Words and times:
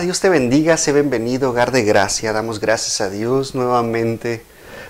Dios 0.00 0.18
te 0.18 0.28
bendiga, 0.28 0.76
sé 0.76 0.92
bienvenido, 0.92 1.50
hogar 1.50 1.70
de 1.70 1.84
gracia. 1.84 2.32
Damos 2.32 2.58
gracias 2.58 3.00
a 3.00 3.10
Dios 3.10 3.54
nuevamente 3.54 4.42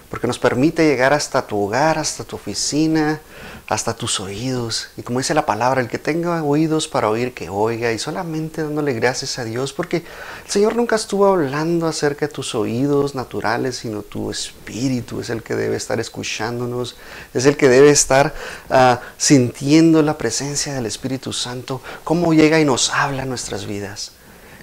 porque 0.09 0.27
nos 0.27 0.38
permite 0.38 0.87
llegar 0.87 1.12
hasta 1.12 1.46
tu 1.46 1.59
hogar, 1.59 1.98
hasta 1.98 2.25
tu 2.25 2.37
oficina, 2.37 3.20
hasta 3.69 3.95
tus 3.95 4.19
oídos. 4.19 4.88
Y 4.96 5.02
como 5.02 5.19
dice 5.19 5.34
la 5.34 5.45
palabra, 5.45 5.82
el 5.82 5.88
que 5.88 5.98
tenga 5.98 6.43
oídos 6.43 6.88
para 6.88 7.11
oír, 7.11 7.34
que 7.34 7.51
oiga. 7.51 7.93
Y 7.93 7.98
solamente 7.98 8.62
dándole 8.62 8.95
gracias 8.95 9.38
a 9.38 9.45
Dios 9.45 9.75
porque 9.75 9.98
el 9.98 10.51
Señor 10.51 10.75
nunca 10.75 10.96
estuvo 10.96 11.27
hablando 11.27 11.86
acerca 11.86 12.27
de 12.27 12.32
tus 12.32 12.55
oídos 12.55 13.14
naturales, 13.14 13.77
sino 13.77 14.02
tu 14.02 14.30
espíritu 14.30 15.21
es 15.21 15.29
el 15.29 15.43
que 15.43 15.55
debe 15.55 15.77
estar 15.77 16.01
escuchándonos, 16.01 16.96
es 17.34 17.45
el 17.45 17.59
que 17.59 17.68
debe 17.68 17.91
estar 17.91 18.34
ah, 18.71 19.01
sintiendo 19.18 20.01
la 20.02 20.16
presencia 20.16 20.73
del 20.73 20.87
Espíritu 20.87 21.34
Santo, 21.34 21.82
cómo 22.05 22.32
llega 22.32 22.59
y 22.59 22.65
nos 22.65 22.91
habla 22.91 23.24
en 23.24 23.29
nuestras 23.29 23.66
vidas. 23.66 24.12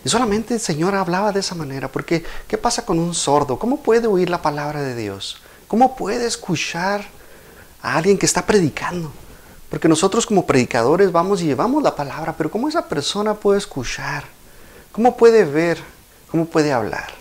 Y 0.04 0.10
solamente 0.10 0.56
el 0.56 0.60
Señor 0.60 0.96
hablaba 0.96 1.32
de 1.32 1.42
esa 1.42 1.56
manera, 1.56 1.92
porque 1.92 2.24
¿qué 2.48 2.58
pasa 2.58 2.86
con 2.86 2.98
un 2.98 3.14
sordo? 3.14 3.60
¿Cómo 3.60 3.82
puede 3.82 4.08
oír 4.08 4.30
la 4.30 4.42
palabra 4.42 4.82
de 4.82 4.96
Dios? 4.96 5.42
¿Cómo 5.68 5.96
puede 5.96 6.26
escuchar 6.26 7.06
a 7.82 7.98
alguien 7.98 8.18
que 8.18 8.26
está 8.26 8.46
predicando? 8.46 9.12
Porque 9.70 9.88
nosotros 9.88 10.26
como 10.26 10.46
predicadores 10.46 11.12
vamos 11.12 11.42
y 11.42 11.46
llevamos 11.46 11.84
la 11.84 11.96
palabra, 11.96 12.36
pero 12.36 12.50
¿cómo 12.50 12.68
esa 12.68 12.88
persona 12.90 13.36
puede 13.36 13.60
escuchar? 13.60 14.26
¿Cómo 14.92 15.16
puede 15.16 15.46
ver? 15.46 15.80
¿Cómo 16.30 16.46
puede 16.46 16.74
hablar? 16.74 17.14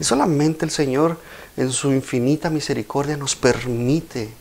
Y 0.00 0.04
solamente 0.04 0.64
el 0.64 0.70
Señor 0.70 1.18
en 1.56 1.70
su 1.70 1.92
infinita 1.92 2.50
misericordia 2.50 3.16
nos 3.16 3.36
permite, 3.36 4.32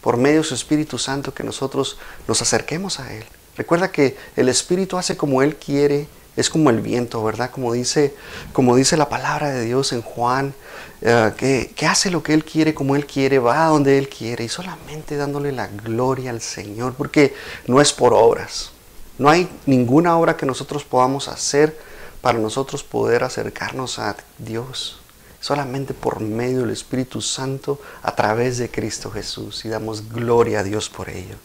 por 0.00 0.16
medio 0.16 0.38
de 0.38 0.44
su 0.44 0.54
Espíritu 0.54 0.96
Santo, 0.96 1.34
que 1.34 1.42
nosotros 1.42 1.98
nos 2.28 2.40
acerquemos 2.40 3.00
a 3.00 3.12
Él. 3.12 3.24
Recuerda 3.56 3.90
que 3.90 4.16
el 4.36 4.48
Espíritu 4.48 4.96
hace 4.96 5.16
como 5.16 5.42
Él 5.42 5.56
quiere 5.56 6.06
es 6.36 6.50
como 6.50 6.70
el 6.70 6.80
viento, 6.80 7.22
¿verdad? 7.22 7.50
Como 7.50 7.72
dice, 7.72 8.14
como 8.52 8.76
dice 8.76 8.96
la 8.96 9.08
palabra 9.08 9.50
de 9.50 9.64
Dios 9.64 9.92
en 9.92 10.02
Juan, 10.02 10.54
eh, 11.00 11.32
que, 11.36 11.72
que, 11.76 11.86
hace 11.86 12.10
lo 12.10 12.22
que 12.22 12.34
Él 12.34 12.44
quiere, 12.44 12.74
como 12.74 12.96
Él 12.96 13.06
quiere, 13.06 13.38
va 13.38 13.66
a 13.66 13.68
donde 13.68 13.98
Él 13.98 14.08
quiere 14.08 14.44
y 14.44 14.48
solamente 14.48 15.16
dándole 15.16 15.52
la 15.52 15.68
gloria 15.68 16.30
al 16.30 16.40
Señor, 16.40 16.94
porque 16.94 17.34
no 17.66 17.80
es 17.80 17.92
por 17.92 18.14
obras. 18.14 18.70
No 19.16 19.28
hay 19.28 19.48
ninguna 19.66 20.18
obra 20.18 20.36
que 20.36 20.46
nosotros 20.46 20.84
podamos 20.84 21.28
hacer 21.28 21.78
para 22.20 22.38
nosotros 22.38 22.82
poder 22.82 23.22
acercarnos 23.22 23.98
a 23.98 24.16
Dios. 24.38 24.98
Solamente 25.40 25.92
por 25.92 26.20
medio 26.20 26.60
del 26.60 26.70
Espíritu 26.70 27.20
Santo 27.20 27.78
a 28.02 28.16
través 28.16 28.56
de 28.58 28.70
Cristo 28.70 29.10
Jesús 29.10 29.64
y 29.66 29.68
damos 29.68 30.08
gloria 30.08 30.60
a 30.60 30.62
Dios 30.62 30.88
por 30.88 31.10
ello. 31.10 31.36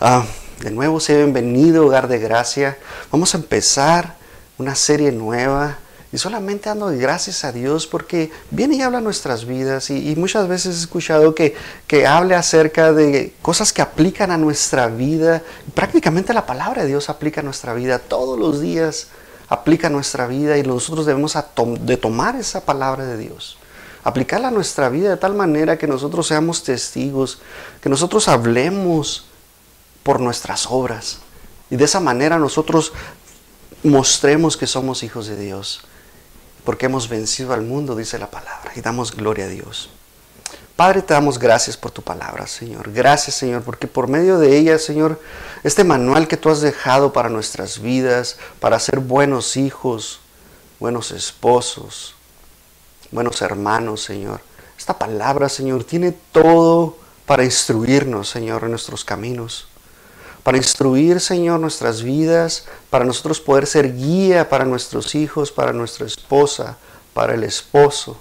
Ah, 0.00 0.24
de 0.60 0.70
nuevo, 0.70 1.00
sea 1.00 1.16
bienvenido, 1.16 1.86
hogar 1.86 2.08
de 2.08 2.18
gracia. 2.18 2.78
Vamos 3.10 3.34
a 3.34 3.38
empezar 3.38 4.16
una 4.58 4.74
serie 4.74 5.10
nueva 5.10 5.78
y 6.12 6.18
solamente 6.18 6.68
dando 6.68 6.86
gracias 6.88 7.42
a 7.42 7.52
Dios 7.52 7.86
porque 7.86 8.30
viene 8.50 8.76
y 8.76 8.82
habla 8.82 9.00
nuestras 9.00 9.44
vidas 9.44 9.90
y, 9.90 10.14
muchas 10.14 10.46
veces 10.46 10.76
he 10.76 10.80
escuchado 10.80 11.34
que, 11.34 11.56
que 11.86 12.06
hable 12.06 12.34
acerca 12.34 12.92
de 12.92 13.34
cosas 13.42 13.72
que 13.72 13.82
aplican 13.82 14.30
a 14.30 14.36
nuestra 14.36 14.86
vida. 14.88 15.42
Prácticamente 15.74 16.32
la 16.32 16.46
palabra 16.46 16.82
de 16.82 16.88
Dios 16.88 17.08
aplica 17.08 17.40
a 17.40 17.44
nuestra 17.44 17.74
vida 17.74 17.98
todos 17.98 18.38
los 18.38 18.60
días, 18.60 19.08
aplica 19.48 19.88
nuestra 19.88 20.28
vida 20.28 20.58
y 20.58 20.62
nosotros 20.62 21.06
debemos 21.06 21.36
de 21.80 21.96
tomar 21.96 22.36
esa 22.36 22.64
palabra 22.64 23.04
de 23.04 23.16
Dios 23.16 23.58
aplicarla 24.04 24.48
a 24.48 24.52
nuestra 24.52 24.88
vida 24.88 25.10
de 25.10 25.16
tal 25.18 25.34
manera 25.34 25.76
que 25.76 25.86
nosotros 25.86 26.26
seamos 26.26 26.62
testigos, 26.62 27.40
que 27.82 27.90
nosotros 27.90 28.28
hablemos 28.28 29.27
por 30.02 30.20
nuestras 30.20 30.66
obras. 30.66 31.18
Y 31.70 31.76
de 31.76 31.84
esa 31.84 32.00
manera 32.00 32.38
nosotros 32.38 32.92
mostremos 33.82 34.56
que 34.56 34.66
somos 34.66 35.02
hijos 35.02 35.26
de 35.26 35.36
Dios, 35.36 35.82
porque 36.64 36.86
hemos 36.86 37.08
vencido 37.08 37.52
al 37.52 37.62
mundo, 37.62 37.94
dice 37.94 38.18
la 38.18 38.30
palabra, 38.30 38.72
y 38.74 38.80
damos 38.80 39.14
gloria 39.14 39.44
a 39.46 39.48
Dios. 39.48 39.90
Padre, 40.76 41.02
te 41.02 41.12
damos 41.12 41.38
gracias 41.38 41.76
por 41.76 41.90
tu 41.90 42.02
palabra, 42.02 42.46
Señor. 42.46 42.92
Gracias, 42.92 43.34
Señor, 43.34 43.62
porque 43.62 43.88
por 43.88 44.06
medio 44.06 44.38
de 44.38 44.56
ella, 44.56 44.78
Señor, 44.78 45.20
este 45.64 45.82
manual 45.82 46.28
que 46.28 46.36
tú 46.36 46.50
has 46.50 46.60
dejado 46.60 47.12
para 47.12 47.28
nuestras 47.28 47.80
vidas, 47.80 48.36
para 48.60 48.78
ser 48.78 49.00
buenos 49.00 49.56
hijos, 49.56 50.20
buenos 50.78 51.10
esposos, 51.10 52.14
buenos 53.10 53.42
hermanos, 53.42 54.04
Señor. 54.04 54.40
Esta 54.78 54.96
palabra, 54.96 55.48
Señor, 55.48 55.82
tiene 55.82 56.12
todo 56.12 56.96
para 57.26 57.44
instruirnos, 57.44 58.28
Señor, 58.28 58.62
en 58.62 58.70
nuestros 58.70 59.04
caminos 59.04 59.66
para 60.42 60.56
instruir, 60.56 61.20
Señor, 61.20 61.60
nuestras 61.60 62.02
vidas, 62.02 62.64
para 62.90 63.04
nosotros 63.04 63.40
poder 63.40 63.66
ser 63.66 63.94
guía 63.94 64.48
para 64.48 64.64
nuestros 64.64 65.14
hijos, 65.14 65.52
para 65.52 65.72
nuestra 65.72 66.06
esposa, 66.06 66.76
para 67.14 67.34
el 67.34 67.44
esposo. 67.44 68.16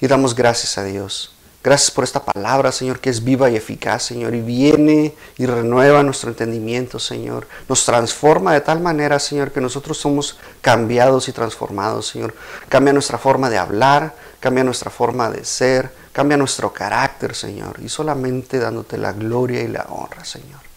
Y 0.00 0.06
damos 0.06 0.34
gracias 0.34 0.78
a 0.78 0.84
Dios. 0.84 1.32
Gracias 1.64 1.92
por 1.92 2.02
esta 2.02 2.24
palabra, 2.24 2.72
Señor, 2.72 2.98
que 2.98 3.08
es 3.08 3.22
viva 3.22 3.48
y 3.48 3.54
eficaz, 3.54 4.02
Señor, 4.02 4.34
y 4.34 4.40
viene 4.40 5.14
y 5.38 5.46
renueva 5.46 6.02
nuestro 6.02 6.30
entendimiento, 6.30 6.98
Señor. 6.98 7.46
Nos 7.68 7.84
transforma 7.84 8.52
de 8.52 8.62
tal 8.62 8.80
manera, 8.80 9.20
Señor, 9.20 9.52
que 9.52 9.60
nosotros 9.60 9.96
somos 9.96 10.38
cambiados 10.60 11.28
y 11.28 11.32
transformados, 11.32 12.08
Señor. 12.08 12.34
Cambia 12.68 12.92
nuestra 12.92 13.16
forma 13.16 13.48
de 13.48 13.58
hablar, 13.58 14.12
cambia 14.40 14.64
nuestra 14.64 14.90
forma 14.90 15.30
de 15.30 15.44
ser, 15.44 15.92
cambia 16.10 16.36
nuestro 16.36 16.72
carácter, 16.72 17.32
Señor. 17.36 17.76
Y 17.80 17.88
solamente 17.88 18.58
dándote 18.58 18.98
la 18.98 19.12
gloria 19.12 19.62
y 19.62 19.68
la 19.68 19.86
honra, 19.88 20.24
Señor. 20.24 20.71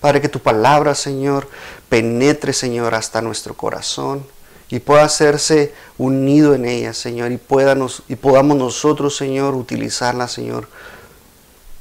Padre, 0.00 0.20
que 0.20 0.28
tu 0.28 0.40
palabra, 0.40 0.94
Señor, 0.94 1.48
penetre, 1.88 2.52
Señor, 2.52 2.94
hasta 2.94 3.20
nuestro 3.20 3.54
corazón 3.54 4.24
y 4.70 4.80
pueda 4.80 5.04
hacerse 5.04 5.74
unido 5.96 6.54
en 6.54 6.66
ella, 6.66 6.92
Señor, 6.92 7.32
y, 7.32 7.40
y 8.08 8.16
podamos 8.16 8.56
nosotros, 8.56 9.16
Señor, 9.16 9.54
utilizarla, 9.54 10.28
Señor, 10.28 10.68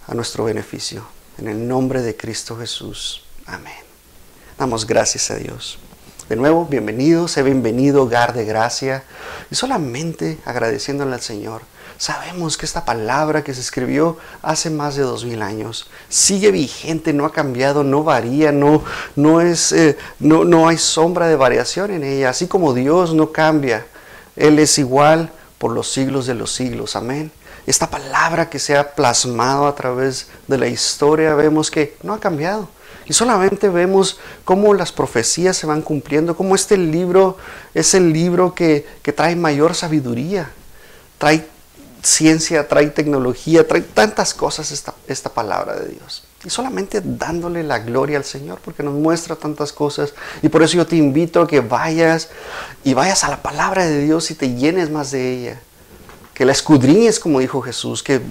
a 0.08 0.14
nuestro 0.14 0.46
beneficio. 0.46 1.06
En 1.38 1.48
el 1.48 1.68
nombre 1.68 2.02
de 2.02 2.16
Cristo 2.16 2.58
Jesús. 2.58 3.24
Amén. 3.46 3.74
Damos 4.58 4.88
gracias 4.88 5.30
a 5.30 5.36
Dios. 5.36 5.78
De 6.30 6.36
nuevo, 6.36 6.66
bienvenido, 6.66 7.28
sé 7.28 7.44
bienvenido, 7.44 8.04
hogar 8.04 8.34
de 8.34 8.46
gracia, 8.46 9.04
y 9.52 9.56
solamente 9.56 10.40
agradeciéndole 10.46 11.14
al 11.14 11.22
Señor 11.22 11.62
Sabemos 11.97 12.58
que 12.58 12.66
esta 12.68 12.85
palabra 12.85 13.44
que 13.44 13.56
se 13.56 13.62
escribió 13.62 14.18
hace 14.44 14.69
más 14.69 14.96
de 14.96 15.02
dos 15.02 15.25
mil 15.25 15.41
años 15.41 15.90
sigue 16.09 16.52
vigente, 16.52 17.12
no 17.12 17.25
ha 17.25 17.31
cambiado, 17.31 17.84
no 17.84 18.03
varía, 18.03 18.52
no, 18.52 18.84
no, 19.16 19.41
es, 19.41 19.72
eh, 19.72 19.97
no, 20.19 20.46
no 20.46 20.68
hay 20.68 20.78
sombra 20.78 21.28
de 21.28 21.36
variación 21.36 21.90
en 21.90 22.03
ella. 22.03 22.30
Así 22.30 22.47
como 22.47 22.75
Dios 22.75 23.16
no 23.16 23.31
cambia, 23.31 23.88
Él 24.36 24.59
es 24.59 24.78
igual 24.78 25.31
por 25.57 25.72
los 25.72 25.91
siglos 25.91 26.28
de 26.28 26.36
los 26.36 26.52
siglos. 26.52 26.96
Amén. 26.96 27.31
Esta 27.66 27.90
palabra 27.90 28.47
que 28.47 28.59
se 28.59 28.78
ha 28.78 28.94
plasmado 28.94 29.66
a 29.66 29.74
través 29.74 30.28
de 30.47 30.57
la 30.59 30.68
historia 30.68 31.34
vemos 31.34 31.72
que 31.72 31.97
no 32.03 32.13
ha 32.13 32.19
cambiado. 32.19 32.69
Y 33.07 33.13
solamente 33.13 33.69
vemos 33.69 34.19
cómo 34.46 34.74
las 34.75 34.91
profecías 34.91 35.57
se 35.57 35.66
van 35.66 35.81
cumpliendo, 35.81 36.36
cómo 36.36 36.53
este 36.53 36.78
libro 36.78 37.38
es 37.74 37.94
el 37.94 38.13
libro 38.13 38.53
que, 38.53 38.86
que 39.02 39.13
trae 39.13 39.36
mayor 39.36 39.74
sabiduría, 39.74 40.52
trae 41.18 41.47
ciencia, 42.07 42.68
trae 42.68 42.88
tecnología, 42.88 43.68
trae 43.68 43.81
tantas 43.81 44.34
cosas 44.34 44.72
esta, 44.72 44.94
esta 45.07 45.29
palabra 45.29 45.75
de 45.75 45.90
Dios. 45.90 46.23
Y 46.45 46.50
solamente 46.50 47.01
dándole 47.03 47.63
la 47.63 47.79
gloria 47.79 48.18
al 48.18 48.23
Señor 48.23 48.59
porque 48.63 48.84
nos 48.84 48.94
muestra 48.94 49.35
tantas 49.35 49.73
cosas. 49.73 50.13
Y 50.41 50.50
por 50.50 50.63
eso 50.63 50.78
yo 50.78 50.88
te 50.88 50.95
invito 50.95 51.41
a 51.41 51.47
que 51.47 51.59
vayas 51.59 52.29
y 52.84 52.94
vayas 52.94 53.23
a 53.23 53.29
la 53.29 53.41
palabra 53.41 53.85
de 53.85 54.03
Dios 54.03 54.31
y 54.31 54.35
te 54.35 54.53
llenes 54.56 54.90
más 54.90 55.12
de 55.12 55.34
ella. 55.34 55.62
Que 56.33 56.45
la 56.45 56.51
escudriñes, 56.51 57.19
como 57.19 57.39
dijo 57.39 57.62
Jesús, 57.62 58.04
que, 58.04 58.21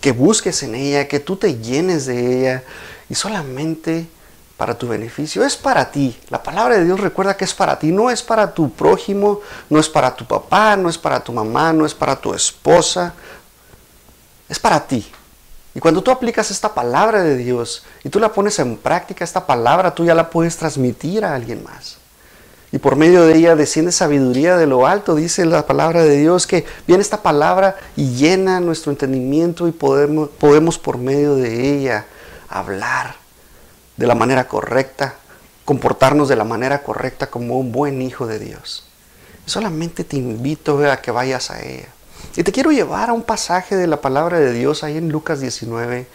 que 0.00 0.12
busques 0.12 0.62
en 0.62 0.76
ella, 0.76 1.08
que 1.08 1.20
tú 1.20 1.36
te 1.36 1.58
llenes 1.58 2.06
de 2.06 2.38
ella. 2.38 2.64
Y 3.10 3.14
solamente 3.14 4.06
para 4.58 4.76
tu 4.76 4.88
beneficio, 4.88 5.44
es 5.44 5.56
para 5.56 5.88
ti. 5.90 6.18
La 6.30 6.42
palabra 6.42 6.76
de 6.76 6.84
Dios 6.84 6.98
recuerda 6.98 7.36
que 7.36 7.44
es 7.44 7.54
para 7.54 7.78
ti, 7.78 7.92
no 7.92 8.10
es 8.10 8.24
para 8.24 8.52
tu 8.52 8.70
prójimo, 8.72 9.40
no 9.70 9.78
es 9.78 9.88
para 9.88 10.14
tu 10.14 10.26
papá, 10.26 10.76
no 10.76 10.90
es 10.90 10.98
para 10.98 11.20
tu 11.20 11.32
mamá, 11.32 11.72
no 11.72 11.86
es 11.86 11.94
para 11.94 12.16
tu 12.16 12.34
esposa, 12.34 13.14
es 14.48 14.58
para 14.58 14.84
ti. 14.84 15.06
Y 15.76 15.80
cuando 15.80 16.02
tú 16.02 16.10
aplicas 16.10 16.50
esta 16.50 16.74
palabra 16.74 17.22
de 17.22 17.36
Dios 17.36 17.84
y 18.02 18.08
tú 18.08 18.18
la 18.18 18.32
pones 18.32 18.58
en 18.58 18.76
práctica, 18.76 19.24
esta 19.24 19.46
palabra 19.46 19.94
tú 19.94 20.04
ya 20.04 20.14
la 20.16 20.28
puedes 20.28 20.56
transmitir 20.56 21.24
a 21.24 21.36
alguien 21.36 21.62
más. 21.62 21.98
Y 22.72 22.78
por 22.78 22.96
medio 22.96 23.22
de 23.22 23.36
ella 23.36 23.54
desciende 23.54 23.92
sabiduría 23.92 24.56
de 24.56 24.66
lo 24.66 24.88
alto, 24.88 25.14
dice 25.14 25.46
la 25.46 25.66
palabra 25.66 26.02
de 26.02 26.16
Dios, 26.16 26.48
que 26.48 26.66
viene 26.84 27.00
esta 27.00 27.22
palabra 27.22 27.76
y 27.94 28.10
llena 28.16 28.58
nuestro 28.58 28.90
entendimiento 28.90 29.68
y 29.68 29.72
podemos, 29.72 30.30
podemos 30.30 30.80
por 30.80 30.98
medio 30.98 31.36
de 31.36 31.76
ella 31.76 32.06
hablar 32.48 33.17
de 33.98 34.06
la 34.06 34.14
manera 34.14 34.48
correcta, 34.48 35.16
comportarnos 35.64 36.28
de 36.28 36.36
la 36.36 36.44
manera 36.44 36.82
correcta 36.82 37.26
como 37.26 37.58
un 37.58 37.72
buen 37.72 38.00
hijo 38.00 38.26
de 38.26 38.38
Dios. 38.38 38.84
Solamente 39.44 40.04
te 40.04 40.16
invito 40.16 40.78
a 40.90 40.96
que 41.02 41.10
vayas 41.10 41.50
a 41.50 41.60
ella. 41.60 41.88
Y 42.36 42.42
te 42.42 42.52
quiero 42.52 42.70
llevar 42.70 43.10
a 43.10 43.12
un 43.12 43.22
pasaje 43.22 43.76
de 43.76 43.86
la 43.86 44.00
palabra 44.00 44.38
de 44.38 44.52
Dios 44.52 44.84
ahí 44.84 44.96
en 44.96 45.10
Lucas 45.10 45.40
19. 45.40 46.06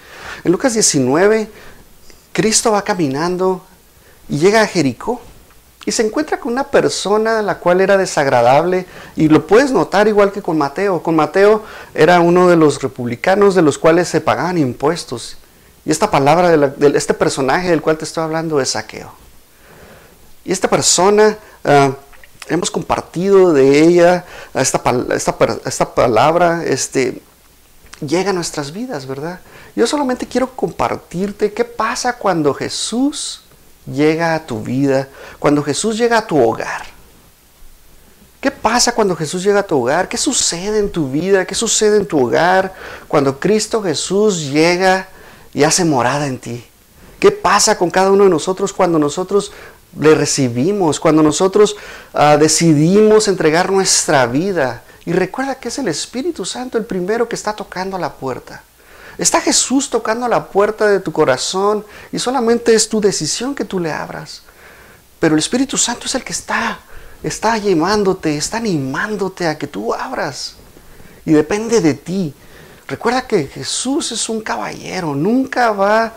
En 0.44 0.52
Lucas 0.52 0.74
19, 0.74 1.50
Cristo 2.32 2.72
va 2.72 2.84
caminando 2.84 3.64
y 4.30 4.38
llega 4.38 4.62
a 4.62 4.68
Jericó. 4.68 5.22
y 5.86 5.92
se 5.92 6.06
encuentra 6.06 6.40
con 6.40 6.54
una 6.54 6.64
persona 6.64 7.42
la 7.42 7.60
cual 7.60 7.82
era 7.82 7.98
desagradable 7.98 8.86
y 9.18 9.28
lo 9.28 9.46
puedes 9.46 9.72
notar 9.72 10.08
igual 10.08 10.32
que 10.32 10.42
con 10.42 10.58
Mateo. 10.58 11.04
Con 11.04 11.18
Mateo 11.18 11.66
era 11.94 12.22
uno 12.22 12.48
de 12.48 12.56
los 12.56 12.82
republicanos 12.82 13.54
de 13.54 13.62
los 13.62 13.78
cuales 13.78 14.08
se 14.08 14.22
pagaban 14.22 14.58
impuestos. 14.58 15.36
Y 15.86 15.92
esta 15.92 16.10
palabra 16.10 16.50
de, 16.50 16.98
este 16.98 17.14
personaje 17.14 17.70
del 17.70 17.82
cual 17.82 17.98
te 17.98 18.06
estoy 18.06 18.24
hablando 18.24 18.62
es 18.62 18.70
saqueo. 18.70 19.12
Y 20.46 20.52
esta 20.52 20.70
persona, 20.70 21.38
ah, 21.64 21.92
hemos 22.48 22.72
compartido 22.72 23.54
de 23.54 23.82
ella, 23.82 24.26
esta, 24.54 24.82
esta, 25.14 25.36
esta 25.66 25.94
palabra, 25.94 26.64
este, 26.66 27.22
llega 28.00 28.30
a 28.30 28.34
nuestras 28.34 28.72
vidas, 28.72 29.06
¿verdad? 29.06 29.40
Yo 29.76 29.88
solamente 29.88 30.28
quiero 30.28 30.52
compartirte 30.56 31.52
qué 31.52 31.66
pasa 31.66 32.18
cuando 32.18 32.54
Jesús 32.54 33.42
llega 33.86 34.36
a 34.36 34.46
tu 34.46 34.62
vida, 34.62 35.10
cuando 35.40 35.64
Jesús 35.64 35.98
llega 35.98 36.20
a 36.20 36.28
tu 36.28 36.42
hogar. 36.42 36.94
¿Qué 38.40 38.52
pasa 38.52 38.94
cuando 38.94 39.16
Jesús 39.16 39.44
llega 39.44 39.62
a 39.62 39.68
tu 39.68 39.82
hogar? 39.82 40.10
¿Qué 40.10 40.18
sucede 40.18 40.80
en 40.80 40.92
tu 40.92 41.10
vida? 41.10 41.46
¿Qué 41.46 41.56
sucede 41.56 41.98
en 41.98 42.06
tu 42.06 42.26
hogar 42.26 42.74
cuando 43.08 43.40
Cristo 43.40 43.82
Jesús 43.82 44.52
llega 44.52 45.08
y 45.54 45.64
hace 45.64 45.86
morada 45.86 46.28
en 46.28 46.40
ti? 46.40 46.66
¿Qué 47.20 47.32
pasa 47.32 47.78
con 47.78 47.90
cada 47.90 48.12
uno 48.12 48.26
de 48.26 48.30
nosotros 48.30 48.74
cuando 48.74 49.00
nosotros 49.00 49.52
le 49.98 50.16
recibimos, 50.16 51.00
cuando 51.00 51.24
nosotros 51.24 51.76
ah, 52.14 52.38
decidimos 52.38 53.28
entregar 53.28 53.72
nuestra 53.72 54.26
vida? 54.26 54.84
Y 55.06 55.14
recuerda 55.14 55.56
que 55.56 55.68
es 55.68 55.78
el 55.80 55.88
Espíritu 55.88 56.46
Santo 56.46 56.78
el 56.78 56.86
primero 56.86 57.28
que 57.28 57.36
está 57.36 57.54
tocando 57.54 57.98
la 57.98 58.14
puerta. 58.14 58.64
Está 59.18 59.42
Jesús 59.42 59.90
tocando 59.90 60.28
la 60.28 60.48
puerta 60.48 60.88
de 60.88 61.00
tu 61.00 61.12
corazón 61.12 61.86
y 62.12 62.20
solamente 62.20 62.74
es 62.74 62.90
tu 62.90 63.00
decisión 63.00 63.54
que 63.54 63.66
tú 63.66 63.80
le 63.80 63.92
abras. 63.92 64.42
Pero 65.20 65.36
el 65.36 65.40
Espíritu 65.40 65.78
Santo 65.78 66.08
es 66.08 66.16
el 66.16 66.24
que 66.24 66.34
está, 66.34 66.80
está 67.22 67.58
llamándote, 67.58 68.36
está 68.36 68.58
animándote 68.58 69.48
a 69.48 69.58
que 69.58 69.68
tú 69.68 69.94
abras. 69.94 70.56
Y 71.26 71.32
depende 71.32 71.80
de 71.80 71.94
ti. 71.94 72.34
Recuerda 72.88 73.26
que 73.28 73.48
Jesús 73.48 74.12
es 74.12 74.28
un 74.30 74.42
caballero, 74.42 75.16
nunca 75.16 75.72
va 75.72 76.14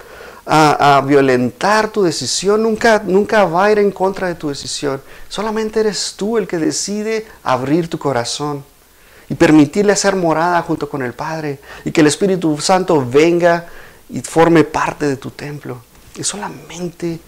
a, 0.46 1.02
violentar 1.04 1.88
tu 1.88 2.02
decisión, 2.02 2.62
nunca, 2.62 3.02
nunca 3.04 3.44
va 3.44 3.66
a 3.66 3.72
ir 3.72 3.78
en 3.78 3.90
contra 3.90 4.28
de 4.28 4.34
tu 4.36 4.48
decisión. 4.48 5.02
Solamente 5.28 5.80
eres 5.80 6.14
tú 6.16 6.38
el 6.38 6.46
que 6.46 6.58
decide 6.58 7.26
abrir 7.42 7.88
tu 7.88 7.98
corazón 7.98 8.64
y 9.28 9.34
permitirle 9.34 9.92
hacer 9.92 10.14
morada 10.14 10.62
junto 10.62 10.88
con 10.88 11.02
el 11.02 11.14
Padre 11.14 11.60
y 11.84 11.90
que 11.90 12.00
el 12.00 12.06
Espíritu 12.06 12.58
Santo 12.60 13.04
venga 13.04 13.66
y 14.08 14.20
forme 14.20 14.62
parte 14.62 15.06
de 15.06 15.16
tu 15.16 15.30
templo. 15.30 15.82
Y 16.16 16.22
solamente 16.22 17.18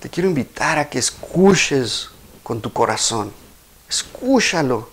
te 0.00 0.08
quiero 0.08 0.28
invitar 0.28 0.78
a 0.78 0.88
que 0.88 0.98
escuches 0.98 2.08
con 2.42 2.60
tu 2.60 2.72
corazón. 2.72 3.30
Escúchalo. 3.88 4.88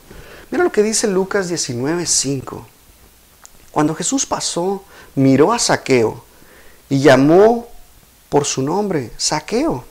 Mira 0.51 0.63
lo 0.63 0.71
que 0.71 0.83
dice 0.83 1.07
Lucas 1.07 1.49
19:5. 1.49 2.65
Cuando 3.71 3.93
Jesús 3.95 4.25
pasó, 4.25 4.83
miró 5.15 5.53
a 5.53 5.59
Saqueo 5.59 6.23
y 6.89 6.99
llamó 6.99 7.67
por 8.29 8.45
su 8.45 8.61
nombre, 8.61 9.11
Saqueo. 9.17 9.83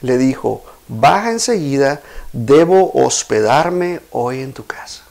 Le 0.00 0.16
dijo, 0.16 0.64
baja 0.86 1.30
enseguida, 1.30 2.00
debo 2.32 2.92
hospedarme 2.94 4.00
hoy 4.10 4.40
en 4.40 4.52
tu 4.52 4.64
casa. 4.66 5.02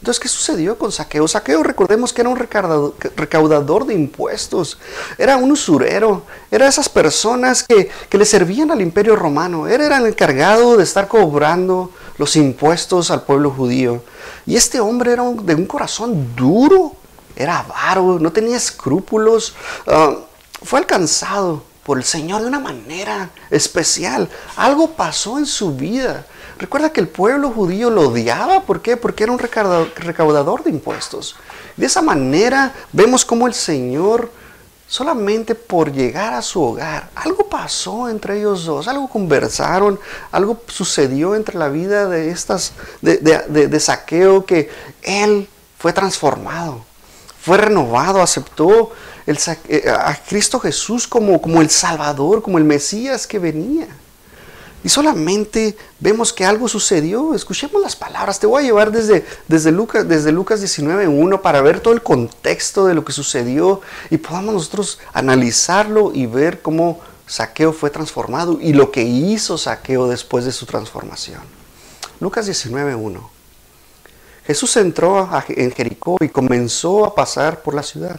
Entonces, 0.00 0.20
¿qué 0.20 0.28
sucedió 0.28 0.78
con 0.78 0.92
Saqueo? 0.92 1.26
Saqueo, 1.26 1.64
recordemos 1.64 2.12
que 2.12 2.20
era 2.20 2.30
un 2.30 2.36
recaudador 2.36 3.84
de 3.84 3.94
impuestos, 3.94 4.78
era 5.18 5.36
un 5.36 5.50
usurero, 5.50 6.22
era 6.52 6.68
esas 6.68 6.88
personas 6.88 7.64
que, 7.64 7.90
le 8.10 8.24
servían 8.24 8.70
al 8.70 8.80
imperio 8.80 9.16
romano, 9.16 9.66
él 9.66 9.80
era 9.80 9.98
el 9.98 10.06
encargado 10.06 10.76
de 10.76 10.84
estar 10.84 11.08
cobrando 11.08 11.90
los 12.18 12.36
impuestos 12.36 13.10
al 13.10 13.22
pueblo 13.22 13.50
judío. 13.50 14.02
Y 14.44 14.56
este 14.56 14.80
hombre 14.80 15.12
era 15.12 15.22
de 15.22 15.54
un 15.54 15.66
corazón 15.66 16.34
duro, 16.36 16.92
era 17.34 17.60
avaro, 17.60 18.18
no 18.18 18.32
tenía 18.32 18.56
escrúpulos, 18.56 19.54
ah, 19.86 20.16
fue 20.62 20.80
alcanzado 20.80 21.62
por 21.84 21.96
el 21.96 22.04
Señor 22.04 22.42
de 22.42 22.48
una 22.48 22.60
manera 22.60 23.30
especial. 23.50 24.28
Algo 24.56 24.90
pasó 24.90 25.38
en 25.38 25.46
su 25.46 25.74
vida 25.74 26.26
Recuerda 26.58 26.90
que 26.90 27.00
el 27.00 27.08
pueblo 27.08 27.50
judío 27.50 27.88
lo 27.88 28.08
odiaba, 28.08 28.62
¿por 28.62 28.82
qué? 28.82 28.96
Porque 28.96 29.22
era 29.22 29.32
un 29.32 29.38
recaudador 29.38 30.64
de 30.64 30.70
impuestos. 30.70 31.36
De 31.76 31.86
esa 31.86 32.02
manera 32.02 32.74
vemos 32.92 33.24
cómo 33.24 33.46
el 33.46 33.54
Señor, 33.54 34.32
solamente 34.88 35.54
por 35.54 35.92
llegar 35.92 36.32
a 36.32 36.40
su 36.40 36.62
hogar, 36.62 37.10
algo 37.14 37.46
pasó 37.48 38.08
entre 38.08 38.38
ellos 38.38 38.64
dos, 38.64 38.88
algo 38.88 39.06
conversaron, 39.06 40.00
algo 40.32 40.62
sucedió 40.66 41.34
entre 41.34 41.58
la 41.58 41.68
vida 41.68 42.08
de 42.08 42.30
estas, 42.30 42.72
de, 43.02 43.80
saqueo 43.80 44.46
que 44.46 44.70
él 45.02 45.46
fue 45.78 45.92
transformado, 45.92 46.84
fue 47.38 47.58
renovado, 47.58 48.22
aceptó 48.22 48.92
eh, 49.26 49.84
a 49.90 50.16
Cristo 50.26 50.58
Jesús 50.58 51.06
como, 51.06 51.40
como 51.42 51.60
el 51.60 51.68
Salvador, 51.68 52.42
como 52.42 52.56
el 52.56 52.64
Mesías 52.64 53.26
que 53.26 53.38
venía. 53.38 53.88
Y 54.84 54.88
solamente 54.88 55.76
vemos 55.98 56.32
que 56.32 56.44
algo 56.44 56.68
sucedió. 56.68 57.34
Escuchemos 57.34 57.82
las 57.82 57.96
palabras. 57.96 58.38
Te 58.38 58.46
voy 58.46 58.62
a 58.62 58.66
llevar 58.66 58.92
desde, 58.92 59.24
desde 59.48 59.72
Lucas, 59.72 60.08
desde 60.08 60.30
Lucas 60.30 60.62
19.1 60.62 61.40
para 61.40 61.60
ver 61.60 61.80
todo 61.80 61.94
el 61.94 62.02
contexto 62.02 62.86
de 62.86 62.94
lo 62.94 63.04
que 63.04 63.12
sucedió 63.12 63.80
y 64.10 64.18
podamos 64.18 64.54
nosotros 64.54 65.00
analizarlo 65.12 66.12
y 66.14 66.26
ver 66.26 66.62
cómo 66.62 67.00
Saqueo 67.26 67.72
fue 67.72 67.90
transformado 67.90 68.58
y 68.60 68.72
lo 68.72 68.90
que 68.90 69.02
hizo 69.02 69.58
Saqueo 69.58 70.08
después 70.08 70.44
de 70.44 70.52
su 70.52 70.64
transformación. 70.64 71.40
Lucas 72.20 72.48
19.1. 72.48 73.20
Jesús 74.46 74.76
entró 74.78 75.28
en 75.48 75.72
Jericó 75.72 76.16
y 76.20 76.28
comenzó 76.28 77.04
a 77.04 77.14
pasar 77.14 77.62
por 77.62 77.74
la 77.74 77.82
ciudad. 77.82 78.18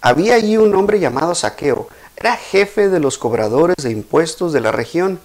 Había 0.00 0.34
allí 0.34 0.56
un 0.56 0.74
hombre 0.74 0.98
llamado 0.98 1.34
Saqueo. 1.34 1.88
Era 2.16 2.36
jefe 2.36 2.88
de 2.88 2.98
los 2.98 3.16
cobradores 3.16 3.76
de 3.76 3.92
impuestos 3.92 4.52
de 4.52 4.60
la 4.60 4.72
región 4.72 5.20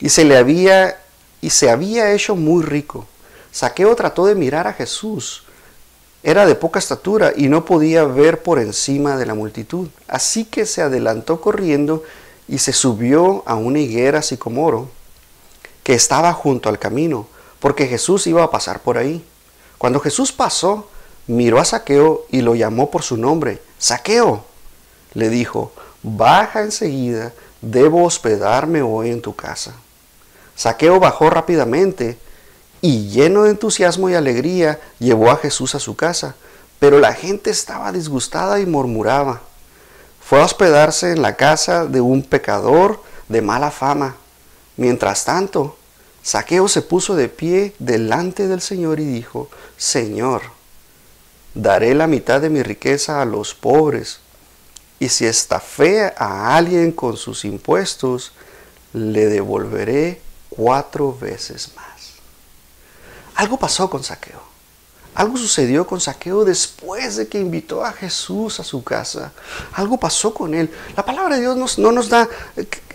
y 0.00 0.08
se 0.08 0.24
le 0.24 0.36
había 0.36 0.98
y 1.40 1.50
se 1.50 1.70
había 1.70 2.12
hecho 2.12 2.34
muy 2.36 2.64
rico. 2.64 3.06
Saqueo 3.52 3.94
trató 3.96 4.26
de 4.26 4.34
mirar 4.34 4.66
a 4.66 4.72
Jesús. 4.72 5.44
Era 6.22 6.46
de 6.46 6.54
poca 6.54 6.78
estatura 6.78 7.32
y 7.36 7.48
no 7.48 7.64
podía 7.64 8.04
ver 8.04 8.42
por 8.42 8.58
encima 8.58 9.16
de 9.16 9.26
la 9.26 9.34
multitud. 9.34 9.88
Así 10.08 10.44
que 10.44 10.66
se 10.66 10.82
adelantó 10.82 11.40
corriendo 11.40 12.02
y 12.48 12.58
se 12.58 12.72
subió 12.72 13.42
a 13.46 13.54
una 13.54 13.78
higuera 13.78 14.22
sicomoro 14.22 14.88
que 15.84 15.94
estaba 15.94 16.32
junto 16.32 16.68
al 16.68 16.78
camino, 16.78 17.26
porque 17.60 17.86
Jesús 17.86 18.26
iba 18.26 18.42
a 18.42 18.50
pasar 18.50 18.80
por 18.80 18.98
ahí. 18.98 19.24
Cuando 19.78 20.00
Jesús 20.00 20.32
pasó, 20.32 20.88
miró 21.26 21.60
a 21.60 21.64
Saqueo 21.64 22.26
y 22.30 22.40
lo 22.40 22.54
llamó 22.54 22.90
por 22.90 23.02
su 23.02 23.16
nombre. 23.16 23.62
Saqueo, 23.78 24.44
le 25.14 25.30
dijo, 25.30 25.72
baja 26.02 26.62
enseguida, 26.62 27.32
debo 27.62 28.04
hospedarme 28.04 28.82
hoy 28.82 29.10
en 29.10 29.22
tu 29.22 29.34
casa. 29.34 29.74
Saqueo 30.58 30.98
bajó 30.98 31.30
rápidamente 31.30 32.18
y 32.80 33.10
lleno 33.10 33.44
de 33.44 33.50
entusiasmo 33.50 34.10
y 34.10 34.14
alegría 34.14 34.80
llevó 34.98 35.30
a 35.30 35.36
Jesús 35.36 35.76
a 35.76 35.78
su 35.78 35.94
casa, 35.94 36.34
pero 36.80 36.98
la 36.98 37.14
gente 37.14 37.50
estaba 37.50 37.92
disgustada 37.92 38.58
y 38.58 38.66
murmuraba. 38.66 39.40
Fue 40.20 40.40
a 40.40 40.44
hospedarse 40.44 41.12
en 41.12 41.22
la 41.22 41.36
casa 41.36 41.86
de 41.86 42.00
un 42.00 42.24
pecador 42.24 43.00
de 43.28 43.40
mala 43.40 43.70
fama. 43.70 44.16
Mientras 44.76 45.24
tanto, 45.24 45.76
Saqueo 46.24 46.66
se 46.66 46.82
puso 46.82 47.14
de 47.14 47.28
pie 47.28 47.72
delante 47.78 48.48
del 48.48 48.60
Señor 48.60 48.98
y 48.98 49.04
dijo, 49.04 49.48
Señor, 49.76 50.42
daré 51.54 51.94
la 51.94 52.08
mitad 52.08 52.40
de 52.40 52.50
mi 52.50 52.64
riqueza 52.64 53.22
a 53.22 53.26
los 53.26 53.54
pobres, 53.54 54.18
y 54.98 55.08
si 55.10 55.24
estafé 55.24 56.12
a 56.16 56.56
alguien 56.56 56.90
con 56.90 57.16
sus 57.16 57.44
impuestos, 57.44 58.32
le 58.92 59.26
devolveré 59.26 60.20
cuatro 60.58 61.16
veces 61.16 61.70
más. 61.76 62.14
Algo 63.36 63.56
pasó 63.56 63.88
con 63.88 64.02
Saqueo. 64.02 64.42
Algo 65.14 65.36
sucedió 65.36 65.86
con 65.86 66.00
Saqueo 66.00 66.44
después 66.44 67.14
de 67.14 67.28
que 67.28 67.38
invitó 67.38 67.84
a 67.84 67.92
Jesús 67.92 68.58
a 68.58 68.64
su 68.64 68.82
casa. 68.82 69.32
Algo 69.72 69.98
pasó 69.98 70.34
con 70.34 70.54
él. 70.54 70.68
La 70.96 71.04
palabra 71.04 71.36
de 71.36 71.42
Dios 71.42 71.78
no 71.78 71.92
nos 71.92 72.08
da, 72.08 72.28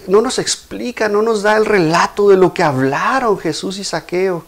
no 0.08 0.22
nos 0.22 0.40
explica, 0.40 1.08
no 1.08 1.22
nos 1.22 1.42
da 1.42 1.56
el 1.56 1.66
relato 1.66 2.30
de 2.30 2.36
lo 2.36 2.54
que 2.54 2.64
hablaron 2.64 3.40
Jesús 3.40 3.78
y 3.78 3.86
Saqueo. 3.86 4.44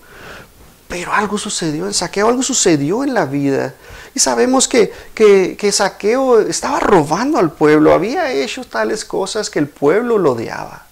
Pero 0.89 1.13
algo 1.13 1.37
sucedió 1.37 1.85
en 1.85 1.93
Saqueo, 1.93 2.27
algo 2.27 2.43
sucedió 2.43 3.05
en 3.05 3.13
la 3.13 3.25
vida. 3.25 3.75
Y 4.13 4.19
sabemos 4.19 4.67
que, 4.67 4.91
que, 5.13 5.55
que 5.57 5.71
Saqueo 5.71 6.41
estaba 6.41 6.81
robando 6.81 7.39
al 7.39 7.51
pueblo, 7.53 7.93
había 7.93 8.31
hecho 8.33 8.65
tales 8.65 9.05
cosas 9.05 9.49
que 9.49 9.59
el 9.59 9.69
pueblo 9.69 10.17
lo 10.17 10.33
odiaba. 10.33 10.84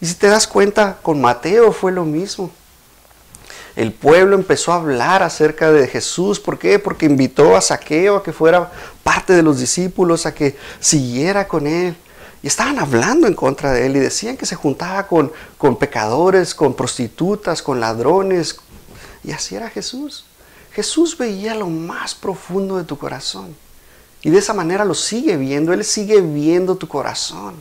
Y 0.00 0.06
si 0.06 0.14
te 0.14 0.28
das 0.28 0.46
cuenta, 0.46 0.98
con 1.02 1.20
Mateo 1.20 1.72
fue 1.72 1.92
lo 1.92 2.04
mismo. 2.04 2.50
El 3.78 3.92
pueblo 3.92 4.34
empezó 4.34 4.72
a 4.72 4.76
hablar 4.76 5.22
acerca 5.22 5.70
de 5.70 5.86
Jesús. 5.86 6.40
¿Por 6.40 6.58
qué? 6.58 6.78
Porque 6.78 7.06
invitó 7.06 7.56
a 7.56 7.60
Saqueo 7.60 8.16
a 8.16 8.22
que 8.22 8.32
fuera 8.32 8.72
parte 9.04 9.32
de 9.32 9.42
los 9.42 9.60
discípulos, 9.60 10.26
a 10.26 10.34
que 10.34 10.56
siguiera 10.80 11.46
con 11.46 11.66
él. 11.66 11.96
Y 12.42 12.46
estaban 12.46 12.78
hablando 12.78 13.26
en 13.26 13.34
contra 13.34 13.72
de 13.72 13.86
él 13.86 13.96
y 13.96 14.00
decían 14.00 14.36
que 14.36 14.46
se 14.46 14.56
juntaba 14.56 15.06
con, 15.06 15.32
con 15.56 15.76
pecadores, 15.76 16.54
con 16.54 16.74
prostitutas, 16.74 17.62
con 17.62 17.80
ladrones. 17.80 18.56
Y 19.24 19.32
así 19.32 19.54
era 19.54 19.70
Jesús. 19.70 20.24
Jesús 20.72 21.16
veía 21.16 21.54
lo 21.54 21.68
más 21.68 22.14
profundo 22.14 22.76
de 22.76 22.84
tu 22.84 22.98
corazón. 22.98 23.54
Y 24.22 24.30
de 24.30 24.38
esa 24.38 24.54
manera 24.54 24.84
lo 24.84 24.94
sigue 24.94 25.36
viendo. 25.36 25.72
Él 25.72 25.84
sigue 25.84 26.20
viendo 26.20 26.76
tu 26.76 26.88
corazón. 26.88 27.54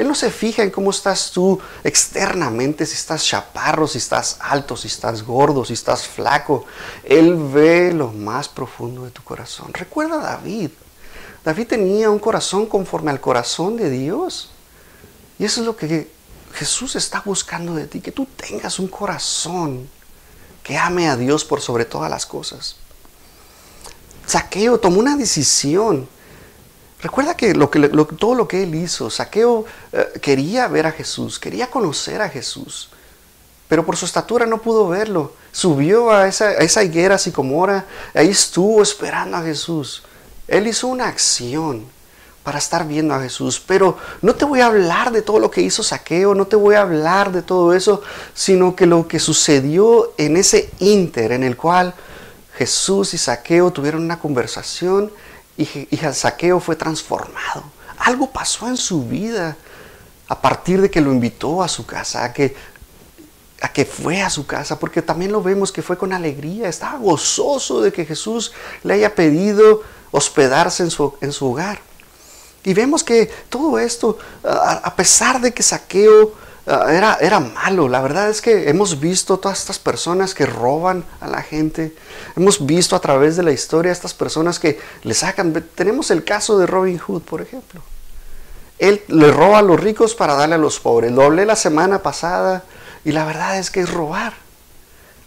Él 0.00 0.08
no 0.08 0.14
se 0.14 0.30
fija 0.30 0.62
en 0.62 0.70
cómo 0.70 0.92
estás 0.92 1.30
tú 1.30 1.60
externamente, 1.84 2.86
si 2.86 2.94
estás 2.94 3.22
chaparro, 3.22 3.86
si 3.86 3.98
estás 3.98 4.38
alto, 4.40 4.74
si 4.74 4.88
estás 4.88 5.22
gordo, 5.22 5.62
si 5.62 5.74
estás 5.74 6.08
flaco. 6.08 6.64
Él 7.04 7.36
ve 7.36 7.92
lo 7.92 8.10
más 8.10 8.48
profundo 8.48 9.04
de 9.04 9.10
tu 9.10 9.22
corazón. 9.22 9.74
Recuerda 9.74 10.14
a 10.14 10.36
David. 10.36 10.70
David 11.44 11.66
tenía 11.66 12.08
un 12.08 12.18
corazón 12.18 12.64
conforme 12.64 13.10
al 13.10 13.20
corazón 13.20 13.76
de 13.76 13.90
Dios. 13.90 14.48
Y 15.38 15.44
eso 15.44 15.60
es 15.60 15.66
lo 15.66 15.76
que 15.76 16.10
Jesús 16.54 16.96
está 16.96 17.20
buscando 17.22 17.74
de 17.74 17.86
ti, 17.86 18.00
que 18.00 18.10
tú 18.10 18.26
tengas 18.36 18.78
un 18.78 18.88
corazón 18.88 19.86
que 20.62 20.78
ame 20.78 21.10
a 21.10 21.16
Dios 21.18 21.44
por 21.44 21.60
sobre 21.60 21.84
todas 21.84 22.08
las 22.08 22.24
cosas. 22.24 22.76
Saqueo 24.24 24.80
tomó 24.80 24.98
una 24.98 25.18
decisión. 25.18 26.08
Recuerda 27.02 27.34
que, 27.34 27.54
todo 28.18 28.34
lo 28.34 28.46
que 28.46 28.62
él 28.62 28.74
hizo, 28.74 29.08
Saqueo 29.08 29.64
eh, 29.92 30.06
quería 30.20 30.68
ver 30.68 30.86
a 30.86 30.92
Jesús, 30.92 31.38
quería 31.38 31.68
conocer 31.68 32.20
a 32.20 32.28
Jesús, 32.28 32.90
pero 33.68 33.86
por 33.86 33.96
su 33.96 34.04
estatura 34.04 34.44
no 34.44 34.58
pudo 34.58 34.88
verlo. 34.88 35.32
Subió 35.52 36.10
a 36.10 36.28
esa, 36.28 36.46
a 36.48 36.58
esa 36.58 36.84
higuera 36.84 37.16
sicomora, 37.16 37.86
ahí 38.14 38.28
estuvo 38.28 38.82
esperando 38.82 39.38
a 39.38 39.42
Jesús. 39.42 40.02
Él 40.46 40.66
hizo 40.66 40.88
una 40.88 41.08
acción 41.08 41.86
para 42.42 42.58
estar 42.58 42.86
viendo 42.86 43.14
a 43.14 43.20
Jesús, 43.20 43.62
pero 43.64 43.96
no 44.22 44.34
te 44.34 44.44
voy 44.44 44.60
a 44.60 44.66
hablar 44.66 45.12
de 45.12 45.22
todo 45.22 45.38
lo 45.38 45.50
que 45.50 45.60
hizo 45.60 45.82
Saqueo, 45.82 46.34
no 46.34 46.46
te 46.46 46.56
voy 46.56 46.74
a 46.74 46.82
hablar 46.82 47.32
de 47.32 47.42
todo 47.42 47.74
eso, 47.74 48.02
sino 48.34 48.74
que 48.74 48.86
lo 48.86 49.06
que 49.06 49.18
sucedió 49.18 50.12
en 50.16 50.36
ese 50.36 50.70
inter 50.80 51.32
en 51.32 51.44
el 51.44 51.56
cual 51.56 51.94
Jesús 52.56 53.14
y 53.14 53.18
Saqueo 53.18 53.70
tuvieron 53.70 54.02
una 54.02 54.18
conversación 54.18 55.10
y, 55.62 55.96
Saqueo 56.12 56.60
fue 56.60 56.76
transformado. 56.76 57.64
Algo 57.98 58.30
pasó 58.30 58.68
en 58.68 58.76
su 58.76 59.04
vida 59.04 59.56
a 60.28 60.40
partir 60.40 60.80
de 60.80 60.90
que 60.90 61.00
lo 61.00 61.12
invitó 61.12 61.62
a 61.62 61.68
su 61.68 61.84
casa, 61.84 62.24
a 62.24 62.32
que 62.32 62.56
a 63.62 63.70
que 63.70 63.84
fue 63.84 64.22
a 64.22 64.30
su 64.30 64.46
casa, 64.46 64.78
porque 64.78 65.02
también 65.02 65.32
lo 65.32 65.42
vemos 65.42 65.70
que 65.70 65.82
fue 65.82 65.98
con 65.98 66.12
alegría, 66.14 66.68
estaba 66.68 66.98
gozoso 66.98 67.82
de 67.82 67.92
que 67.92 68.06
Jesús 68.06 68.52
le 68.82 68.94
haya 68.94 69.14
pedido 69.14 69.82
hospedarse 70.10 70.82
en 70.82 70.90
su, 70.90 71.14
en 71.20 71.30
su 71.30 71.50
hogar. 71.50 71.78
Y 72.64 72.74
vemos 72.74 73.04
que 73.04 73.30
todo 73.48 73.78
esto, 73.78 74.18
a, 74.44 74.94
pesar 74.94 75.40
de 75.40 75.52
que 75.52 75.62
Saqueo 75.62 76.34
era, 76.70 77.18
era 77.20 77.40
malo, 77.40 77.88
la 77.88 78.00
verdad 78.00 78.30
es 78.30 78.40
que 78.40 78.68
hemos 78.68 79.00
visto 79.00 79.38
todas 79.38 79.58
estas 79.58 79.78
personas 79.78 80.34
que 80.34 80.46
roban 80.46 81.04
a 81.20 81.26
la 81.26 81.42
gente, 81.42 81.94
hemos 82.36 82.64
visto 82.64 82.94
a 82.94 83.00
través 83.00 83.36
de 83.36 83.42
la 83.42 83.52
historia 83.52 83.92
estas 83.92 84.14
personas 84.14 84.58
que 84.58 84.78
le 85.02 85.14
sacan, 85.14 85.52
tenemos 85.74 86.10
el 86.10 86.24
caso 86.24 86.58
de 86.58 86.66
Robin 86.66 86.98
Hood, 86.98 87.22
por 87.22 87.40
ejemplo. 87.40 87.82
Él 88.78 89.02
le 89.08 89.30
roba 89.30 89.58
a 89.58 89.62
los 89.62 89.78
ricos 89.78 90.14
para 90.14 90.34
darle 90.34 90.54
a 90.54 90.58
los 90.58 90.80
pobres. 90.80 91.12
Lo 91.12 91.24
hablé 91.24 91.44
la 91.44 91.56
semana 91.56 91.98
pasada 91.98 92.64
y 93.04 93.12
la 93.12 93.26
verdad 93.26 93.58
es 93.58 93.70
que 93.70 93.80
es 93.80 93.92
robar. 93.92 94.32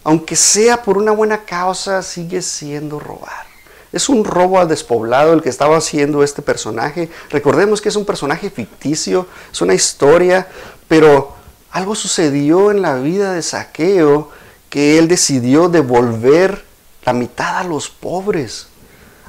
Aunque 0.02 0.34
sea 0.34 0.82
por 0.82 0.98
una 0.98 1.12
buena 1.12 1.44
causa, 1.44 2.02
sigue 2.02 2.42
siendo 2.42 2.98
robar. 2.98 3.54
Es 3.94 4.08
un 4.08 4.24
robo 4.24 4.58
al 4.58 4.66
despoblado 4.66 5.32
el 5.32 5.40
que 5.40 5.48
estaba 5.48 5.76
haciendo 5.76 6.24
este 6.24 6.42
personaje. 6.42 7.08
Recordemos 7.30 7.80
que 7.80 7.90
es 7.90 7.94
un 7.94 8.04
personaje 8.04 8.50
ficticio, 8.50 9.28
es 9.52 9.60
una 9.60 9.72
historia, 9.72 10.48
pero 10.96 11.34
algo 11.72 11.96
sucedió 11.96 12.70
en 12.70 12.80
la 12.80 12.94
vida 12.94 13.32
de 13.32 13.42
Saqueo 13.42 14.30
que 14.70 14.96
él 14.96 15.08
decidió 15.08 15.68
devolver 15.68 16.64
la 17.04 17.12
mitad 17.12 17.58
a 17.58 17.64
los 17.64 17.88
pobres. 17.90 18.68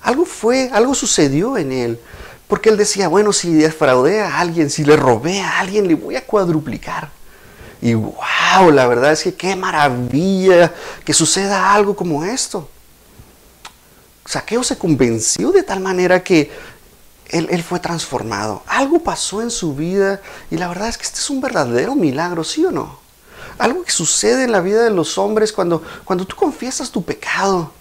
Algo 0.03 0.25
fue, 0.25 0.69
algo 0.72 0.93
sucedió 0.93 1.57
en 1.57 1.72
él. 1.72 2.00
Porque 2.48 2.69
él 2.69 2.77
decía, 2.77 3.07
bueno, 3.07 3.34
si 3.34 3.51
defraudé 3.51 4.22
a 4.22 4.38
alguien, 4.38 4.69
si 4.69 4.84
le 4.84 4.95
robé 4.95 5.41
a 5.41 5.57
alguien, 5.57 5.88
le 5.88 5.95
voy 5.95 6.15
a 6.15 6.24
cuadruplicar. 6.24 7.10
Y 7.81 7.95
wow, 7.95 8.69
la 8.72 8.86
verdad 8.86 9.13
es 9.13 9.24
que 9.24 9.34
qué 9.34 9.55
maravilla 9.55 10.72
que 11.03 11.15
suceda 11.15 11.74
algo 11.74 11.95
como 11.95 12.24
esto. 12.24 12.69
Saqueo 14.24 14.63
se 14.63 14.77
convenció 14.77 15.51
de 15.51 15.63
tal 15.63 15.79
manera 15.79 16.24
que 16.24 16.51
él, 17.29 17.63
fue 17.63 17.79
transformado. 17.79 18.63
Algo 18.67 19.00
pasó 19.00 19.41
en 19.41 19.51
su 19.51 19.75
vida 19.75 20.22
y 20.51 20.58
la 20.58 20.67
verdad 20.67 20.89
es 20.89 20.98
que 20.98 21.03
este 21.03 21.20
es 21.20 21.29
un 21.29 21.41
verdadero 21.41 21.96
milagro, 21.96 22.44
¿sí 22.44 22.65
o 22.65 22.72
no? 22.72 23.00
Algo 23.58 23.84
que 23.84 23.91
sucede 23.91 24.44
en 24.44 24.51
la 24.51 24.62
vida 24.62 24.84
de 24.84 24.89
los 24.89 25.17
hombres 25.17 25.51
cuando, 25.51 25.82
cuando 26.03 26.25
tú 26.25 26.36
confiesas 26.36 26.91
tu 26.91 27.03
pecado 27.03 27.72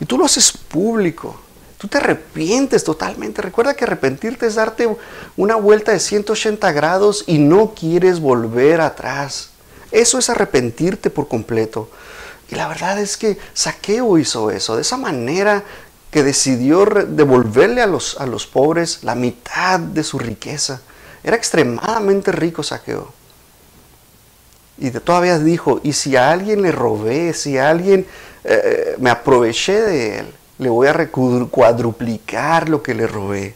y 0.00 0.04
tú 0.04 0.18
lo 0.18 0.24
haces 0.24 0.52
público. 0.52 1.36
Tú 1.78 1.88
te 1.88 1.98
arrepientes 1.98 2.84
totalmente. 2.84 3.42
Recuerda 3.42 3.74
que 3.74 3.84
arrepentirte 3.84 4.46
es 4.46 4.54
darte 4.54 4.96
una 5.36 5.56
vuelta 5.56 5.90
de 5.90 5.98
180 5.98 6.70
grados 6.72 7.24
y 7.26 7.38
no 7.38 7.74
quieres 7.74 8.20
volver 8.20 8.80
atrás. 8.80 9.50
Eso 9.90 10.18
es 10.18 10.30
arrepentirte 10.30 11.10
por 11.10 11.26
completo. 11.26 11.90
Y 12.50 12.54
la 12.54 12.68
verdad 12.68 12.98
es 12.98 13.16
que 13.16 13.38
Saqueo 13.54 14.18
hizo 14.18 14.50
eso, 14.50 14.76
de 14.76 14.82
esa 14.82 14.96
manera 14.96 15.64
que 16.12 16.22
decidió 16.22 16.84
devolverle 16.84 17.80
a 17.80 17.86
los, 17.86 18.20
a 18.20 18.26
los 18.26 18.46
pobres 18.46 19.02
la 19.02 19.14
mitad 19.14 19.80
de 19.80 20.04
su 20.04 20.18
riqueza. 20.18 20.82
Era 21.24 21.36
extremadamente 21.36 22.30
rico 22.30 22.62
Saqueo. 22.62 23.12
Y 24.76 24.90
todavía 24.90 25.38
dijo, 25.38 25.80
y 25.82 25.94
si 25.94 26.16
a 26.16 26.30
alguien 26.30 26.60
le 26.60 26.70
robé, 26.70 27.32
si 27.32 27.56
a 27.56 27.70
alguien 27.70 28.06
eh, 28.44 28.94
me 28.98 29.08
aproveché 29.08 29.80
de 29.80 30.18
él, 30.18 30.34
le 30.58 30.68
voy 30.68 30.86
a 30.86 31.08
cuadruplicar 31.10 32.68
lo 32.68 32.82
que 32.82 32.94
le 32.94 33.06
robé. 33.06 33.54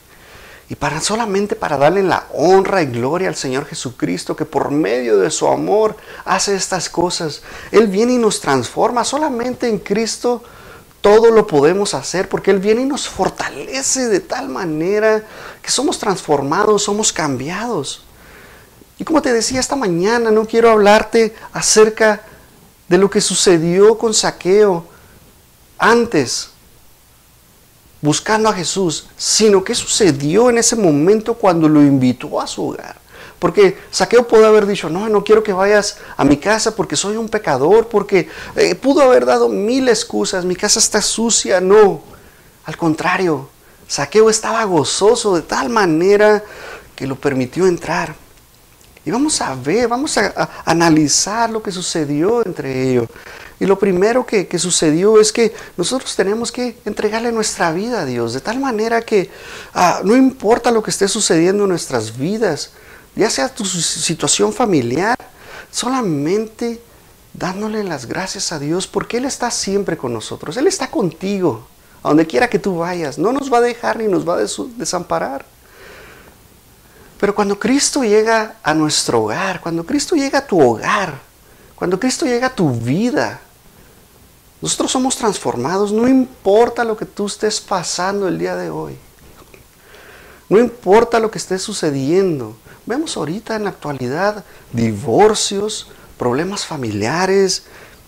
Y 0.70 0.76
para 0.76 1.00
solamente 1.00 1.56
para 1.56 1.76
darle 1.76 2.02
la 2.02 2.26
honra 2.32 2.82
y 2.82 2.86
gloria 2.86 3.28
al 3.28 3.36
Señor 3.36 3.66
Jesucristo, 3.66 4.34
que 4.34 4.46
por 4.46 4.70
medio 4.70 5.18
de 5.18 5.30
su 5.30 5.46
amor 5.46 5.94
hace 6.24 6.56
estas 6.56 6.88
cosas. 6.88 7.42
Él 7.70 7.86
viene 7.86 8.14
y 8.14 8.18
nos 8.18 8.40
transforma. 8.40 9.04
Solamente 9.04 9.68
en 9.68 9.78
Cristo 9.78 10.42
todo 11.06 11.30
lo 11.30 11.46
podemos 11.46 11.94
hacer, 11.94 12.28
porque 12.28 12.50
Él 12.50 12.58
viene 12.58 12.82
y 12.82 12.84
nos 12.84 13.06
fortalece 13.06 14.08
de 14.08 14.18
tal 14.18 14.48
manera 14.48 15.22
que 15.62 15.70
somos 15.70 16.00
transformados, 16.00 16.82
somos 16.82 17.12
cambiados. 17.12 18.02
Y 18.98 19.04
como 19.04 19.22
te 19.22 19.32
decía 19.32 19.60
esta 19.60 19.76
mañana, 19.76 20.32
no 20.32 20.46
quiero 20.46 20.68
hablarte 20.68 21.32
acerca 21.52 22.22
de 22.88 22.98
lo 22.98 23.08
que 23.08 23.20
sucedió 23.20 23.96
con 23.96 24.12
Saqueo 24.12 24.84
antes 25.78 26.48
buscando 28.00 28.48
a 28.48 28.52
Jesús, 28.52 29.06
sino 29.16 29.62
qué 29.62 29.76
sucedió 29.76 30.50
en 30.50 30.58
ese 30.58 30.74
momento 30.74 31.34
cuando 31.34 31.68
lo 31.68 31.82
invitó 31.82 32.40
a 32.40 32.48
su 32.48 32.70
hogar. 32.70 32.96
Porque 33.38 33.78
Saqueo 33.90 34.26
pudo 34.26 34.46
haber 34.46 34.66
dicho, 34.66 34.88
no, 34.88 35.08
no 35.08 35.22
quiero 35.22 35.42
que 35.42 35.52
vayas 35.52 35.98
a 36.16 36.24
mi 36.24 36.38
casa 36.38 36.74
porque 36.74 36.96
soy 36.96 37.16
un 37.16 37.28
pecador, 37.28 37.88
porque 37.88 38.28
eh, 38.54 38.74
pudo 38.74 39.02
haber 39.02 39.26
dado 39.26 39.48
mil 39.48 39.88
excusas, 39.88 40.44
mi 40.44 40.56
casa 40.56 40.78
está 40.78 41.02
sucia. 41.02 41.60
No, 41.60 42.02
al 42.64 42.76
contrario, 42.76 43.48
Saqueo 43.86 44.30
estaba 44.30 44.64
gozoso 44.64 45.36
de 45.36 45.42
tal 45.42 45.68
manera 45.68 46.42
que 46.94 47.06
lo 47.06 47.16
permitió 47.16 47.66
entrar. 47.66 48.14
Y 49.04 49.10
vamos 49.10 49.40
a 49.40 49.54
ver, 49.54 49.86
vamos 49.86 50.18
a 50.18 50.62
analizar 50.64 51.48
lo 51.50 51.62
que 51.62 51.70
sucedió 51.70 52.44
entre 52.44 52.90
ellos. 52.90 53.06
Y 53.58 53.64
lo 53.64 53.78
primero 53.78 54.26
que, 54.26 54.46
sucedió 54.58 55.18
es 55.18 55.32
que 55.32 55.54
nosotros 55.76 56.14
tenemos 56.14 56.52
que 56.52 56.76
entregarle 56.84 57.32
nuestra 57.32 57.72
vida 57.72 58.02
a 58.02 58.04
Dios, 58.04 58.34
de 58.34 58.40
tal 58.40 58.60
manera 58.60 59.00
que 59.00 59.30
ah, 59.72 60.00
no 60.04 60.14
importa 60.14 60.70
lo 60.70 60.82
que 60.82 60.90
esté 60.90 61.08
sucediendo 61.08 61.64
en 61.64 61.70
nuestras 61.70 62.18
vidas, 62.18 62.72
ya 63.16 63.30
sea 63.30 63.48
tu 63.48 63.64
situación 63.64 64.52
familiar, 64.52 65.18
solamente 65.70 66.80
dándole 67.32 67.82
las 67.82 68.06
gracias 68.06 68.52
a 68.52 68.58
Dios 68.58 68.86
porque 68.86 69.16
Él 69.16 69.24
está 69.24 69.50
siempre 69.50 69.96
con 69.96 70.12
nosotros, 70.12 70.56
Él 70.56 70.66
está 70.66 70.90
contigo, 70.90 71.66
a 72.02 72.08
donde 72.08 72.26
quiera 72.26 72.48
que 72.48 72.58
tú 72.58 72.78
vayas, 72.78 73.18
no 73.18 73.32
nos 73.32 73.52
va 73.52 73.58
a 73.58 73.62
dejar 73.62 73.98
ni 73.98 74.06
nos 74.06 74.28
va 74.28 74.36
a 74.36 74.46
desamparar. 74.76 75.44
Pero 77.18 77.34
cuando 77.34 77.58
Cristo 77.58 78.04
llega 78.04 78.56
a 78.62 78.74
nuestro 78.74 79.22
hogar, 79.22 79.60
cuando 79.60 79.84
Cristo 79.84 80.14
llega 80.14 80.40
a 80.40 80.46
tu 80.46 80.60
hogar, 80.60 81.18
cuando 81.74 81.98
Cristo 81.98 82.26
llega 82.26 82.48
a 82.48 82.54
tu 82.54 82.70
vida, 82.72 83.40
nosotros 84.60 84.90
somos 84.92 85.16
transformados, 85.16 85.92
no 85.92 86.06
importa 86.06 86.84
lo 86.84 86.96
que 86.96 87.06
tú 87.06 87.26
estés 87.26 87.60
pasando 87.60 88.28
el 88.28 88.38
día 88.38 88.56
de 88.56 88.70
hoy. 88.70 88.98
No 90.48 90.58
importa 90.58 91.18
lo 91.18 91.30
que 91.30 91.38
esté 91.38 91.58
sucediendo. 91.58 92.56
Vemos 92.86 93.16
ahorita 93.16 93.56
en 93.56 93.64
la 93.64 93.70
actualidad 93.70 94.44
divorcios, 94.72 95.88
problemas 96.16 96.64
familiares, 96.64 97.64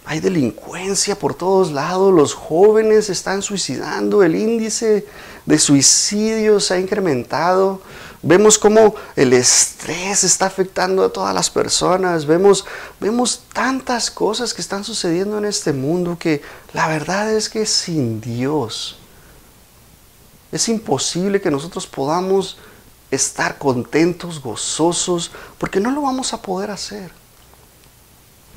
hay 0.06 0.20
delincuencia 0.20 1.18
por 1.18 1.34
todos 1.34 1.70
lados, 1.72 2.14
los 2.14 2.32
jóvenes 2.32 3.10
están 3.10 3.42
suicidando, 3.42 4.22
el 4.22 4.36
índice 4.36 5.04
de 5.44 5.58
suicidios 5.58 6.64
se 6.64 6.74
ha 6.74 6.80
incrementado. 6.80 7.82
Vemos 8.22 8.58
cómo 8.58 8.94
el 9.16 9.34
estrés 9.34 10.24
está 10.24 10.46
afectando 10.46 11.04
a 11.04 11.12
todas 11.12 11.34
las 11.34 11.50
personas. 11.50 12.24
Vemos, 12.24 12.64
vemos 13.00 13.42
tantas 13.52 14.10
cosas 14.10 14.54
que 14.54 14.62
están 14.62 14.82
sucediendo 14.82 15.36
en 15.36 15.44
este 15.44 15.74
mundo 15.74 16.16
que 16.18 16.40
la 16.72 16.88
verdad 16.88 17.30
es 17.30 17.50
que 17.50 17.66
sin 17.66 18.22
Dios 18.22 18.96
es 20.50 20.68
imposible 20.68 21.40
que 21.40 21.50
nosotros 21.50 21.86
podamos 21.86 22.56
estar 23.10 23.58
contentos, 23.58 24.42
gozosos, 24.42 25.30
porque 25.58 25.80
no 25.80 25.90
lo 25.90 26.02
vamos 26.02 26.32
a 26.32 26.42
poder 26.42 26.70
hacer. 26.70 27.10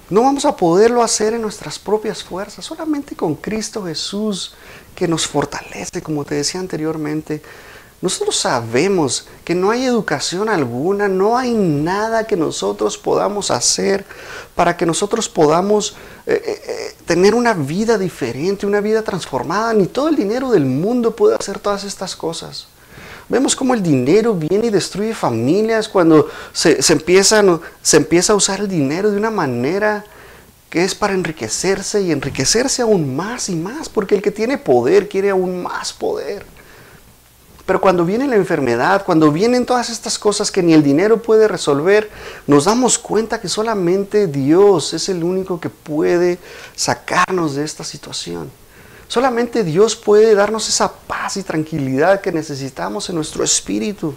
No 0.10 0.24
vamos 0.24 0.44
a 0.44 0.58
poderlo 0.58 1.04
hacer 1.04 1.34
en 1.34 1.42
nuestras 1.42 1.80
propias 1.80 2.22
fuerzas, 2.22 2.66
solamente 2.66 3.16
con 3.16 3.36
Cristo 3.36 3.86
Jesús 3.86 4.54
que 4.94 5.08
nos 5.08 5.26
fortalece, 5.26 6.02
como 6.02 6.26
te 6.26 6.36
decía 6.36 6.60
anteriormente. 6.60 7.42
Nosotros 8.02 8.36
sabemos 8.36 9.28
que 9.46 9.56
no 9.56 9.72
hay 9.72 9.86
educación 9.86 10.50
alguna, 10.50 11.08
no 11.08 11.38
hay 11.38 11.54
nada 11.54 12.26
que 12.26 12.36
nosotros 12.36 12.98
podamos 12.98 13.52
hacer 13.52 14.06
para 14.56 14.76
que 14.76 14.88
nosotros 14.88 15.30
podamos 15.30 15.96
eh, 16.26 16.42
eh, 16.44 16.62
eh, 16.68 16.96
tener 17.06 17.36
una 17.36 17.54
vida 17.54 17.98
diferente, 17.98 18.66
una 18.66 18.82
vida 18.82 19.04
transformada. 19.04 19.74
Ni 19.74 19.86
todo 19.86 20.10
el 20.10 20.16
dinero 20.16 20.52
del 20.52 20.66
mundo 20.66 21.16
puede 21.16 21.36
hacer 21.36 21.60
todas 21.60 21.84
estas 21.84 22.16
cosas. 22.16 22.68
Vemos 23.32 23.56
cómo 23.56 23.74
el 23.74 23.82
dinero 23.82 24.36
viene 24.36 24.68
y 24.68 24.70
destruye 24.72 25.16
familias 25.16 25.88
cuando 25.88 26.28
se, 26.52 26.82
se, 26.82 26.92
empieza, 26.92 27.42
se 27.82 27.96
empieza 27.96 28.34
a 28.34 28.36
usar 28.36 28.60
el 28.60 28.68
dinero 28.68 29.10
de 29.10 29.16
una 29.16 29.32
manera 29.32 30.04
que 30.70 30.84
es 30.84 30.94
para 30.94 31.14
enriquecerse 31.14 32.02
y 32.02 32.12
enriquecerse 32.12 32.82
aún 32.82 33.16
más 33.16 33.48
y 33.48 33.56
más, 33.56 33.88
porque 33.88 34.16
el 34.16 34.22
que 34.22 34.32
tiene 34.32 34.58
poder 34.58 35.08
quiere 35.08 35.30
aún 35.30 35.64
más 35.64 35.94
poder. 35.94 36.46
Pero 37.66 37.80
cuando 37.80 38.04
viene 38.04 38.28
la 38.28 38.36
enfermedad, 38.36 39.06
cuando 39.06 39.32
vienen 39.32 39.66
todas 39.66 39.90
estas 39.90 40.20
cosas 40.20 40.52
que 40.52 40.62
ni 40.62 40.74
el 40.74 40.84
dinero 40.84 41.22
puede 41.22 41.48
resolver, 41.48 42.10
nos 42.48 42.66
damos 42.66 42.98
cuenta 42.98 43.40
que 43.40 43.48
solamente 43.48 44.28
Dios 44.28 44.94
es 44.94 45.08
el 45.08 45.24
único 45.24 45.58
que 45.58 45.70
puede 45.70 46.38
sacarnos 46.76 47.56
de 47.56 47.64
esta 47.64 47.86
situación. 47.86 48.52
Solamente 49.12 49.66
Dios 49.66 49.98
puede 49.98 50.34
darnos 50.36 50.70
esa 50.70 50.90
paz 50.90 51.36
y 51.36 51.44
tranquilidad 51.44 52.22
que 52.22 52.32
necesitamos 52.32 53.10
en 53.10 53.16
nuestro 53.16 53.44
espíritu. 53.44 54.14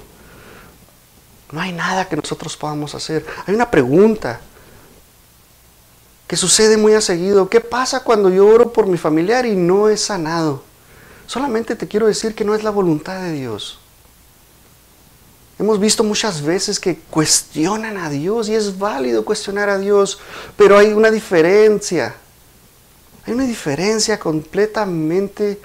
No 1.50 1.60
hay 1.60 1.72
nada 1.72 2.08
que 2.08 2.14
nosotros 2.14 2.56
podamos 2.56 2.94
hacer. 2.94 3.26
Hay 3.44 3.56
una 3.56 3.68
pregunta 3.68 4.40
que 6.28 6.36
sucede 6.36 6.76
muy 6.76 6.94
a 6.94 7.00
seguido. 7.00 7.48
¿Qué 7.48 7.60
pasa 7.60 8.04
cuando 8.04 8.30
yo 8.30 8.46
oro 8.46 8.72
por 8.72 8.86
mi 8.86 8.96
familiar 8.96 9.46
y 9.46 9.56
no 9.56 9.88
es 9.88 10.00
sanado? 10.00 10.62
Solamente 11.26 11.74
te 11.74 11.88
quiero 11.88 12.06
decir 12.06 12.36
que 12.36 12.44
no 12.44 12.54
es 12.54 12.62
la 12.62 12.70
voluntad 12.70 13.20
de 13.20 13.32
Dios. 13.32 13.80
Hemos 15.58 15.80
visto 15.80 16.04
muchas 16.04 16.40
veces 16.40 16.78
que 16.78 17.00
cuestionan 17.10 17.96
a 17.98 18.10
Dios 18.10 18.48
y 18.48 18.54
es 18.54 18.78
válido 18.78 19.24
cuestionar 19.24 19.70
a 19.70 19.78
Dios, 19.78 20.20
pero 20.56 20.78
hay 20.78 20.92
una 20.92 21.10
diferencia. 21.10 22.14
Hay 23.26 23.32
una 23.32 23.44
diferencia 23.44 24.18
completamente 24.18 25.60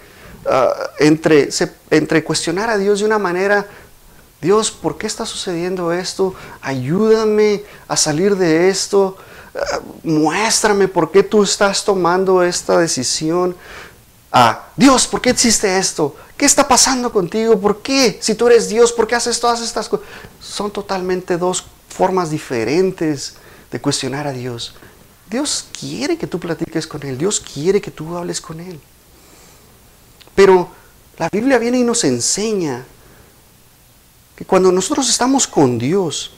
ah, 0.45 0.91
entre, 0.99 1.49
entre 1.89 2.23
cuestionar 2.23 2.69
a 2.69 2.77
Dios 2.77 2.99
de 2.99 3.05
una 3.05 3.19
manera, 3.19 3.67
Dios, 4.41 4.71
¿por 4.71 4.97
qué 4.97 5.07
está 5.07 5.25
sucediendo 5.25 5.91
esto? 5.91 6.33
Ayúdame 6.61 7.63
a 7.87 7.97
salir 7.97 8.37
de 8.37 8.69
esto. 8.69 9.17
Ah, 9.53 9.79
muéstrame 10.03 10.87
por 10.87 11.11
qué 11.11 11.23
tú 11.23 11.43
estás 11.43 11.83
tomando 11.83 12.41
esta 12.43 12.77
decisión 12.77 13.55
a 14.31 14.67
Dios, 14.75 15.07
¿por 15.07 15.21
qué 15.21 15.31
existe 15.31 15.77
esto? 15.77 16.15
¿Qué 16.37 16.45
está 16.45 16.67
pasando 16.67 17.11
contigo? 17.11 17.59
¿Por 17.59 17.81
qué? 17.81 18.19
Si 18.22 18.35
tú 18.35 18.48
eres 18.48 18.69
Dios, 18.69 18.93
¿por 18.93 19.07
qué 19.07 19.15
haces 19.15 19.39
todas 19.39 19.59
estas 19.61 19.89
cosas? 19.89 20.05
Son 20.39 20.72
totalmente 20.72 21.37
dos 21.37 21.65
formas 21.89 22.29
diferentes 22.29 23.33
de 23.72 23.81
cuestionar 23.81 24.27
a 24.27 24.31
Dios. 24.31 24.75
Dios 25.29 25.68
quiere 25.79 26.18
que 26.18 26.27
tú 26.27 26.39
platiques 26.39 26.87
con 26.87 27.05
Él, 27.05 27.18
Dios 27.18 27.39
quiere 27.39 27.79
que 27.79 27.92
tú 27.92 28.18
hables 28.18 28.42
con 28.42 28.59
Él. 28.59 28.79
Pero 30.33 30.70
la 31.18 31.29
Biblia 31.29 31.59
viene 31.59 31.79
y 31.79 31.83
nos 31.83 32.03
enseña 32.03 32.85
que 34.35 34.46
cuando 34.46 34.72
nosotros 34.72 35.09
estamos 35.09 35.46
con 35.48 35.77
Dios, 35.77 36.31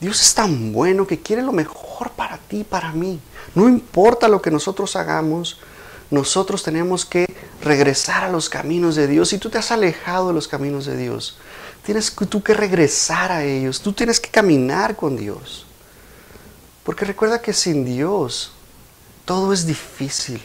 Dios 0.00 0.20
es 0.20 0.34
tan 0.34 0.72
bueno 0.72 1.06
que 1.06 1.20
quiere 1.20 1.42
lo 1.42 1.52
mejor 1.52 2.10
para 2.12 2.38
ti, 2.38 2.64
para 2.64 2.92
mí. 2.92 3.20
No 3.54 3.68
importa 3.68 4.28
lo 4.28 4.40
que 4.40 4.50
nosotros 4.50 4.96
hagamos, 4.96 5.58
nosotros 6.10 6.62
tenemos 6.62 7.04
que 7.04 7.26
regresar 7.62 8.24
a 8.24 8.30
los 8.30 8.48
caminos 8.48 8.96
de 8.96 9.06
Dios. 9.06 9.28
Si 9.28 9.38
tú 9.38 9.50
te 9.50 9.58
has 9.58 9.70
alejado 9.70 10.28
de 10.28 10.34
los 10.34 10.48
caminos 10.48 10.86
de 10.86 10.96
Dios, 10.96 11.36
tienes 11.84 12.14
tú 12.28 12.42
que 12.42 12.54
regresar 12.54 13.32
a 13.32 13.44
ellos. 13.44 13.80
Tú 13.80 13.92
tienes 13.92 14.20
que 14.20 14.30
caminar 14.30 14.96
con 14.96 15.16
Dios. 15.16 15.66
Porque 16.84 17.04
recuerda 17.04 17.40
que 17.40 17.52
sin 17.52 17.84
Dios 17.84 18.52
todo 19.24 19.52
es 19.52 19.66
difícil. 19.66 20.42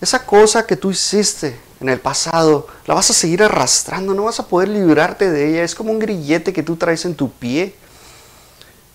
Esa 0.00 0.24
cosa 0.24 0.66
que 0.66 0.76
tú 0.76 0.90
hiciste 0.90 1.58
en 1.80 1.88
el 1.88 2.00
pasado, 2.00 2.66
la 2.86 2.94
vas 2.94 3.10
a 3.10 3.14
seguir 3.14 3.42
arrastrando, 3.42 4.14
no 4.14 4.24
vas 4.24 4.40
a 4.40 4.46
poder 4.46 4.68
librarte 4.68 5.30
de 5.30 5.50
ella. 5.50 5.64
Es 5.64 5.74
como 5.74 5.90
un 5.90 5.98
grillete 5.98 6.52
que 6.52 6.62
tú 6.62 6.76
traes 6.76 7.04
en 7.04 7.14
tu 7.14 7.30
pie. 7.30 7.74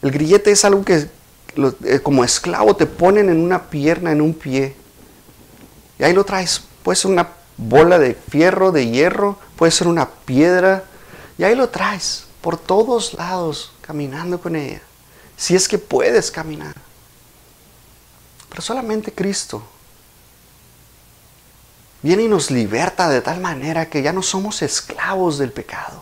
El 0.01 0.11
grillete 0.11 0.51
es 0.51 0.65
algo 0.65 0.83
que 0.83 1.07
eh, 1.83 1.99
como 2.01 2.23
esclavo 2.23 2.75
te 2.75 2.85
ponen 2.85 3.29
en 3.29 3.39
una 3.39 3.69
pierna, 3.69 4.11
en 4.11 4.21
un 4.21 4.33
pie. 4.33 4.75
Y 5.97 6.03
ahí 6.03 6.13
lo 6.13 6.23
traes. 6.23 6.61
Puede 6.83 6.95
ser 6.95 7.11
una 7.11 7.29
bola 7.57 7.97
de 7.97 8.13
fierro, 8.13 8.71
de 8.71 8.87
hierro, 8.87 9.37
puede 9.55 9.71
ser 9.71 9.87
una 9.87 10.09
piedra. 10.09 10.83
Y 11.37 11.43
ahí 11.43 11.55
lo 11.55 11.69
traes 11.69 12.25
por 12.41 12.57
todos 12.57 13.13
lados, 13.15 13.71
caminando 13.81 14.39
con 14.39 14.55
ella. 14.55 14.81
Si 15.37 15.55
es 15.55 15.67
que 15.67 15.77
puedes 15.77 16.31
caminar. 16.31 16.75
Pero 18.49 18.61
solamente 18.61 19.11
Cristo 19.11 19.61
viene 22.01 22.23
y 22.23 22.27
nos 22.27 22.51
liberta 22.51 23.09
de 23.09 23.21
tal 23.21 23.41
manera 23.41 23.89
que 23.89 24.01
ya 24.01 24.13
no 24.13 24.21
somos 24.21 24.61
esclavos 24.61 25.37
del 25.37 25.51
pecado. 25.51 26.01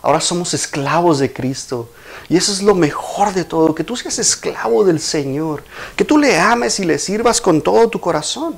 Ahora 0.00 0.20
somos 0.20 0.52
esclavos 0.54 1.20
de 1.20 1.32
Cristo. 1.32 1.90
Y 2.28 2.36
eso 2.36 2.52
es 2.52 2.62
lo 2.62 2.74
mejor 2.74 3.32
de 3.32 3.44
todo, 3.44 3.74
que 3.74 3.84
tú 3.84 3.96
seas 3.96 4.18
esclavo 4.18 4.84
del 4.84 4.98
Señor, 4.98 5.62
que 5.94 6.04
tú 6.04 6.18
le 6.18 6.38
ames 6.38 6.80
y 6.80 6.84
le 6.84 6.98
sirvas 6.98 7.40
con 7.40 7.62
todo 7.62 7.88
tu 7.88 8.00
corazón. 8.00 8.56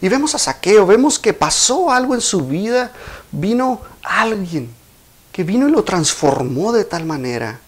Y 0.00 0.08
vemos 0.08 0.34
a 0.34 0.38
Saqueo, 0.38 0.86
vemos 0.86 1.18
que 1.18 1.32
pasó 1.32 1.90
algo 1.90 2.14
en 2.14 2.20
su 2.20 2.46
vida, 2.46 2.92
vino 3.32 3.80
alguien 4.02 4.74
que 5.32 5.42
vino 5.42 5.68
y 5.68 5.72
lo 5.72 5.82
transformó 5.82 6.72
de 6.72 6.84
tal 6.84 7.04
manera. 7.04 7.60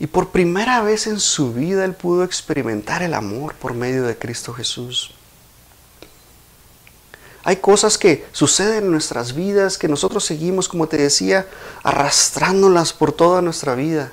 Y 0.00 0.06
por 0.06 0.30
primera 0.30 0.80
vez 0.82 1.06
en 1.06 1.18
su 1.18 1.52
vida 1.52 1.84
él 1.84 1.94
pudo 1.94 2.24
experimentar 2.24 3.02
el 3.02 3.14
amor 3.14 3.54
por 3.54 3.74
medio 3.74 4.04
de 4.04 4.16
Cristo 4.16 4.52
Jesús. 4.52 5.12
Hay 7.44 7.56
cosas 7.56 7.98
que 7.98 8.26
suceden 8.32 8.84
en 8.84 8.90
nuestras 8.90 9.34
vidas 9.34 9.78
que 9.78 9.88
nosotros 9.88 10.24
seguimos, 10.24 10.68
como 10.68 10.86
te 10.86 10.98
decía, 10.98 11.46
arrastrándolas 11.82 12.92
por 12.92 13.12
toda 13.12 13.42
nuestra 13.42 13.74
vida. 13.74 14.12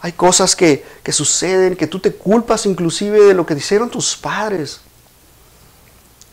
Hay 0.00 0.12
cosas 0.12 0.56
que, 0.56 0.84
que 1.02 1.12
suceden 1.12 1.76
que 1.76 1.86
tú 1.86 2.00
te 2.00 2.12
culpas 2.12 2.66
inclusive 2.66 3.20
de 3.20 3.34
lo 3.34 3.46
que 3.46 3.54
hicieron 3.54 3.90
tus 3.90 4.16
padres 4.16 4.80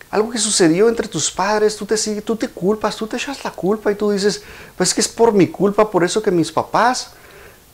algo 0.09 0.29
que 0.29 0.37
sucedió 0.37 0.87
entre 0.87 1.07
tus 1.07 1.29
padres, 1.29 1.75
tú 1.75 1.85
te, 1.85 1.97
tú 2.21 2.35
te 2.35 2.47
culpas, 2.47 2.95
tú 2.95 3.07
te 3.07 3.17
echas 3.17 3.43
la 3.43 3.51
culpa 3.51 3.91
y 3.91 3.95
tú 3.95 4.11
dices, 4.11 4.41
pues 4.77 4.89
es 4.89 4.95
que 4.95 5.01
es 5.01 5.07
por 5.07 5.33
mi 5.33 5.47
culpa, 5.47 5.91
por 5.91 6.03
eso 6.03 6.21
que 6.21 6.31
mis 6.31 6.51
papás 6.51 7.11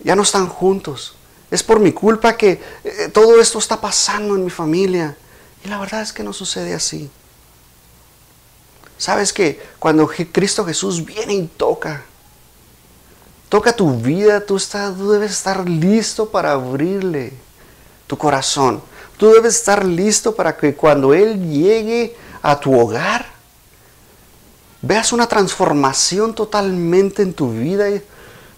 ya 0.04 0.16
no 0.16 0.24
están 0.24 0.48
juntos. 0.48 1.16
Es 1.50 1.64
por 1.64 1.80
mi 1.80 1.92
culpa 1.92 2.36
que 2.36 2.62
eh, 2.84 3.10
todo 3.14 3.40
esto 3.40 3.60
está 3.60 3.80
pasando 3.80 4.36
en 4.36 4.44
mi 4.44 4.50
familia. 4.50 5.16
Y 5.64 5.68
la 5.68 5.80
verdad 5.80 6.02
es 6.02 6.12
que 6.12 6.24
no 6.24 6.34
sucede 6.34 6.74
así. 6.74 7.10
Sabes 8.98 9.34
que 9.34 9.62
cuando 9.80 10.10
Cristo 10.32 10.66
Jesús 10.66 11.04
viene 11.04 11.34
y 11.34 11.48
toca, 11.48 12.04
toca 13.50 13.76
tu 13.76 13.96
vida, 13.98 14.46
tú, 14.46 14.58
estás, 14.58 14.96
tú 14.96 15.12
debes 15.12 15.32
estar 15.32 15.68
listo 15.68 16.30
para 16.30 16.54
abrirle 16.54 17.34
tu 18.08 18.18
corazón. 18.18 18.82
Tú 19.18 19.32
debes 19.32 19.56
estar 19.56 19.86
listo 19.86 20.36
para 20.36 20.58
que 20.58 20.74
cuando 20.76 21.14
Él 21.14 21.50
llegue 21.50 22.16
a 22.42 22.60
tu 22.60 22.78
hogar, 22.78 23.26
veas 24.82 25.14
una 25.14 25.28
transformación 25.28 26.34
totalmente 26.34 27.22
en 27.22 27.34
tu 27.34 27.52
vida, 27.52 27.88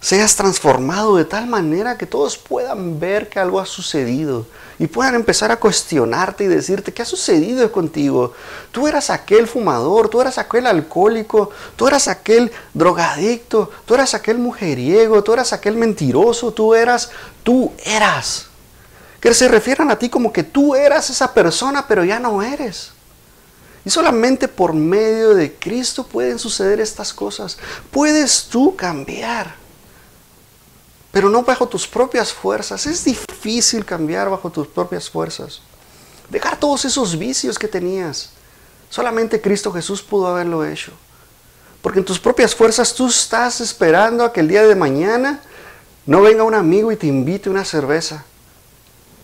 seas 0.05 0.35
transformado 0.35 1.15
de 1.15 1.25
tal 1.25 1.47
manera 1.47 1.97
que 1.97 2.05
todos 2.05 2.37
puedan 2.37 2.99
ver 2.99 3.27
que 3.27 3.39
algo 3.39 3.59
ha 3.59 3.65
sucedido 3.65 4.45
y 4.77 4.85
puedan 4.85 5.15
empezar 5.15 5.51
a 5.51 5.59
cuestionarte 5.59 6.43
y 6.43 6.47
decirte, 6.47 6.93
¿qué 6.93 7.01
ha 7.01 7.05
sucedido 7.05 7.71
contigo? 7.71 8.33
Tú 8.71 8.87
eras 8.87 9.09
aquel 9.09 9.47
fumador, 9.47 10.07
tú 10.07 10.21
eras 10.21 10.37
aquel 10.37 10.67
alcohólico, 10.67 11.49
tú 11.75 11.87
eras 11.87 12.07
aquel 12.07 12.51
drogadicto, 12.75 13.71
tú 13.87 13.95
eras 13.95 14.13
aquel 14.13 14.37
mujeriego, 14.37 15.23
tú 15.23 15.33
eras 15.33 15.53
aquel 15.53 15.75
mentiroso, 15.75 16.51
tú 16.51 16.75
eras, 16.75 17.09
tú 17.41 17.71
eras. 17.83 18.45
Que 19.19 19.33
se 19.33 19.47
refieran 19.47 19.89
a 19.89 19.97
ti 19.97 20.09
como 20.09 20.31
que 20.31 20.43
tú 20.43 20.75
eras 20.75 21.09
esa 21.09 21.33
persona, 21.33 21.87
pero 21.87 22.03
ya 22.03 22.19
no 22.19 22.43
eres. 22.43 22.91
Y 23.83 23.89
solamente 23.89 24.47
por 24.47 24.73
medio 24.73 25.33
de 25.33 25.55
Cristo 25.55 26.05
pueden 26.05 26.37
suceder 26.37 26.79
estas 26.79 27.11
cosas. 27.11 27.57
Puedes 27.89 28.43
tú 28.43 28.75
cambiar, 28.75 29.64
pero 31.15 31.29
no 31.29 31.43
bajo 31.43 31.65
tus 31.65 31.87
propias 31.87 32.33
fuerzas. 32.33 32.85
Es 32.85 33.05
difícil 33.05 33.85
cambiar 33.85 34.29
bajo 34.29 34.49
tus 34.49 34.67
propias 34.67 35.09
fuerzas. 35.09 35.61
Dejar 36.29 36.59
todos 36.59 36.83
esos 36.83 37.17
vicios 37.17 37.57
que 37.57 37.69
tenías. 37.69 38.31
Solamente 38.89 39.39
Cristo 39.39 39.71
Jesús 39.71 40.01
pudo 40.01 40.27
haberlo 40.27 40.65
hecho. 40.65 40.91
Porque 41.81 41.99
en 41.99 42.05
tus 42.05 42.19
propias 42.19 42.53
fuerzas 42.53 42.93
tú 42.93 43.07
estás 43.07 43.61
esperando 43.61 44.25
a 44.25 44.33
que 44.33 44.41
el 44.41 44.49
día 44.49 44.63
de 44.63 44.75
mañana 44.75 45.39
no 46.05 46.21
venga 46.21 46.43
un 46.43 46.53
amigo 46.53 46.91
y 46.91 46.97
te 46.97 47.07
invite 47.07 47.49
una 47.49 47.63
cerveza. 47.63 48.25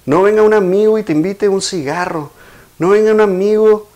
No 0.05 0.21
venga 0.21 0.43
un 0.43 0.53
amigo 0.53 0.97
y 0.97 1.03
te 1.03 1.11
invite 1.11 1.49
un 1.49 1.61
cigarro. 1.61 2.31
No 2.79 2.91
venga 2.91 3.11
un 3.11 3.19
amigo 3.19 3.89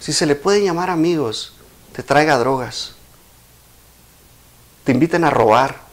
si 0.00 0.14
se 0.14 0.24
le 0.24 0.34
puede 0.34 0.64
llamar 0.64 0.88
amigos, 0.88 1.52
te 1.92 2.02
traiga 2.02 2.38
drogas, 2.38 2.94
te 4.84 4.92
inviten 4.92 5.24
a 5.24 5.30
robar. 5.30 5.83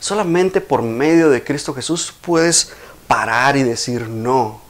Solamente 0.00 0.60
por 0.60 0.82
medio 0.82 1.30
de 1.30 1.42
Cristo 1.42 1.74
Jesús 1.74 2.14
puedes 2.20 2.72
parar 3.06 3.56
y 3.56 3.62
decir 3.62 4.08
no. 4.08 4.60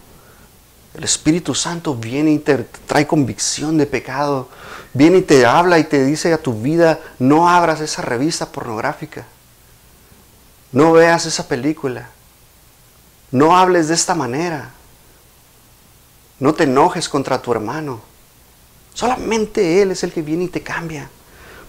El 0.94 1.04
Espíritu 1.04 1.54
Santo 1.54 1.94
viene 1.94 2.32
y 2.32 2.38
te 2.38 2.56
trae 2.86 3.06
convicción 3.06 3.76
de 3.76 3.86
pecado. 3.86 4.48
Viene 4.94 5.18
y 5.18 5.22
te 5.22 5.46
habla 5.46 5.78
y 5.78 5.84
te 5.84 6.04
dice 6.04 6.32
a 6.32 6.42
tu 6.42 6.60
vida, 6.60 6.98
no 7.18 7.48
abras 7.48 7.80
esa 7.80 8.02
revista 8.02 8.46
pornográfica. 8.46 9.26
No 10.72 10.92
veas 10.92 11.26
esa 11.26 11.46
película. 11.46 12.10
No 13.30 13.56
hables 13.56 13.88
de 13.88 13.94
esta 13.94 14.14
manera. 14.14 14.70
No 16.40 16.54
te 16.54 16.64
enojes 16.64 17.08
contra 17.08 17.40
tu 17.40 17.52
hermano. 17.52 18.00
Solamente 18.94 19.82
Él 19.82 19.92
es 19.92 20.02
el 20.02 20.12
que 20.12 20.22
viene 20.22 20.44
y 20.44 20.48
te 20.48 20.62
cambia. 20.62 21.08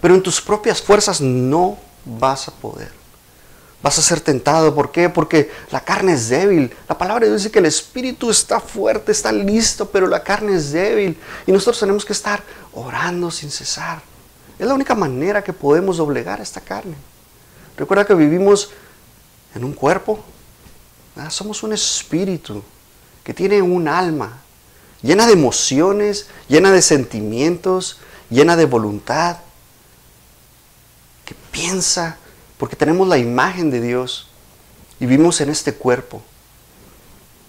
Pero 0.02 0.16
en 0.16 0.24
tus 0.24 0.42
propias 0.42 0.82
fuerzas 0.82 1.22
no 1.22 1.78
vas 2.06 2.48
a 2.48 2.52
poder. 2.52 2.99
Vas 3.82 3.98
a 3.98 4.02
ser 4.02 4.20
tentado. 4.22 4.76
¿Por 4.76 4.92
qué? 4.92 5.10
Porque 5.10 5.52
la 5.72 5.82
carne 5.82 6.14
es 6.14 6.30
débil. 6.30 6.76
La 6.88 6.98
palabra 6.98 7.28
dice 7.28 7.50
que 7.52 7.60
el 7.60 7.66
espíritu 7.66 8.30
está 8.30 8.60
fuerte, 8.60 9.12
está 9.12 9.32
listo, 9.32 9.90
pero 9.90 10.08
la 10.08 10.24
carne 10.24 10.56
es 10.56 10.72
débil. 10.72 11.18
Y 11.48 11.52
nosotros 11.52 11.80
tenemos 11.80 12.04
que 12.04 12.14
estar 12.14 12.44
orando 12.74 13.32
sin 13.32 13.52
cesar. 13.52 14.02
Es 14.58 14.68
la 14.68 14.74
única 14.74 14.96
manera 14.96 15.44
que 15.44 15.54
podemos 15.54 15.98
doblegar 15.98 16.40
a 16.40 16.44
esta 16.44 16.60
carne. 16.60 16.96
Recuerda 17.78 18.06
que 18.06 18.14
vivimos 18.14 18.72
en 19.56 19.64
un 19.64 19.74
cuerpo. 19.74 20.20
Somos 21.30 21.64
un 21.64 21.74
espíritu 21.74 22.64
que 23.24 23.34
tiene 23.34 23.62
un 23.62 23.88
alma 23.88 24.42
llena 25.02 25.26
de 25.26 25.34
emociones, 25.34 26.28
llena 26.48 26.72
de 26.72 26.82
sentimientos, 26.82 27.98
llena 28.30 28.56
de 28.56 28.66
voluntad, 28.66 29.38
que 31.26 31.36
piensa, 31.52 32.18
porque 32.60 32.76
tenemos 32.76 33.08
la 33.08 33.18
imagen 33.18 33.72
de 33.72 33.80
Dios 33.80 34.28
y 35.00 35.06
vivimos 35.06 35.40
en 35.40 35.50
este 35.50 35.74
cuerpo. 35.74 36.22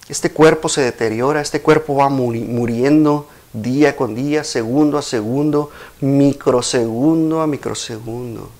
Este 0.08 0.30
cuerpo 0.30 0.68
se 0.68 0.82
deteriora, 0.82 1.40
este 1.40 1.60
cuerpo 1.60 1.96
va 1.96 2.08
muriendo 2.08 3.28
día 3.52 3.96
con 3.96 4.14
día, 4.14 4.44
segundo 4.44 4.98
a 4.98 5.02
segundo, 5.02 5.70
microsegundo 6.00 7.42
a 7.42 7.48
microsegundo. 7.48 8.50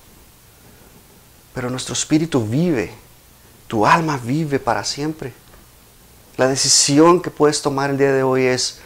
Pero 1.53 1.69
nuestro 1.69 1.93
espíritu 1.93 2.45
vive, 2.45 2.91
tu 3.67 3.85
alma 3.85 4.19
vive 4.21 4.59
para 4.59 4.83
siempre. 4.83 5.33
La 6.35 6.49
decisión 6.49 7.21
que 7.21 7.31
puedes 7.31 7.61
tomar 7.61 7.91
el 7.91 7.97
día 7.97 8.11
de 8.11 8.23
hoy 8.23 8.43
es, 8.43 8.79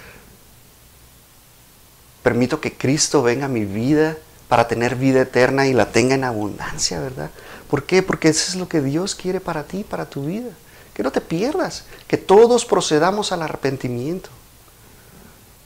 permito 2.22 2.62
que 2.62 2.74
Cristo 2.74 3.24
venga 3.24 3.46
a 3.46 3.50
mi 3.50 3.66
vida 3.66 4.18
para 4.48 4.68
tener 4.68 4.96
vida 4.96 5.22
eterna 5.22 5.68
y 5.68 5.74
la 5.74 5.92
tenga 5.92 6.14
en 6.14 6.24
abundancia, 6.24 7.00
¿verdad? 7.00 7.32
¿Por 7.70 7.86
qué? 7.86 8.04
Porque 8.04 8.30
eso 8.30 8.50
es 8.50 8.56
lo 8.56 8.68
que 8.68 8.82
Dios 8.82 9.16
quiere 9.16 9.40
para 9.40 9.64
ti, 9.64 9.84
para 9.84 10.10
tu 10.10 10.26
vida. 10.26 10.52
Que 10.94 11.04
no 11.04 11.12
te 11.12 11.22
pierdas, 11.22 11.84
que 12.08 12.18
todos 12.18 12.66
procedamos 12.66 13.32
al 13.32 13.42
arrepentimiento. 13.42 14.30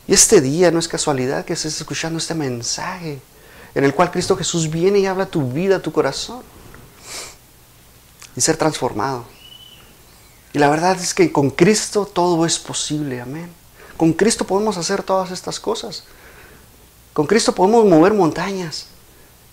Y 0.08 0.14
este 0.14 0.42
día 0.42 0.72
no 0.72 0.80
es 0.80 0.88
casualidad 0.88 1.46
que 1.46 1.54
estés 1.54 1.78
escuchando 1.78 2.18
este 2.18 2.34
mensaje 2.34 3.22
en 3.76 3.84
el 3.84 3.94
cual 3.94 4.12
Cristo 4.12 4.36
Jesús 4.36 4.70
viene 4.70 5.00
y 5.00 5.06
habla 5.06 5.26
tu 5.26 5.52
vida, 5.52 5.82
tu 5.82 5.92
corazón. 5.92 6.42
Y 8.36 8.42
ser 8.42 8.58
transformado. 8.58 9.26
Y 10.54 10.60
la 10.60 10.70
verdad 10.70 11.00
es 11.00 11.14
que 11.14 11.32
con 11.32 11.52
Cristo 11.52 12.06
todo 12.06 12.46
es 12.46 12.58
posible, 12.58 13.22
amén. 13.22 13.52
Con 13.98 14.14
Cristo 14.14 14.46
podemos 14.46 14.78
hacer 14.78 15.04
todas 15.04 15.32
estas 15.32 15.60
cosas. 15.60 16.06
Con 17.14 17.28
Cristo 17.28 17.54
podemos 17.54 17.86
mover 17.86 18.14
montañas. 18.14 18.88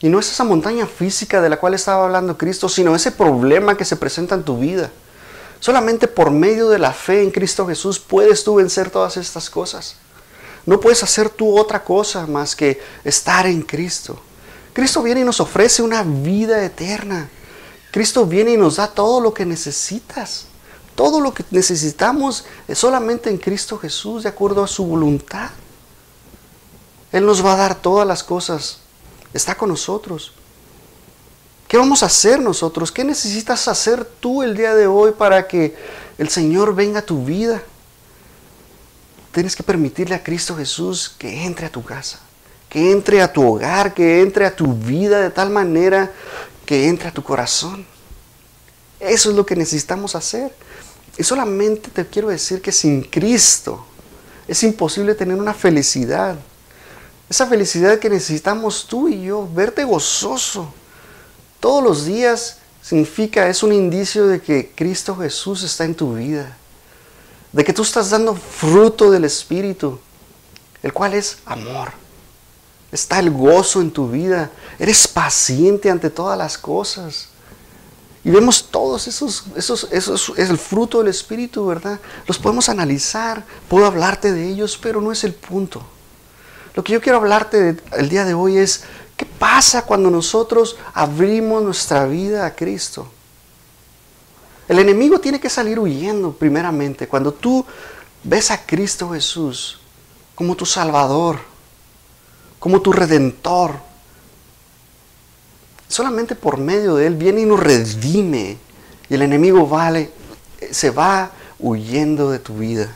Y 0.00 0.08
no 0.08 0.18
es 0.18 0.30
esa 0.30 0.44
montaña 0.44 0.86
física 0.86 1.40
de 1.40 1.48
la 1.48 1.58
cual 1.58 1.74
estaba 1.74 2.04
hablando 2.04 2.36
Cristo, 2.36 2.68
sino 2.68 2.94
ese 2.94 3.12
problema 3.12 3.76
que 3.76 3.84
se 3.84 3.96
presenta 3.96 4.34
en 4.34 4.42
tu 4.42 4.58
vida. 4.58 4.90
Solamente 5.60 6.06
por 6.06 6.30
medio 6.30 6.68
de 6.68 6.78
la 6.78 6.92
fe 6.92 7.22
en 7.22 7.30
Cristo 7.30 7.66
Jesús 7.66 7.98
puedes 7.98 8.44
tú 8.44 8.56
vencer 8.56 8.90
todas 8.90 9.16
estas 9.16 9.48
cosas. 9.48 9.96
No 10.66 10.80
puedes 10.80 11.02
hacer 11.02 11.30
tú 11.30 11.58
otra 11.58 11.82
cosa 11.82 12.26
más 12.26 12.54
que 12.54 12.80
estar 13.04 13.46
en 13.46 13.62
Cristo. 13.62 14.20
Cristo 14.72 15.02
viene 15.02 15.22
y 15.22 15.24
nos 15.24 15.40
ofrece 15.40 15.80
una 15.80 16.02
vida 16.02 16.62
eterna. 16.62 17.30
Cristo 17.90 18.26
viene 18.26 18.52
y 18.52 18.56
nos 18.58 18.76
da 18.76 18.88
todo 18.88 19.20
lo 19.20 19.32
que 19.32 19.46
necesitas. 19.46 20.46
Todo 20.94 21.20
lo 21.20 21.32
que 21.32 21.44
necesitamos 21.50 22.44
es 22.68 22.78
solamente 22.78 23.30
en 23.30 23.38
Cristo 23.38 23.78
Jesús, 23.78 24.24
de 24.24 24.28
acuerdo 24.28 24.64
a 24.64 24.68
su 24.68 24.84
voluntad. 24.84 25.50
Él 27.12 27.24
nos 27.24 27.44
va 27.44 27.54
a 27.54 27.56
dar 27.56 27.74
todas 27.76 28.06
las 28.06 28.22
cosas. 28.22 28.80
Está 29.32 29.56
con 29.56 29.68
nosotros. 29.68 30.32
¿Qué 31.68 31.76
vamos 31.76 32.02
a 32.02 32.06
hacer 32.06 32.40
nosotros? 32.40 32.92
¿Qué 32.92 33.04
necesitas 33.04 33.66
hacer 33.66 34.04
tú 34.04 34.42
el 34.42 34.56
día 34.56 34.74
de 34.74 34.86
hoy 34.86 35.12
para 35.12 35.48
que 35.48 35.74
el 36.16 36.28
Señor 36.28 36.74
venga 36.74 37.00
a 37.00 37.06
tu 37.06 37.24
vida? 37.24 37.62
Tienes 39.32 39.56
que 39.56 39.62
permitirle 39.62 40.14
a 40.14 40.22
Cristo 40.22 40.56
Jesús 40.56 41.14
que 41.18 41.44
entre 41.44 41.66
a 41.66 41.70
tu 41.70 41.84
casa, 41.84 42.20
que 42.68 42.92
entre 42.92 43.20
a 43.20 43.32
tu 43.32 43.46
hogar, 43.46 43.94
que 43.94 44.22
entre 44.22 44.46
a 44.46 44.54
tu 44.54 44.72
vida 44.72 45.20
de 45.20 45.30
tal 45.30 45.50
manera 45.50 46.12
que 46.64 46.88
entre 46.88 47.08
a 47.08 47.12
tu 47.12 47.22
corazón. 47.22 47.84
Eso 49.00 49.30
es 49.30 49.36
lo 49.36 49.44
que 49.44 49.56
necesitamos 49.56 50.14
hacer. 50.14 50.54
Y 51.18 51.24
solamente 51.24 51.90
te 51.90 52.06
quiero 52.06 52.28
decir 52.28 52.62
que 52.62 52.72
sin 52.72 53.02
Cristo 53.02 53.84
es 54.46 54.62
imposible 54.62 55.14
tener 55.14 55.36
una 55.36 55.54
felicidad. 55.54 56.36
Esa 57.28 57.46
felicidad 57.46 57.98
que 57.98 58.08
necesitamos 58.08 58.86
tú 58.86 59.08
y 59.08 59.24
yo, 59.24 59.48
verte 59.52 59.84
gozoso. 59.84 60.72
Todos 61.58 61.82
los 61.82 62.04
días 62.04 62.58
significa, 62.82 63.48
es 63.48 63.62
un 63.62 63.72
indicio 63.72 64.28
de 64.28 64.40
que 64.40 64.72
Cristo 64.74 65.16
Jesús 65.16 65.62
está 65.64 65.84
en 65.84 65.94
tu 65.94 66.14
vida. 66.14 66.56
De 67.52 67.64
que 67.64 67.72
tú 67.72 67.82
estás 67.82 68.10
dando 68.10 68.34
fruto 68.34 69.10
del 69.10 69.24
Espíritu, 69.24 69.98
el 70.82 70.92
cual 70.92 71.14
es 71.14 71.38
amor. 71.46 71.90
Está 72.92 73.18
el 73.18 73.30
gozo 73.30 73.80
en 73.80 73.90
tu 73.90 74.08
vida. 74.08 74.50
Eres 74.78 75.08
paciente 75.08 75.90
ante 75.90 76.10
todas 76.10 76.38
las 76.38 76.56
cosas. 76.56 77.28
Y 78.22 78.30
vemos 78.30 78.68
todos 78.70 79.08
esos, 79.08 79.44
esos, 79.56 79.88
esos, 79.90 80.32
es 80.36 80.50
el 80.50 80.58
fruto 80.58 80.98
del 80.98 81.08
Espíritu, 81.08 81.66
¿verdad? 81.66 81.98
Los 82.26 82.38
podemos 82.38 82.68
analizar, 82.68 83.44
puedo 83.68 83.86
hablarte 83.86 84.32
de 84.32 84.48
ellos, 84.48 84.78
pero 84.80 85.00
no 85.00 85.10
es 85.10 85.24
el 85.24 85.32
punto. 85.32 85.84
Lo 86.76 86.84
que 86.84 86.92
yo 86.92 87.00
quiero 87.00 87.18
hablarte 87.18 87.76
el 87.92 88.08
día 88.08 88.24
de 88.24 88.34
hoy 88.34 88.58
es, 88.58 88.84
¿qué 89.16 89.26
pasa 89.26 89.82
cuando 89.82 90.08
nosotros 90.10 90.76
abrimos 90.94 91.64
nuestra 91.64 92.06
vida 92.06 92.46
a 92.46 92.54
Cristo? 92.54 93.08
El 94.68 94.78
enemigo 94.78 95.18
tiene 95.18 95.40
que 95.40 95.50
salir 95.50 95.80
huyendo 95.80 96.32
primeramente. 96.32 97.08
Cuando 97.08 97.32
tú 97.32 97.66
ves 98.22 98.52
a 98.52 98.64
Cristo 98.64 99.10
Jesús 99.10 99.80
como 100.36 100.54
tu 100.54 100.64
Salvador, 100.64 101.40
como 102.60 102.80
tu 102.80 102.92
Redentor, 102.92 103.86
Solamente 105.88 106.34
por 106.34 106.58
medio 106.58 106.96
de 106.96 107.06
Él 107.06 107.14
viene 107.14 107.42
y 107.42 107.46
nos 107.46 107.60
redime. 107.60 108.58
Y 109.08 109.14
el 109.14 109.22
enemigo 109.22 109.66
vale, 109.66 110.10
se 110.70 110.90
va 110.90 111.30
huyendo 111.58 112.30
de 112.30 112.38
tu 112.38 112.58
vida. 112.58 112.94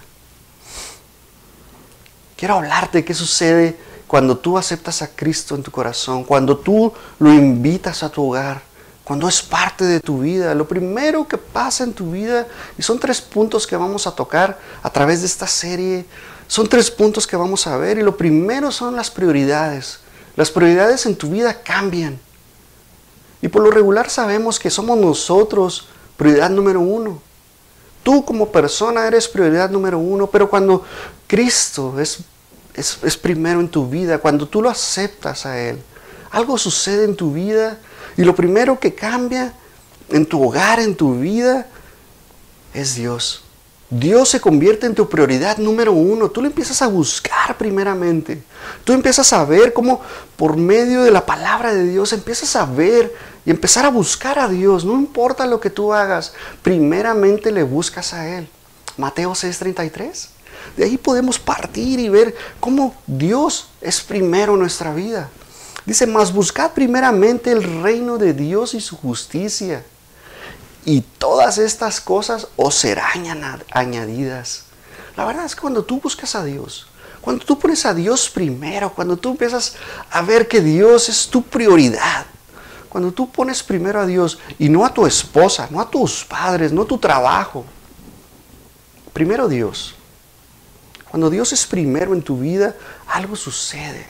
Quiero 2.41 2.55
hablarte 2.55 2.97
de 2.97 3.05
qué 3.05 3.13
sucede 3.13 3.77
cuando 4.07 4.39
tú 4.39 4.57
aceptas 4.57 5.03
a 5.03 5.09
Cristo 5.09 5.55
en 5.55 5.63
tu 5.63 5.71
corazón, 5.71 6.25
cuando 6.25 6.57
tú 6.57 6.91
lo 7.19 7.31
invitas 7.31 8.03
a 8.03 8.09
tu 8.09 8.27
hogar, 8.27 8.63
cuando 9.05 9.29
es 9.29 9.43
parte 9.43 9.85
de 9.85 10.01
tu 10.01 10.21
vida. 10.21 10.55
Lo 10.55 10.67
primero 10.67 11.29
que 11.29 11.37
pasa 11.37 11.85
en 11.85 11.93
tu 11.93 12.13
vida, 12.13 12.47
y 12.79 12.83
son 12.83 12.99
tres 12.99 13.21
puntos 13.21 13.67
que 13.67 13.77
vamos 13.77 14.07
a 14.07 14.13
tocar 14.13 14.59
a 14.83 14.89
través 14.89 15.21
de 15.21 15.27
esta 15.27 15.47
serie, 15.47 16.07
son 16.47 16.67
tres 16.67 16.91
puntos 16.91 17.27
que 17.27 17.37
vamos 17.37 17.67
a 17.67 17.77
ver, 17.77 17.99
y 17.99 18.03
lo 18.03 18.17
primero 18.17 18.73
son 18.73 18.97
las 18.97 19.11
prioridades. 19.11 20.01
Las 20.35 20.51
prioridades 20.51 21.05
en 21.05 21.17
tu 21.17 21.29
vida 21.29 21.63
cambian. 21.63 22.19
Y 23.43 23.49
por 23.49 23.63
lo 23.63 23.71
regular 23.71 24.09
sabemos 24.09 24.59
que 24.59 24.71
somos 24.71 24.97
nosotros 24.97 25.89
prioridad 26.17 26.49
número 26.49 26.81
uno. 26.81 27.21
Tú 28.03 28.25
como 28.25 28.49
persona 28.49 29.07
eres 29.07 29.29
prioridad 29.29 29.69
número 29.69 29.99
uno, 29.99 30.27
pero 30.27 30.49
cuando 30.49 30.87
Cristo 31.31 32.01
es, 32.01 32.25
es, 32.75 32.99
es 33.05 33.17
primero 33.17 33.61
en 33.61 33.69
tu 33.69 33.89
vida, 33.89 34.19
cuando 34.19 34.49
tú 34.49 34.61
lo 34.61 34.69
aceptas 34.69 35.47
a 35.47 35.61
Él, 35.61 35.81
algo 36.33 36.59
sucede 36.59 37.05
en 37.05 37.15
tu 37.15 37.33
vida 37.33 37.79
y 38.17 38.25
lo 38.25 38.35
primero 38.35 38.81
que 38.81 38.97
cambia 38.97 39.55
en 40.09 40.27
tu 40.27 40.43
hogar, 40.43 40.81
en 40.81 40.97
tu 40.97 41.21
vida, 41.21 41.69
es 42.75 42.97
Dios. 42.97 43.45
Dios 43.91 44.29
se 44.29 44.41
convierte 44.41 44.87
en 44.87 44.97
tu 44.97 45.09
prioridad 45.09 45.59
número 45.59 45.93
uno. 45.93 46.33
Tú 46.33 46.41
lo 46.41 46.49
empiezas 46.49 46.83
a 46.83 46.89
buscar 46.89 47.57
primeramente. 47.57 48.43
Tú 48.83 48.93
empiezas 48.93 49.33
a 49.33 49.45
ver 49.45 49.73
cómo 49.73 50.01
por 50.37 50.57
medio 50.57 51.05
de 51.05 51.13
la 51.13 51.25
palabra 51.25 51.73
de 51.73 51.85
Dios 51.85 52.13
empiezas 52.13 52.57
a 52.57 52.67
ver 52.67 53.15
y 53.47 53.51
empezar 53.51 53.85
a 53.85 53.91
buscar 53.91 54.41
a 54.41 54.49
Dios. 54.49 54.85
No 54.85 54.95
importa 54.95 55.47
lo 55.47 55.61
que 55.61 55.71
tú 55.71 55.95
hagas, 55.95 56.33
primeramente 56.63 57.53
le 57.53 57.63
buscas 57.63 58.15
a 58.15 58.37
Él. 58.37 58.49
Mateo 58.97 59.31
6:33. 59.31 60.40
De 60.77 60.85
ahí 60.85 60.97
podemos 60.97 61.39
partir 61.39 61.99
y 61.99 62.09
ver 62.09 62.35
cómo 62.59 62.95
Dios 63.07 63.69
es 63.81 64.01
primero 64.01 64.55
en 64.55 64.61
nuestra 64.61 64.95
vida. 64.95 65.31
Dice, 65.85 66.07
mas 66.07 66.33
buscad 66.33 66.73
primeramente 66.73 67.51
el 67.51 67.83
reino 67.83 68.19
de 68.19 68.33
Dios 68.33 68.75
y 68.75 68.81
su 68.81 68.97
justicia. 68.97 69.85
Y 70.85 71.03
todas 71.19 71.59
estas 71.59 72.01
cosas 72.01 72.49
os 72.57 72.75
serán 72.75 73.27
añadidas. 73.73 74.65
La 75.17 75.25
verdad 75.25 75.45
es 75.45 75.55
que 75.55 75.61
cuando 75.61 75.85
tú 75.85 76.01
buscas 76.01 76.35
a 76.35 76.45
Dios, 76.45 76.87
cuando 77.21 77.45
tú 77.45 77.59
pones 77.59 77.85
a 77.85 77.93
Dios 77.93 78.31
primero, 78.31 78.93
cuando 78.95 79.17
tú 79.17 79.31
empiezas 79.31 79.75
a 80.11 80.23
ver 80.23 80.49
que 80.49 80.61
Dios 80.61 81.09
es 81.09 81.29
tu 81.29 81.43
prioridad, 81.43 82.25
cuando 82.89 83.13
tú 83.13 83.31
pones 83.31 83.63
primero 83.63 84.01
a 84.01 84.07
Dios 84.07 84.39
y 84.59 84.69
no 84.69 84.85
a 84.85 84.93
tu 84.93 85.07
esposa, 85.07 85.69
no 85.71 85.81
a 85.81 85.91
tus 85.91 86.25
padres, 86.25 86.73
no 86.73 86.83
a 86.83 86.87
tu 86.87 86.99
trabajo, 86.99 87.65
primero 89.13 89.49
Dios. 89.49 89.95
Cuando 91.11 91.29
Dios 91.29 91.53
es 91.53 91.67
primero 91.67 92.15
en 92.15 92.23
tu 92.23 92.39
vida, 92.39 92.75
algo 93.09 93.35
sucede. 93.35 94.07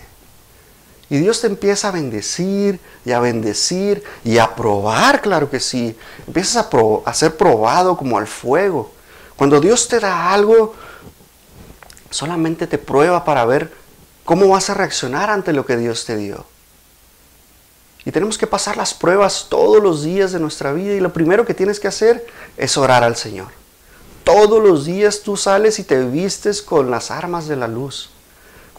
Y 1.08 1.16
Dios 1.16 1.40
te 1.40 1.48
empieza 1.48 1.88
a 1.88 1.90
bendecir 1.90 2.78
y 3.04 3.12
a 3.12 3.20
bendecir 3.20 4.04
y 4.22 4.38
a 4.38 4.54
probar, 4.54 5.20
claro 5.22 5.50
que 5.50 5.58
sí. 5.58 5.96
Empiezas 6.26 6.68
a, 7.04 7.14
ser 7.14 7.36
probado 7.36 7.96
como 7.96 8.18
al 8.18 8.28
fuego. 8.28 8.92
Cuando 9.34 9.60
Dios 9.60 9.88
te 9.88 9.98
da 9.98 10.32
algo, 10.32 10.74
solamente 12.10 12.66
te 12.66 12.78
prueba 12.78 13.24
para 13.24 13.44
ver 13.44 13.72
cómo 14.24 14.46
vas 14.48 14.70
a 14.70 14.74
reaccionar 14.74 15.30
ante 15.30 15.52
lo 15.52 15.64
que 15.66 15.78
Dios 15.78 16.04
te 16.04 16.16
dio. 16.16 16.44
Y 18.04 18.12
tenemos 18.12 18.38
que 18.38 18.46
pasar 18.46 18.76
las 18.76 18.94
pruebas 18.94 19.46
todos 19.48 19.82
los 19.82 20.04
días 20.04 20.32
de 20.32 20.38
nuestra 20.38 20.72
vida 20.72 20.94
y 20.94 21.00
lo 21.00 21.12
primero 21.12 21.44
que 21.44 21.54
tienes 21.54 21.80
que 21.80 21.88
hacer 21.88 22.24
es 22.56 22.76
orar 22.76 23.02
al 23.02 23.16
Señor. 23.16 23.59
Todos 24.32 24.62
los 24.62 24.84
días 24.84 25.22
tú 25.22 25.36
sales 25.36 25.80
y 25.80 25.82
te 25.82 26.04
vistes 26.04 26.62
con 26.62 26.88
las 26.88 27.10
armas 27.10 27.48
de 27.48 27.56
la 27.56 27.66
luz 27.66 28.10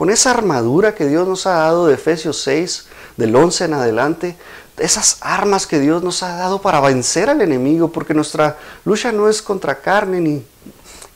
con 0.02 0.10
esa 0.10 0.32
armadura 0.32 0.96
que 0.96 1.06
Dios 1.06 1.28
nos 1.28 1.46
ha 1.46 1.52
dado 1.52 1.86
de 1.86 1.94
Efesios 1.94 2.42
6, 2.42 2.88
del 3.18 3.36
11 3.36 3.66
en 3.66 3.74
adelante, 3.76 4.36
esas 4.80 5.18
armas 5.22 5.68
que 5.68 5.80
Dios 5.80 6.02
nos 6.02 6.24
ha 6.24 6.38
dado 6.38 6.60
para 6.60 6.80
vencer 6.80 7.30
al 7.30 7.40
enemigo, 7.42 7.92
porque 7.92 8.16
nuestra 8.16 8.58
lucha 8.84 9.12
no 9.12 9.30
es 9.30 9.44
contra 9.44 9.80
carne, 9.80 10.20
ni 10.20 10.44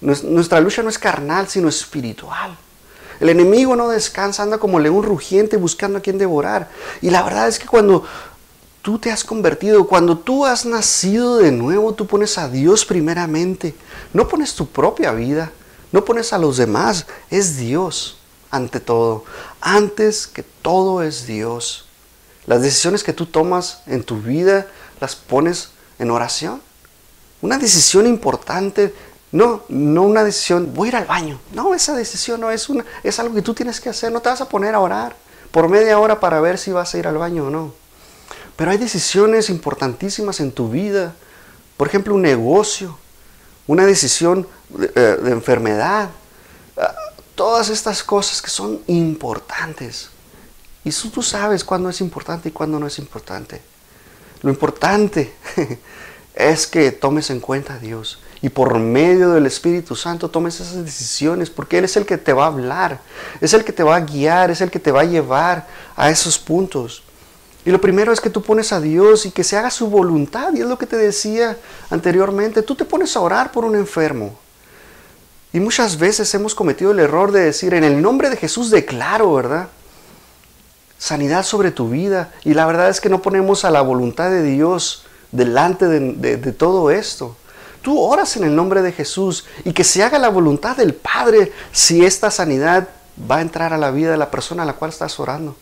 nuestra 0.02 0.60
lucha 0.60 0.84
no 0.84 0.90
es 0.90 1.00
carnal, 1.00 1.48
sino 1.48 1.68
espiritual. 1.68 2.56
El 3.20 3.30
enemigo 3.30 3.76
no 3.76 3.90
descansa, 3.90 4.44
anda 4.44 4.60
como 4.60 4.80
león 4.80 5.02
rugiente 5.02 5.58
buscando 5.58 5.98
a 5.98 6.02
quien 6.02 6.20
devorar. 6.20 6.70
Y 7.02 7.10
la 7.10 7.24
verdad 7.24 7.48
es 7.48 7.58
que 7.58 7.66
cuando 7.66 8.04
tú 8.84 9.00
te 9.00 9.12
has 9.12 9.24
convertido, 9.24 9.88
cuando 9.88 10.16
tú 10.16 10.46
has 10.46 10.64
nacido 10.64 11.38
de 11.40 11.52
nuevo, 11.52 11.96
tú 11.96 12.06
pones 12.06 12.38
a 12.38 12.50
Dios 12.50 12.86
primeramente. 12.86 13.74
No 14.14 14.28
pones 14.28 14.56
tu 14.56 14.68
propia 14.68 15.12
vida, 15.12 15.52
no 15.92 16.06
pones 16.06 16.34
a 16.34 16.38
los 16.38 16.58
demás, 16.58 17.06
es 17.30 17.58
Dios 17.58 18.18
ante 18.52 18.80
todo. 18.80 19.24
Antes 19.62 20.28
que 20.28 20.44
todo 20.44 21.04
es 21.04 21.26
Dios. 21.28 21.86
Las 22.46 22.62
decisiones 22.62 23.04
que 23.04 23.14
tú 23.14 23.26
tomas 23.26 23.82
en 23.88 24.04
tu 24.04 24.22
vida 24.22 24.68
las 25.00 25.16
pones 25.16 25.70
en 26.00 26.12
oración. 26.12 26.62
Una 27.42 27.58
decisión 27.58 28.08
importante, 28.08 28.94
no, 29.32 29.64
no 29.68 30.04
una 30.04 30.24
decisión, 30.24 30.74
voy 30.74 30.88
a 30.88 30.90
ir 30.90 30.96
al 30.96 31.06
baño. 31.06 31.40
No, 31.54 31.74
esa 31.74 31.96
decisión 31.96 32.40
no 32.42 32.52
es 32.52 32.70
una, 32.70 32.86
es 33.04 33.20
algo 33.20 33.36
que 33.36 33.42
tú 33.42 33.54
tienes 33.54 33.82
que 33.82 33.90
hacer. 33.90 34.12
No 34.12 34.22
te 34.22 34.30
vas 34.30 34.42
a 34.42 34.50
poner 34.50 34.76
a 34.76 34.80
orar 34.80 35.16
por 35.52 35.70
media 35.70 36.00
hora 36.00 36.20
para 36.20 36.40
ver 36.40 36.58
si 36.58 36.72
vas 36.72 36.94
a 36.94 36.98
ir 36.98 37.08
al 37.08 37.18
baño 37.18 37.48
o 37.48 37.50
no. 37.50 37.74
Pero 38.56 38.72
hay 38.72 38.78
decisiones 38.78 39.50
importantísimas 39.50 40.40
en 40.40 40.52
tu 40.52 40.70
vida. 40.70 41.14
Por 41.78 41.88
ejemplo, 41.88 42.16
un 42.16 42.22
negocio, 42.22 42.98
una 43.68 43.86
decisión 43.86 44.48
de, 44.70 44.92
eh, 44.96 45.18
enfermedad, 45.28 46.10
Todas 47.36 47.68
estas 47.68 48.02
cosas 48.02 48.42
que 48.42 48.50
son 48.50 48.80
importantes. 48.88 50.10
Y 50.86 50.92
tú 50.92 51.22
sabes 51.22 51.66
cuándo 51.66 51.90
es 51.90 52.00
importante 52.00 52.48
y 52.48 52.52
cuándo 52.54 52.80
no 52.80 52.88
es 52.88 52.98
importante. 52.98 53.62
Lo 54.42 54.50
importante 54.50 55.34
es 56.36 56.66
que 56.66 56.94
tomes 56.94 57.30
en 57.32 57.42
cuenta 57.42 57.74
a 57.74 57.80
Dios 57.80 58.20
y 58.42 58.50
por 58.50 58.78
medio 58.78 59.32
del 59.32 59.48
Espíritu 59.48 59.96
Santo 59.96 60.30
tomes 60.30 60.60
esas 60.60 60.86
decisiones 60.86 61.50
porque 61.50 61.80
Él 61.80 61.86
es 61.86 61.98
el 61.98 62.06
que 62.06 62.18
te 62.18 62.32
va 62.32 62.44
a 62.44 62.48
hablar, 62.48 63.02
es 63.42 63.54
el 63.54 63.66
que 63.66 63.74
te 63.74 63.84
va 63.84 63.96
a 63.96 64.02
guiar, 64.02 64.52
es 64.52 64.62
el 64.62 64.70
que 64.70 64.80
te 64.80 64.92
va 64.92 65.02
a 65.02 65.06
llevar 65.06 65.68
a 65.96 66.10
esos 66.10 66.38
puntos. 66.38 67.04
Y 67.66 67.72
lo 67.72 67.82
primero 67.82 68.14
es 68.14 68.22
que 68.22 68.30
tú 68.30 68.44
pones 68.44 68.72
a 68.72 68.80
Dios 68.80 69.26
y 69.26 69.32
que 69.32 69.44
se 69.44 69.58
haga 69.58 69.72
su 69.72 69.88
voluntad. 69.88 70.54
Y 70.54 70.62
es 70.62 70.68
lo 70.68 70.78
que 70.78 70.86
te 70.86 70.98
decía 70.98 71.58
anteriormente. 71.90 72.62
Tú 72.62 72.76
te 72.76 72.86
pones 72.86 73.16
a 73.18 73.22
orar 73.22 73.52
por 73.52 73.66
un 73.66 73.76
enfermo. 73.76 74.38
Y 75.52 75.60
muchas 75.60 75.98
veces 75.98 76.32
hemos 76.36 76.54
cometido 76.54 76.92
el 76.92 77.00
error 77.00 77.32
de 77.32 77.42
decir, 77.42 77.74
en 77.74 77.84
el 77.84 78.02
nombre 78.02 78.30
de 78.30 78.38
Jesús 78.38 78.70
declaro, 78.70 79.34
¿verdad? 79.34 79.70
Sanidad 81.00 81.44
sobre 81.44 81.72
tu 81.72 81.90
vida. 81.90 82.32
Y 82.44 82.54
la 82.54 82.68
verdad 82.68 82.90
es 82.90 83.02
que 83.02 83.10
no 83.10 83.24
ponemos 83.24 83.66
a 83.66 83.72
la 83.72 83.82
voluntad 83.82 84.30
de 84.30 84.44
Dios 84.44 85.06
delante 85.32 85.88
de, 85.88 86.52
todo 86.52 86.92
esto. 86.92 87.36
Tú 87.82 88.00
oras 88.00 88.38
en 88.38 88.44
el 88.44 88.56
nombre 88.56 88.84
de 88.84 88.92
Jesús 88.92 89.46
y 89.64 89.74
que 89.74 89.84
se 89.84 90.04
haga 90.04 90.20
la 90.20 90.30
voluntad 90.30 90.78
del 90.78 90.94
Padre 90.94 91.52
si 91.72 92.06
esta 92.06 92.30
sanidad 92.30 92.90
va 93.30 93.38
a 93.38 93.42
entrar 93.42 93.74
a 93.74 93.78
la 93.78 93.92
vida 93.92 94.12
de 94.12 94.18
la 94.18 94.30
persona 94.30 94.64
a 94.64 94.66
la 94.66 94.74
cual 94.74 94.92
estás 94.92 95.20
orando. 95.20 95.56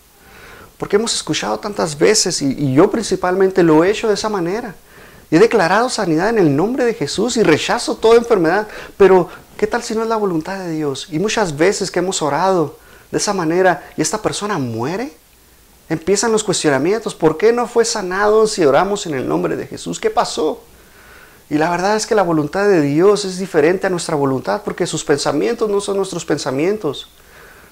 Porque 0.84 0.98
hemos 0.98 1.16
escuchado 1.16 1.58
tantas 1.60 1.98
veces 1.98 2.42
y, 2.42 2.74
yo 2.74 2.92
principalmente 2.92 3.64
lo 3.64 3.86
he 3.86 3.90
hecho 3.90 4.10
de 4.10 4.16
esa 4.16 4.28
manera. 4.28 4.76
He 5.32 5.40
declarado 5.40 5.88
sanidad 5.90 6.28
en 6.28 6.40
el 6.40 6.54
nombre 6.54 6.84
de 6.84 6.94
Jesús 6.94 7.38
y 7.38 7.44
rechazo 7.44 7.96
toda 7.96 8.18
enfermedad, 8.18 8.68
pero 8.98 9.30
¿Qué 9.56 9.66
tal 9.66 9.82
si 9.82 9.96
no 9.96 10.04
es 10.04 10.10
la 10.10 10.18
voluntad 10.18 10.60
de 10.60 10.72
Dios? 10.72 11.08
Y 11.10 11.20
muchas 11.20 11.56
veces 11.56 11.90
que 11.90 12.00
hemos 12.00 12.22
orado 12.22 12.78
de 13.12 13.18
esa 13.18 13.34
manera 13.34 13.90
y 13.96 14.02
esta 14.02 14.22
persona 14.22 14.58
muere, 14.58 15.14
empiezan 15.88 16.34
los 16.34 16.44
cuestionamientos. 16.44 17.16
¿Por 17.16 17.38
qué 17.38 17.54
no 17.54 17.66
fue 17.66 17.86
sanado 17.86 18.46
si 18.46 18.66
oramos 18.66 19.06
en 19.06 19.14
el 19.14 19.26
nombre 19.26 19.56
de 19.56 19.66
Jesús? 19.66 20.02
¿Qué 20.02 20.10
pasó? 20.10 20.64
Y 21.50 21.56
la 21.56 21.70
verdad 21.70 21.96
es 21.96 22.06
que 22.06 22.14
la 22.14 22.24
voluntad 22.24 22.68
de 22.68 22.82
Dios 22.82 23.24
es 23.24 23.38
diferente 23.38 23.88
a 23.88 23.90
nuestra 23.90 24.18
voluntad 24.18 24.64
porque 24.66 24.86
sus 24.86 25.06
pensamientos 25.06 25.70
no 25.70 25.80
son 25.80 25.96
nuestros 25.96 26.26
pensamientos. 26.26 27.08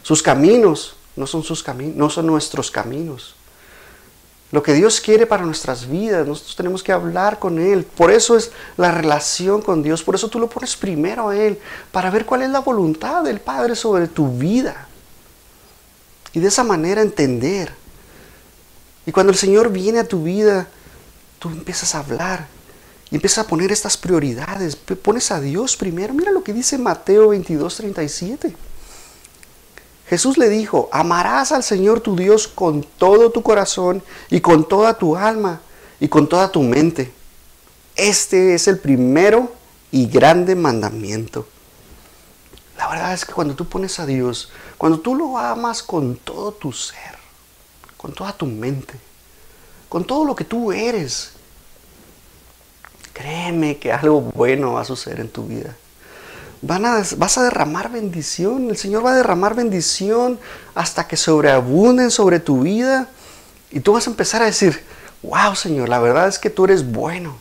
Sus 0.01 0.23
caminos 0.23 0.95
no 1.15 1.27
son, 1.27 1.43
sus 1.43 1.63
caminos, 1.63 1.95
no 1.95 2.09
son 2.09 2.27
nuestros 2.27 2.71
caminos 2.71 3.35
lo 4.51 4.61
que 4.61 4.73
Dios 4.73 4.99
quiere 4.99 5.25
para 5.25 5.45
nuestras 5.45 5.89
vidas. 5.89 6.27
Nosotros 6.27 6.55
tenemos 6.55 6.83
que 6.83 6.91
hablar 6.91 7.39
con 7.39 7.57
Él. 7.57 7.85
Por 7.85 8.11
eso 8.11 8.35
es 8.35 8.51
la 8.77 8.91
relación 8.91 9.61
con 9.61 9.81
Dios. 9.81 10.03
Por 10.03 10.15
eso 10.15 10.27
tú 10.27 10.39
lo 10.39 10.49
pones 10.49 10.75
primero 10.75 11.29
a 11.29 11.37
Él, 11.37 11.57
para 11.91 12.09
ver 12.09 12.25
cuál 12.25 12.41
es 12.41 12.49
la 12.49 12.59
voluntad 12.59 13.23
del 13.23 13.39
Padre 13.39 13.75
sobre 13.75 14.07
tu 14.07 14.27
vida. 14.37 14.87
Y 16.33 16.39
de 16.39 16.49
esa 16.49 16.63
manera 16.63 17.01
entender. 17.01 17.73
Y 19.05 19.11
cuando 19.11 19.31
el 19.31 19.37
Señor 19.37 19.71
viene 19.71 19.99
a 19.99 20.07
tu 20.07 20.23
vida, 20.23 20.67
tú 21.39 21.49
empiezas 21.49 21.95
a 21.95 21.99
hablar 21.99 22.47
y 23.09 23.15
empiezas 23.15 23.45
a 23.45 23.47
poner 23.47 23.71
estas 23.71 23.95
prioridades. 23.95 24.75
Pones 24.75 25.31
a 25.31 25.39
Dios 25.39 25.77
primero. 25.77 26.13
Mira 26.13 26.31
lo 26.31 26.43
que 26.43 26.53
dice 26.53 26.77
Mateo 26.77 27.29
22, 27.29 27.77
37. 27.77 28.55
Jesús 30.11 30.37
le 30.37 30.49
dijo, 30.49 30.89
amarás 30.91 31.53
al 31.53 31.63
Señor 31.63 32.01
tu 32.01 32.17
Dios 32.17 32.49
con 32.49 32.83
todo 32.83 33.31
tu 33.31 33.41
corazón 33.43 34.03
y 34.29 34.41
con 34.41 34.67
toda 34.67 34.97
tu 34.97 35.15
alma 35.15 35.61
y 36.01 36.09
con 36.09 36.27
toda 36.27 36.51
tu 36.51 36.63
mente. 36.63 37.13
Este 37.95 38.53
es 38.53 38.67
el 38.67 38.77
primero 38.77 39.53
y 39.89 40.07
grande 40.07 40.53
mandamiento. 40.53 41.47
La 42.77 42.89
verdad 42.89 43.13
es 43.13 43.23
que 43.23 43.31
cuando 43.31 43.55
tú 43.55 43.69
pones 43.69 44.01
a 44.01 44.05
Dios, 44.05 44.51
cuando 44.77 44.99
tú 44.99 45.15
lo 45.15 45.37
amas 45.37 45.81
con 45.81 46.17
todo 46.17 46.51
tu 46.51 46.73
ser, 46.73 47.15
con 47.95 48.11
toda 48.11 48.33
tu 48.33 48.47
mente, 48.47 48.95
con 49.87 50.03
todo 50.03 50.25
lo 50.25 50.35
que 50.35 50.43
tú 50.43 50.73
eres, 50.73 51.31
créeme 53.13 53.77
que 53.77 53.93
algo 53.93 54.19
bueno 54.19 54.73
va 54.73 54.81
a 54.81 54.85
suceder 54.85 55.21
en 55.21 55.29
tu 55.29 55.45
vida 55.45 55.73
vas 56.61 57.37
a 57.37 57.43
derramar 57.43 57.91
bendición. 57.91 58.69
El 58.69 58.77
Señor 58.77 59.05
va 59.05 59.11
a 59.11 59.15
derramar 59.15 59.55
bendición 59.55 60.39
hasta 60.75 61.07
que 61.07 61.17
sobreabunden 61.17 62.11
sobre 62.11 62.39
tu 62.39 62.61
vida. 62.61 63.07
Y 63.71 63.79
tú 63.79 63.93
vas 63.93 64.07
a 64.07 64.09
empezar 64.09 64.41
a 64.41 64.45
decir, 64.45 64.83
wow 65.23 65.55
Señor, 65.55 65.89
la 65.89 65.99
verdad 65.99 66.27
es 66.27 66.37
que 66.37 66.49
tú 66.49 66.65
eres 66.65 66.89
bueno. 66.89 67.37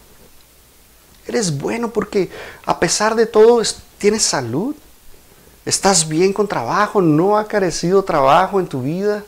Eres 1.27 1.59
bueno 1.59 1.91
porque 1.91 2.31
a 2.65 2.81
pesar 2.81 3.15
de 3.15 3.27
todo 3.27 3.63
tienes 3.99 4.23
salud. 4.23 4.75
¿Estás 5.67 6.09
bien 6.09 6.33
con 6.33 6.49
trabajo? 6.49 7.03
¿No 7.03 7.37
ha 7.37 7.47
carecido 7.47 8.03
trabajo 8.03 8.59
en 8.59 8.67
tu 8.67 8.83
vida? 8.83 9.23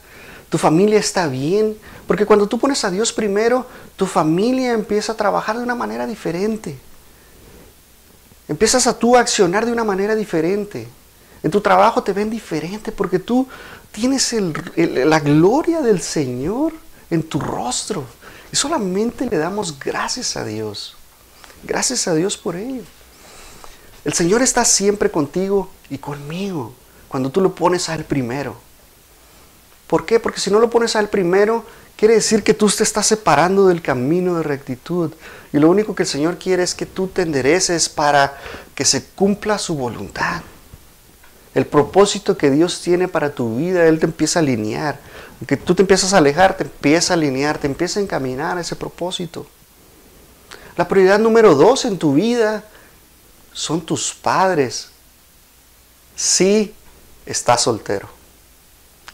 ¿Tu 0.48 0.59
familia 0.59 0.98
está 0.98 1.26
bien? 1.28 1.76
Porque 2.07 2.26
cuando 2.26 2.46
tú 2.46 2.59
pones 2.59 2.85
a 2.85 2.90
Dios 2.90 3.12
primero, 3.12 3.66
tu 3.96 4.07
familia 4.07 4.72
empieza 4.72 5.12
a 5.12 5.16
trabajar 5.16 5.59
de 5.59 5.62
una 5.62 5.74
manera 5.74 6.07
diferente. 6.07 6.78
Empiezas 8.48 8.87
a 8.87 8.98
tú 8.98 9.16
accionar 9.16 9.66
de 9.66 9.72
una 9.72 9.85
manera 9.85 10.14
diferente. 10.14 10.88
En 11.42 11.50
tu 11.50 11.61
trabajo 11.61 12.02
te 12.02 12.12
ven 12.12 12.31
diferente 12.31 12.92
porque 12.92 13.18
tú 13.18 13.48
tienes 13.90 14.35
la 14.76 15.20
gloria 15.20 15.81
del 15.81 16.00
Señor 16.00 16.72
en 17.11 17.22
tu 17.22 17.40
rostro. 17.40 18.05
Y 18.52 18.57
solamente 18.57 19.26
le 19.26 19.38
damos 19.38 19.78
gracias 19.78 20.37
a 20.37 20.44
Dios. 20.44 20.96
Gracias 21.62 22.09
a 22.09 22.14
Dios 22.14 22.37
por 22.37 22.57
ello. 22.57 22.83
El 24.05 24.12
Señor 24.14 24.42
está 24.42 24.64
siempre 24.64 25.11
contigo 25.11 25.70
y 25.88 25.98
conmigo 25.98 26.74
cuando 27.09 27.31
tú 27.31 27.40
lo 27.40 27.55
pones 27.55 27.88
a 27.88 27.94
Él 27.94 28.05
primero. 28.05 28.57
¿Por 29.87 30.07
qué? 30.07 30.18
Porque 30.18 30.40
si 30.40 30.50
no 30.50 30.59
lo 30.59 30.70
pones 30.70 30.96
a 30.96 31.00
Él 31.00 31.09
primero, 31.09 31.64
quiere 32.02 32.14
decir 32.14 32.42
que 32.42 32.52
tú 32.52 32.68
te 32.68 32.82
estás 32.82 33.06
separando 33.06 33.68
del 33.68 33.80
camino 33.80 34.34
de 34.34 34.42
rectitud. 34.42 35.12
Y 35.52 35.58
lo 35.58 35.70
único 35.70 35.94
que 35.94 36.02
el 36.02 36.08
Señor 36.08 36.36
quiere 36.36 36.64
es 36.64 36.74
que 36.74 36.84
tú 36.84 37.06
te 37.06 37.22
endereces 37.22 37.88
para 37.88 38.40
que 38.74 38.84
se 38.84 39.04
cumpla 39.04 39.56
su 39.56 39.76
voluntad. 39.76 40.42
El 41.54 41.64
propósito 41.64 42.36
que 42.36 42.50
Dios 42.50 42.80
tiene 42.80 43.06
para 43.06 43.32
tu 43.32 43.56
vida, 43.56 43.86
Él 43.86 44.00
te 44.00 44.06
empieza 44.06 44.40
a 44.40 44.42
alinear. 44.42 44.98
Aunque 45.38 45.56
tú 45.56 45.76
te 45.76 45.82
empiezas 45.82 46.12
a 46.12 46.18
alejar, 46.18 46.56
te 46.56 46.64
empieza 46.64 47.12
a 47.12 47.16
alinear, 47.16 47.58
te 47.58 47.68
empieza 47.68 48.00
a 48.00 48.02
encaminar 48.02 48.58
a 48.58 48.62
ese 48.62 48.74
propósito. 48.74 49.46
La 50.76 50.88
prioridad 50.88 51.20
número 51.20 51.54
dos 51.54 51.84
en 51.84 51.98
tu 51.98 52.14
vida 52.14 52.64
son 53.52 53.80
tus 53.80 54.12
padres. 54.12 54.88
Si 56.16 56.74
estás 57.26 57.62
soltero. 57.62 58.08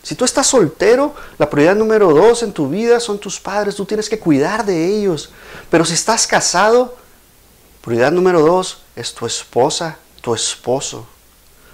Si 0.08 0.14
tú 0.14 0.24
estás 0.24 0.46
soltero, 0.46 1.14
la 1.36 1.50
prioridad 1.50 1.76
número 1.76 2.08
dos 2.14 2.42
en 2.42 2.54
tu 2.54 2.66
vida 2.66 2.98
son 2.98 3.18
tus 3.18 3.38
padres. 3.38 3.74
Tú 3.74 3.84
tienes 3.84 4.08
que 4.08 4.18
cuidar 4.18 4.64
de 4.64 4.86
ellos. 4.86 5.28
Pero 5.68 5.84
si 5.84 5.92
estás 5.92 6.26
casado, 6.26 6.96
prioridad 7.82 8.10
número 8.10 8.40
dos 8.40 8.78
es 8.96 9.12
tu 9.12 9.26
esposa, 9.26 9.98
tu 10.22 10.34
esposo. 10.34 11.06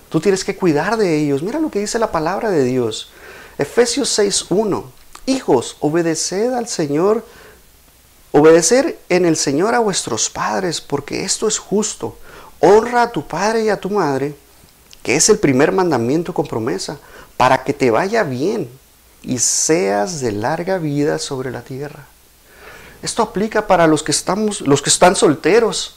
Tú 0.08 0.18
tienes 0.18 0.42
que 0.42 0.56
cuidar 0.56 0.96
de 0.96 1.16
ellos. 1.16 1.44
Mira 1.44 1.60
lo 1.60 1.70
que 1.70 1.78
dice 1.78 2.00
la 2.00 2.10
palabra 2.10 2.50
de 2.50 2.64
Dios. 2.64 3.12
Efesios 3.56 4.18
6.1. 4.18 4.82
Hijos, 5.26 5.76
obedeced 5.78 6.54
al 6.54 6.66
Señor. 6.66 7.24
Obedecer 8.32 8.98
en 9.10 9.26
el 9.26 9.36
Señor 9.36 9.76
a 9.76 9.78
vuestros 9.78 10.28
padres, 10.28 10.80
porque 10.80 11.22
esto 11.22 11.46
es 11.46 11.58
justo. 11.58 12.18
Honra 12.58 13.02
a 13.02 13.12
tu 13.12 13.28
padre 13.28 13.62
y 13.62 13.68
a 13.68 13.78
tu 13.78 13.90
madre, 13.90 14.34
que 15.04 15.14
es 15.14 15.28
el 15.28 15.38
primer 15.38 15.70
mandamiento 15.70 16.34
con 16.34 16.48
promesa, 16.48 16.98
para 17.36 17.64
que 17.64 17.72
te 17.72 17.90
vaya 17.90 18.22
bien 18.22 18.68
y 19.22 19.38
seas 19.38 20.20
de 20.20 20.32
larga 20.32 20.78
vida 20.78 21.18
sobre 21.18 21.50
la 21.50 21.62
tierra. 21.62 22.06
Esto 23.02 23.22
aplica 23.22 23.66
para 23.66 23.86
los 23.86 24.02
que, 24.02 24.12
estamos, 24.12 24.60
los 24.62 24.80
que 24.80 24.90
están 24.90 25.16
solteros, 25.16 25.96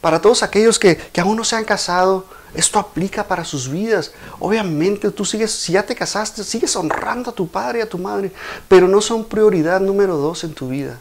para 0.00 0.20
todos 0.20 0.42
aquellos 0.42 0.78
que, 0.78 0.98
aún 1.18 1.36
no 1.36 1.44
se 1.44 1.56
han 1.56 1.64
casado, 1.64 2.26
esto 2.54 2.78
aplica 2.78 3.22
para 3.24 3.44
sus 3.44 3.70
vidas. 3.70 4.12
Obviamente 4.40 5.10
tú 5.10 5.24
sigues, 5.24 5.52
si 5.52 5.72
ya 5.72 5.84
te 5.84 5.94
casaste, 5.94 6.42
sigues 6.42 6.74
honrando 6.74 7.30
a 7.30 7.34
tu 7.34 7.46
padre 7.46 7.78
y 7.78 7.82
a 7.82 7.88
tu 7.88 7.98
madre, 7.98 8.32
pero 8.66 8.88
no 8.88 9.00
son 9.00 9.24
prioridad 9.24 9.80
número 9.80 10.16
dos 10.16 10.42
en 10.42 10.54
tu 10.54 10.68
vida. 10.68 10.98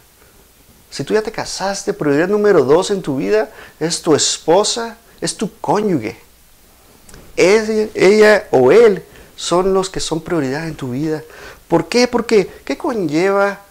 Si 0.91 1.03
tú 1.03 1.13
ya 1.13 1.21
te 1.21 1.31
casaste, 1.31 1.93
prioridad 1.93 2.27
número 2.27 2.63
dos 2.63 2.91
en 2.91 3.01
tu 3.01 3.17
vida 3.17 3.49
es 3.79 4.01
tu 4.01 4.15
esposa, 4.15 4.97
es 5.21 5.35
tu 5.35 5.51
cónyuge. 5.59 6.19
Ella, 7.35 7.89
ella 7.95 8.47
o 8.51 8.71
él 8.71 9.03
son 9.39 9.73
los 9.73 9.89
que 9.89 10.01
son 10.01 10.19
prioridad 10.19 10.67
en 10.67 10.75
tu 10.75 10.91
vida. 10.91 11.23
¿Por 11.69 11.87
qué? 11.87 12.09
Porque 12.09 12.45
¿qué 12.65 12.77
conlleva 12.77 13.61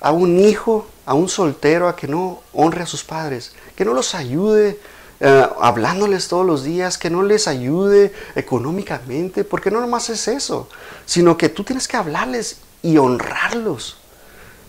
a 0.00 0.10
un 0.10 0.40
hijo, 0.40 0.88
a 1.06 1.14
un 1.14 1.28
soltero, 1.28 1.86
a 1.88 1.94
que 1.94 2.08
no 2.08 2.42
honre 2.52 2.82
a 2.82 2.86
sus 2.86 3.04
padres? 3.04 3.52
Que 3.76 3.84
no 3.84 3.94
los 3.94 4.16
ayude 4.16 4.80
eh, 5.20 5.48
hablándoles 5.60 6.26
todos 6.26 6.44
los 6.44 6.64
días, 6.64 6.98
que 6.98 7.08
no 7.08 7.22
les 7.22 7.46
ayude 7.46 8.12
económicamente, 8.34 9.44
porque 9.44 9.70
no 9.70 9.80
nomás 9.80 10.10
es 10.10 10.26
eso, 10.26 10.68
sino 11.06 11.38
que 11.38 11.48
tú 11.48 11.62
tienes 11.62 11.86
que 11.86 11.96
hablarles 11.96 12.56
y 12.82 12.96
honrarlos. 12.96 13.98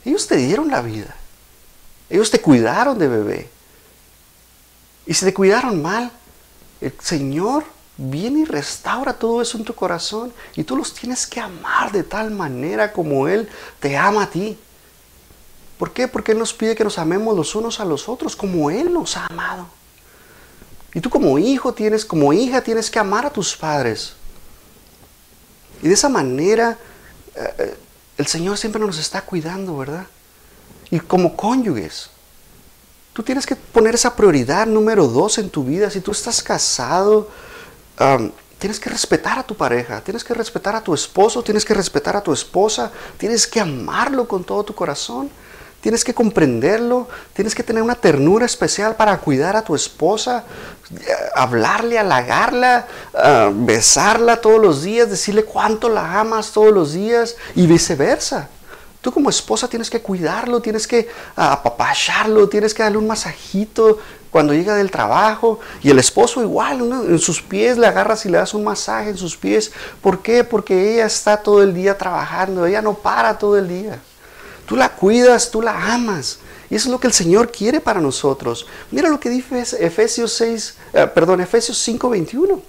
Ellos 0.05 0.27
te 0.27 0.35
dieron 0.35 0.69
la 0.69 0.83
vida, 0.83 1.15
ellos 2.11 2.29
te 2.29 2.41
cuidaron 2.41 2.99
de 2.99 3.07
bebé. 3.07 3.49
Y 5.07 5.15
si 5.15 5.25
te 5.25 5.33
cuidaron 5.33 5.81
mal, 5.81 6.11
el 6.79 6.93
Señor 7.01 7.63
viene 7.97 8.39
y 8.39 8.45
restaura 8.45 9.13
todo 9.13 9.41
eso 9.41 9.57
en 9.57 9.63
tu 9.63 9.75
corazón 9.75 10.33
y 10.55 10.63
tú 10.63 10.75
los 10.75 10.93
tienes 10.93 11.27
que 11.27 11.39
amar 11.39 11.91
de 11.91 12.03
tal 12.03 12.31
manera 12.31 12.91
como 12.91 13.27
Él 13.27 13.47
te 13.79 13.95
ama 13.97 14.23
a 14.23 14.29
ti. 14.29 14.57
¿Por 15.77 15.91
qué? 15.91 16.07
Porque 16.07 16.31
Él 16.31 16.39
nos 16.39 16.53
pide 16.53 16.75
que 16.75 16.83
nos 16.83 16.97
amemos 16.97 17.35
los 17.35 17.55
unos 17.55 17.79
a 17.79 17.85
los 17.85 18.09
otros 18.09 18.35
como 18.35 18.71
Él 18.71 18.91
nos 18.91 19.17
ha 19.17 19.27
amado. 19.27 19.67
Y 20.93 21.01
tú 21.01 21.09
como 21.09 21.39
hijo 21.39 21.73
tienes, 21.73 22.05
como 22.05 22.33
hija 22.33 22.61
tienes 22.61 22.89
que 22.89 22.99
amar 22.99 23.25
a 23.25 23.31
tus 23.31 23.55
padres. 23.55 24.13
Y 25.81 25.87
de 25.87 25.93
esa 25.93 26.09
manera 26.09 26.77
eh, 27.35 27.53
eh, 27.57 27.77
el 28.17 28.27
Señor 28.27 28.57
siempre 28.57 28.81
nos 28.81 28.97
está 28.97 29.21
cuidando, 29.21 29.77
¿verdad? 29.77 30.05
Y 30.91 30.99
como 30.99 31.35
cónyuges, 31.35 32.09
tú 33.13 33.23
tienes 33.23 33.45
que 33.45 33.55
poner 33.55 33.95
esa 33.95 34.15
prioridad 34.15 34.67
número 34.67 35.07
dos 35.07 35.37
en 35.39 35.49
tu 35.49 35.63
vida. 35.63 35.89
Si 35.89 36.01
tú 36.01 36.11
estás 36.11 36.43
casado, 36.43 37.29
tienes 38.59 38.79
que 38.79 38.89
respetar 38.89 39.39
a 39.39 39.43
tu 39.43 39.55
pareja, 39.55 40.01
tienes 40.01 40.23
que 40.23 40.33
respetar 40.33 40.75
a 40.75 40.81
tu 40.81 40.93
esposo, 40.93 41.43
tienes 41.43 41.65
que 41.65 41.73
respetar 41.73 42.15
a 42.15 42.21
tu 42.21 42.31
esposa, 42.31 42.91
tienes 43.17 43.45
que 43.45 43.59
amarlo 43.59 44.27
con 44.27 44.43
todo 44.43 44.63
tu 44.63 44.73
corazón. 44.73 45.29
Tienes 45.83 46.05
que 46.05 46.13
comprenderlo, 46.13 47.09
tienes 47.33 47.53
que 47.53 47.61
tener 47.61 47.83
una 47.83 47.95
ternura 47.95 48.45
especial 48.45 48.95
para 48.95 49.17
cuidar 49.17 49.57
a 49.57 49.63
tu 49.63 49.75
esposa, 49.75 50.45
hablarle, 51.35 51.99
halagarla, 51.99 52.87
ah, 53.13 53.51
besarla 53.53 54.39
todos 54.39 54.61
los 54.61 54.83
días, 54.83 55.09
decirle 55.09 55.43
cuánto 55.43 55.89
la 55.89 56.21
amas 56.21 56.53
todos 56.53 56.73
los 56.73 56.93
días 56.93 57.35
y 57.53 57.67
viceversa. 57.67 58.47
Tú 59.01 59.11
como 59.11 59.29
esposa 59.29 59.67
tienes 59.67 59.89
que 59.89 60.01
cuidarlo, 60.01 60.61
tienes 60.61 60.87
que 60.87 61.09
apapacharlo, 61.35 62.47
tienes 62.47 62.73
que 62.73 62.83
darle 62.83 62.97
un 62.97 63.07
masajito 63.07 63.99
cuando 64.33 64.53
llega 64.53 64.75
del 64.75 64.91
trabajo. 64.91 65.59
Y 65.81 65.91
el 65.91 65.99
esposo 65.99 66.41
igual, 66.41 66.81
en 66.81 67.19
sus 67.19 67.41
pies 67.41 67.77
le 67.77 67.87
agarras 67.87 68.25
y 68.25 68.29
le 68.29 68.39
das 68.39 68.53
un 68.53 68.65
masaje 68.65 69.11
en 69.11 69.17
sus 69.17 69.37
pies. 69.37 69.71
¿Por 70.01 70.21
qué? 70.21 70.43
Porque 70.43 70.93
ella 70.93 71.05
está 71.05 71.37
todo 71.37 71.61
el 71.63 71.73
día 71.73 71.97
trabajando, 71.97 72.65
ella 72.65 72.81
no 72.81 72.95
para 72.95 73.37
todo 73.37 73.57
el 73.57 73.69
día. 73.69 74.01
Tú 74.65 74.75
la 74.75 74.89
cuidas, 74.89 75.51
tú 75.51 75.61
la 75.61 75.93
amas. 75.93 76.39
Y 76.69 76.75
eso 76.75 76.87
es 76.89 76.91
lo 76.91 76.99
que 76.99 77.07
el 77.07 77.13
Señor 77.13 77.51
quiere 77.51 77.79
para 77.79 78.01
nosotros. 78.01 78.65
Mira 78.89 79.07
lo 79.07 79.19
que 79.19 79.29
dice 79.29 79.63
Efesios 79.79 80.33
6, 80.33 80.77
eh, 80.93 81.07
perdón, 81.13 81.39
Efesios 81.39 81.77
5:21. 81.77 82.61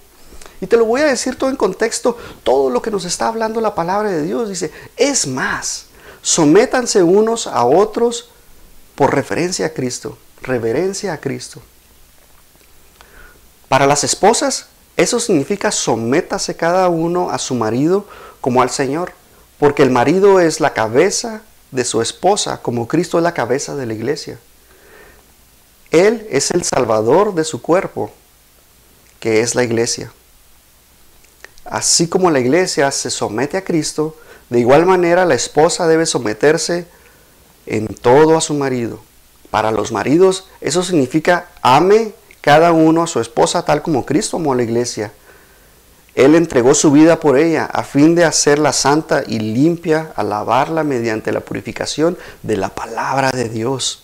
Y 0.61 0.67
te 0.67 0.77
lo 0.77 0.85
voy 0.85 1.01
a 1.01 1.05
decir 1.05 1.35
todo 1.35 1.49
en 1.49 1.55
contexto, 1.55 2.17
todo 2.43 2.69
lo 2.69 2.81
que 2.81 2.91
nos 2.91 3.03
está 3.03 3.27
hablando 3.27 3.59
la 3.59 3.75
palabra 3.75 4.09
de 4.11 4.21
Dios. 4.21 4.47
Dice, 4.47 4.71
es 4.95 5.27
más, 5.27 5.87
sométanse 6.21 7.03
unos 7.03 7.47
a 7.47 7.65
otros 7.65 8.29
por 8.95 9.13
referencia 9.13 9.65
a 9.65 9.73
Cristo, 9.73 10.17
reverencia 10.45 11.13
a 11.13 11.17
Cristo. 11.17 11.61
Para 13.67 13.87
las 13.87 14.03
esposas, 14.03 14.67
eso 14.95 15.19
significa 15.19 15.71
sométase 15.71 16.55
cada 16.55 16.87
uno 16.87 17.29
a 17.29 17.39
su 17.39 17.55
marido 17.55 18.07
como 18.39 18.61
al 18.61 18.69
Señor, 18.69 19.11
porque 19.59 19.83
el 19.83 19.91
marido 19.91 20.39
es 20.39 20.59
la 20.59 20.73
cabeza 20.73 21.41
de 21.71 21.83
su 21.83 22.01
esposa, 22.01 22.61
como 22.61 22.87
Cristo 22.87 23.17
es 23.17 23.23
la 23.23 23.33
cabeza 23.33 23.75
de 23.75 23.85
la 23.85 23.93
iglesia. 23.93 24.39
Él 25.91 26.27
es 26.29 26.51
el 26.51 26.63
salvador 26.63 27.33
de 27.35 27.43
su 27.43 27.61
cuerpo, 27.61 28.11
que 29.19 29.41
es 29.41 29.55
la 29.55 29.63
iglesia. 29.63 30.11
Así 31.65 32.07
como 32.07 32.29
la 32.29 32.39
iglesia 32.39 32.91
se 32.91 33.09
somete 33.09 33.57
a 33.57 33.63
Cristo, 33.63 34.15
de 34.49 34.59
igual 34.59 34.85
manera 34.85 35.25
la 35.25 35.33
esposa 35.33 35.87
debe 35.87 36.05
someterse 36.05 36.85
en 37.65 37.87
todo 37.87 38.37
a 38.37 38.41
su 38.41 38.53
marido. 38.53 39.01
Para 39.55 39.71
los 39.71 39.93
maridos 39.93 40.49
eso 40.59 40.83
significa 40.83 41.47
ame 41.61 42.11
cada 42.41 42.73
uno 42.73 43.03
a 43.03 43.07
su 43.07 43.21
esposa 43.21 43.63
tal 43.63 43.81
como 43.81 44.05
Cristo 44.05 44.35
amó 44.35 44.51
a 44.51 44.57
la 44.57 44.63
iglesia 44.63 45.13
él 46.13 46.35
entregó 46.35 46.73
su 46.73 46.91
vida 46.91 47.21
por 47.21 47.37
ella 47.37 47.63
a 47.71 47.83
fin 47.83 48.15
de 48.15 48.25
hacerla 48.25 48.73
santa 48.73 49.23
y 49.25 49.39
limpia, 49.39 50.11
a 50.17 50.23
lavarla 50.23 50.83
mediante 50.83 51.31
la 51.31 51.39
purificación 51.39 52.17
de 52.43 52.57
la 52.57 52.67
palabra 52.67 53.31
de 53.31 53.47
Dios. 53.47 54.03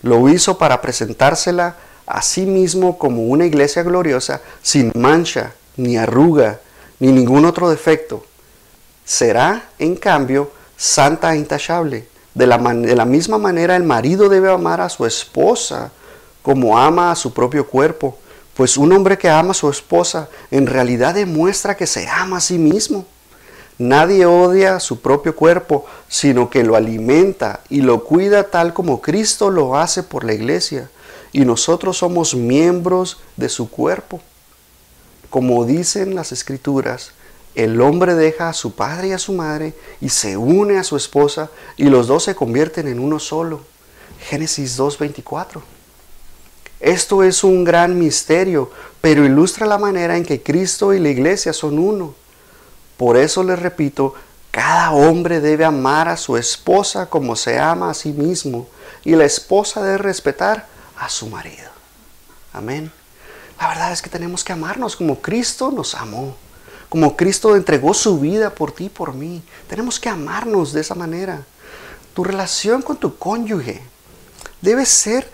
Lo 0.00 0.26
hizo 0.30 0.56
para 0.56 0.80
presentársela 0.80 1.76
a 2.06 2.22
sí 2.22 2.46
mismo 2.46 2.96
como 2.96 3.24
una 3.24 3.44
iglesia 3.44 3.82
gloriosa, 3.82 4.40
sin 4.62 4.90
mancha, 4.94 5.52
ni 5.76 5.98
arruga, 5.98 6.60
ni 6.98 7.12
ningún 7.12 7.44
otro 7.44 7.68
defecto. 7.68 8.24
Será, 9.04 9.68
en 9.78 9.96
cambio, 9.96 10.50
santa 10.78 11.34
e 11.34 11.36
intachable. 11.36 12.13
De 12.34 12.46
la, 12.46 12.58
de 12.58 12.96
la 12.96 13.04
misma 13.04 13.38
manera 13.38 13.76
el 13.76 13.84
marido 13.84 14.28
debe 14.28 14.50
amar 14.50 14.80
a 14.80 14.88
su 14.88 15.06
esposa 15.06 15.92
como 16.42 16.76
ama 16.76 17.10
a 17.12 17.16
su 17.16 17.32
propio 17.32 17.66
cuerpo 17.66 18.18
Pues 18.54 18.76
un 18.76 18.92
hombre 18.92 19.18
que 19.18 19.28
ama 19.28 19.50
a 19.50 19.54
su 19.54 19.68
esposa 19.68 20.28
en 20.50 20.66
realidad 20.66 21.14
demuestra 21.14 21.76
que 21.76 21.86
se 21.86 22.06
ama 22.06 22.36
a 22.36 22.40
sí 22.40 22.56
mismo. 22.56 23.04
Nadie 23.78 24.26
odia 24.26 24.78
su 24.78 25.00
propio 25.00 25.34
cuerpo, 25.34 25.84
sino 26.08 26.48
que 26.48 26.62
lo 26.62 26.76
alimenta 26.76 27.60
y 27.68 27.80
lo 27.80 28.04
cuida 28.04 28.44
tal 28.44 28.72
como 28.72 29.00
Cristo 29.00 29.50
lo 29.50 29.76
hace 29.76 30.04
por 30.04 30.22
la 30.22 30.34
iglesia. 30.34 30.88
Y 31.32 31.44
nosotros 31.44 31.98
somos 31.98 32.36
miembros 32.36 33.18
de 33.36 33.48
su 33.48 33.68
cuerpo. 33.68 34.20
Como 35.30 35.64
dicen 35.64 36.14
las 36.14 36.30
escrituras, 36.30 37.10
el 37.54 37.80
hombre 37.80 38.14
deja 38.14 38.48
a 38.48 38.52
su 38.52 38.74
padre 38.74 39.08
y 39.08 39.12
a 39.12 39.18
su 39.18 39.32
madre 39.32 39.74
y 40.00 40.08
se 40.08 40.36
une 40.36 40.78
a 40.78 40.84
su 40.84 40.96
esposa 40.96 41.50
y 41.76 41.84
los 41.84 42.06
dos 42.06 42.24
se 42.24 42.34
convierten 42.34 42.88
en 42.88 42.98
uno 42.98 43.18
solo. 43.18 43.60
Génesis 44.28 44.78
2.24. 44.78 45.62
Esto 46.80 47.22
es 47.22 47.44
un 47.44 47.64
gran 47.64 47.98
misterio, 47.98 48.70
pero 49.00 49.24
ilustra 49.24 49.66
la 49.66 49.78
manera 49.78 50.16
en 50.16 50.24
que 50.24 50.42
Cristo 50.42 50.92
y 50.92 51.00
la 51.00 51.08
iglesia 51.08 51.52
son 51.52 51.78
uno. 51.78 52.14
Por 52.96 53.16
eso 53.16 53.42
les 53.42 53.58
repito, 53.58 54.14
cada 54.50 54.92
hombre 54.92 55.40
debe 55.40 55.64
amar 55.64 56.08
a 56.08 56.16
su 56.16 56.36
esposa 56.36 57.06
como 57.06 57.36
se 57.36 57.58
ama 57.58 57.90
a 57.90 57.94
sí 57.94 58.12
mismo 58.12 58.68
y 59.04 59.16
la 59.16 59.24
esposa 59.24 59.82
debe 59.82 59.98
respetar 59.98 60.66
a 60.98 61.08
su 61.08 61.28
marido. 61.28 61.70
Amén. 62.52 62.90
La 63.60 63.68
verdad 63.68 63.92
es 63.92 64.02
que 64.02 64.10
tenemos 64.10 64.44
que 64.44 64.52
amarnos 64.52 64.96
como 64.96 65.20
Cristo 65.20 65.70
nos 65.70 65.94
amó, 65.94 66.36
como 66.94 67.16
Cristo 67.16 67.56
entregó 67.56 67.92
su 67.92 68.20
vida 68.20 68.50
por 68.50 68.70
ti 68.70 68.84
y 68.84 68.88
por 68.88 69.14
mí. 69.14 69.42
Tenemos 69.68 69.98
que 69.98 70.08
amarnos 70.08 70.72
de 70.72 70.80
esa 70.80 70.94
manera. 70.94 71.44
Tu 72.14 72.22
relación 72.22 72.82
con 72.82 72.98
tu 72.98 73.18
cónyuge 73.18 73.82
debe 74.60 74.86
ser 74.86 75.28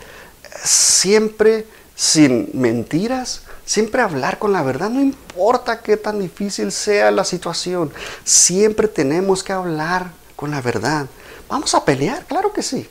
siempre 0.64 1.66
sin 1.94 2.48
mentiras, 2.54 3.42
Siempre 3.66 4.00
hablar 4.00 4.38
con 4.38 4.54
la 4.54 4.62
verdad, 4.62 4.88
no 4.88 5.02
importa 5.02 5.82
qué 5.82 5.98
tan 5.98 6.18
difícil 6.18 6.72
sea 6.72 7.11
la 7.11 7.24
situación, 7.24 7.92
siempre 8.24 8.88
tenemos 8.88 9.44
que 9.44 9.52
hablar 9.52 10.12
con 10.36 10.50
la 10.50 10.62
verdad. 10.62 11.06
Vamos 11.46 11.74
a 11.74 11.84
pelear, 11.84 12.24
claro 12.24 12.54
que 12.54 12.62
sí. 12.62 12.88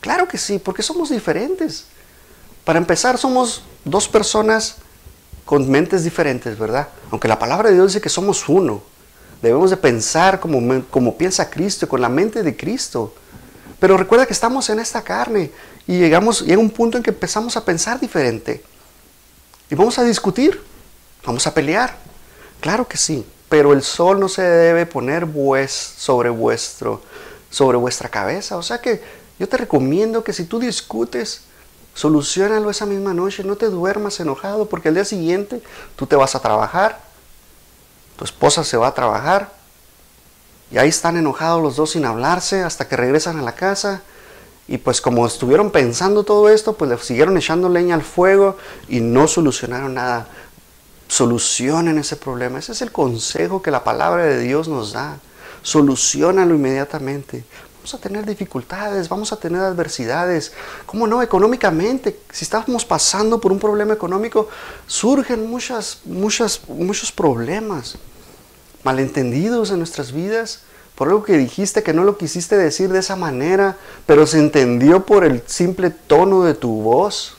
Claro 0.00 0.28
que 0.28 0.38
sí, 0.38 0.60
porque 0.60 0.84
somos 0.84 1.10
diferentes. 1.10 1.86
Para 2.64 2.78
empezar, 2.78 3.18
somos 3.18 3.62
dos 3.84 4.08
personas 4.08 4.76
con 5.50 5.68
mentes 5.68 6.04
diferentes, 6.04 6.56
¿verdad? 6.56 6.86
Aunque 7.10 7.26
la 7.26 7.36
palabra 7.36 7.70
de 7.70 7.74
Dios 7.74 7.88
dice 7.88 8.00
que 8.00 8.08
somos 8.08 8.48
uno. 8.48 8.84
Debemos 9.42 9.70
de 9.70 9.76
pensar 9.76 10.38
como, 10.38 10.84
como 10.90 11.18
piensa 11.18 11.50
Cristo, 11.50 11.88
con 11.88 12.00
la 12.00 12.08
mente 12.08 12.44
de 12.44 12.56
Cristo. 12.56 13.12
Pero 13.80 13.96
recuerda 13.96 14.26
que 14.26 14.32
estamos 14.32 14.70
en 14.70 14.78
esta 14.78 15.02
carne 15.02 15.50
y 15.88 15.98
llegamos, 15.98 16.42
llega 16.42 16.60
un 16.60 16.70
punto 16.70 16.98
en 16.98 17.02
que 17.02 17.10
empezamos 17.10 17.56
a 17.56 17.64
pensar 17.64 17.98
diferente. 17.98 18.62
Y 19.68 19.74
vamos 19.74 19.98
a 19.98 20.04
discutir, 20.04 20.62
vamos 21.26 21.44
a 21.48 21.52
pelear. 21.52 21.96
Claro 22.60 22.86
que 22.86 22.96
sí, 22.96 23.26
pero 23.48 23.72
el 23.72 23.82
sol 23.82 24.20
no 24.20 24.28
se 24.28 24.42
debe 24.42 24.86
poner 24.86 25.26
sobre 25.68 26.30
vuestro 26.30 27.02
sobre 27.50 27.76
vuestra 27.76 28.08
cabeza. 28.08 28.56
O 28.56 28.62
sea 28.62 28.80
que 28.80 29.02
yo 29.36 29.48
te 29.48 29.56
recomiendo 29.56 30.22
que 30.22 30.32
si 30.32 30.44
tú 30.44 30.60
discutes, 30.60 31.40
solucionalo 32.00 32.70
esa 32.70 32.86
misma 32.86 33.12
noche, 33.12 33.44
no 33.44 33.56
te 33.56 33.66
duermas 33.66 34.20
enojado 34.20 34.64
porque 34.70 34.88
al 34.88 34.94
día 34.94 35.04
siguiente 35.04 35.62
tú 35.96 36.06
te 36.06 36.16
vas 36.16 36.34
a 36.34 36.40
trabajar, 36.40 36.98
tu 38.16 38.24
esposa 38.24 38.64
se 38.64 38.78
va 38.78 38.88
a 38.88 38.94
trabajar 38.94 39.52
y 40.70 40.78
ahí 40.78 40.88
están 40.88 41.18
enojados 41.18 41.62
los 41.62 41.76
dos 41.76 41.90
sin 41.90 42.06
hablarse 42.06 42.62
hasta 42.62 42.88
que 42.88 42.96
regresan 42.96 43.38
a 43.38 43.42
la 43.42 43.54
casa 43.54 44.00
y 44.66 44.78
pues 44.78 45.02
como 45.02 45.26
estuvieron 45.26 45.70
pensando 45.70 46.24
todo 46.24 46.48
esto, 46.48 46.72
pues 46.72 46.90
le 46.90 46.96
siguieron 46.96 47.36
echando 47.36 47.68
leña 47.68 47.96
al 47.96 48.02
fuego 48.02 48.56
y 48.88 49.00
no 49.00 49.28
solucionaron 49.28 49.92
nada. 49.92 50.26
Solucionen 51.06 51.98
ese 51.98 52.16
problema. 52.16 52.60
Ese 52.60 52.72
es 52.72 52.80
el 52.80 52.92
consejo 52.92 53.60
que 53.60 53.70
la 53.70 53.84
palabra 53.84 54.24
de 54.24 54.38
Dios 54.38 54.68
nos 54.68 54.92
da. 54.92 55.18
Solucionalo 55.62 56.54
inmediatamente. 56.54 57.44
Vamos 57.80 57.94
a 57.94 57.98
tener 57.98 58.26
dificultades, 58.26 59.08
vamos 59.08 59.32
a 59.32 59.36
tener 59.36 59.62
adversidades. 59.62 60.52
¿Cómo 60.84 61.06
no? 61.06 61.22
Económicamente, 61.22 62.20
si 62.30 62.44
estamos 62.44 62.84
pasando 62.84 63.40
por 63.40 63.52
un 63.52 63.58
problema 63.58 63.94
económico, 63.94 64.50
surgen 64.86 65.48
muchas, 65.48 66.00
muchas, 66.04 66.60
muchos 66.68 67.10
problemas. 67.10 67.96
Malentendidos 68.84 69.70
en 69.70 69.78
nuestras 69.78 70.12
vidas 70.12 70.60
por 70.94 71.08
algo 71.08 71.24
que 71.24 71.38
dijiste 71.38 71.82
que 71.82 71.94
no 71.94 72.04
lo 72.04 72.18
quisiste 72.18 72.58
decir 72.58 72.92
de 72.92 72.98
esa 72.98 73.16
manera, 73.16 73.78
pero 74.04 74.26
se 74.26 74.38
entendió 74.38 75.06
por 75.06 75.24
el 75.24 75.42
simple 75.46 75.88
tono 75.88 76.42
de 76.42 76.52
tu 76.52 76.82
voz, 76.82 77.38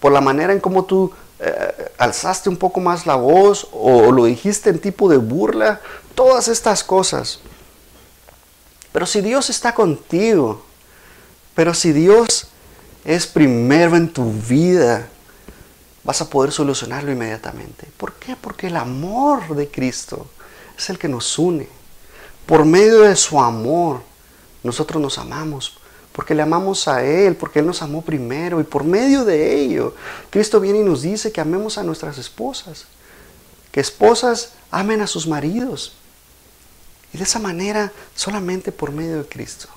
por 0.00 0.12
la 0.12 0.22
manera 0.22 0.54
en 0.54 0.60
cómo 0.60 0.86
tú 0.86 1.12
eh, 1.40 1.90
alzaste 1.98 2.48
un 2.48 2.56
poco 2.56 2.80
más 2.80 3.04
la 3.04 3.16
voz 3.16 3.68
o, 3.72 4.12
lo 4.12 4.24
dijiste 4.24 4.70
en 4.70 4.78
tipo 4.78 5.10
de 5.10 5.18
burla, 5.18 5.82
todas 6.14 6.48
estas 6.48 6.82
cosas. 6.82 7.40
Pero 8.92 9.06
si 9.06 9.20
Dios 9.20 9.50
está 9.50 9.74
contigo, 9.74 10.64
pero 11.54 11.74
si 11.74 11.92
Dios 11.92 12.48
es 13.04 13.26
primero 13.26 13.96
en 13.96 14.12
tu 14.12 14.32
vida, 14.32 15.08
vas 16.04 16.20
a 16.20 16.28
poder 16.28 16.52
solucionarlo 16.52 17.12
inmediatamente. 17.12 17.86
¿Por 17.96 18.14
qué? 18.14 18.36
Porque 18.36 18.68
el 18.68 18.76
amor 18.76 19.54
de 19.54 19.70
Cristo 19.70 20.26
es 20.76 20.90
el 20.90 20.98
que 20.98 21.08
nos 21.08 21.38
une. 21.38 21.68
Por 22.46 22.64
medio 22.64 23.02
de 23.02 23.16
su 23.16 23.40
amor, 23.40 24.02
nosotros 24.62 25.00
nos 25.00 25.18
amamos, 25.18 25.78
porque 26.12 26.34
le 26.34 26.42
amamos 26.42 26.88
a 26.88 27.04
Él, 27.04 27.36
porque 27.36 27.60
Él 27.60 27.66
nos 27.66 27.82
amó 27.82 28.02
primero, 28.02 28.60
y 28.60 28.64
por 28.64 28.84
medio 28.84 29.24
de 29.24 29.60
ello, 29.60 29.94
Cristo 30.30 30.60
viene 30.60 30.80
y 30.80 30.84
nos 30.84 31.02
dice 31.02 31.32
que 31.32 31.40
amemos 31.40 31.78
a 31.78 31.82
nuestras 31.82 32.18
esposas, 32.18 32.86
que 33.70 33.80
esposas 33.80 34.52
amen 34.70 35.00
a 35.00 35.06
sus 35.06 35.26
maridos, 35.26 35.94
y 37.12 37.18
de 37.18 37.24
esa 37.24 37.38
manera 37.38 37.92
solamente 38.14 38.72
por 38.72 38.92
medio 38.92 39.18
de 39.18 39.28
Cristo. 39.28 39.68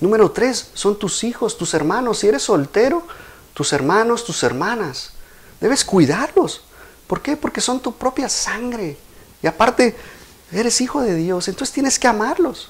Número 0.00 0.30
tres, 0.30 0.70
son 0.74 0.98
tus 0.98 1.24
hijos, 1.24 1.58
tus 1.58 1.74
hermanos. 1.74 2.18
Si 2.18 2.28
eres 2.28 2.42
soltero, 2.42 3.06
tus 3.54 3.72
hermanos, 3.72 4.24
tus 4.24 4.42
hermanas. 4.42 5.12
Debes 5.60 5.84
cuidarlos. 5.84 6.62
¿Por 7.06 7.20
qué? 7.20 7.36
Porque 7.36 7.60
son 7.60 7.80
tu 7.80 7.94
propia 7.94 8.28
sangre. 8.28 8.96
Y 9.42 9.46
aparte, 9.46 9.96
Eres 10.52 10.80
hijo 10.80 11.02
de 11.02 11.14
Dios, 11.14 11.48
entonces 11.48 11.74
tienes 11.74 11.98
que 11.98 12.08
amarlos. 12.08 12.68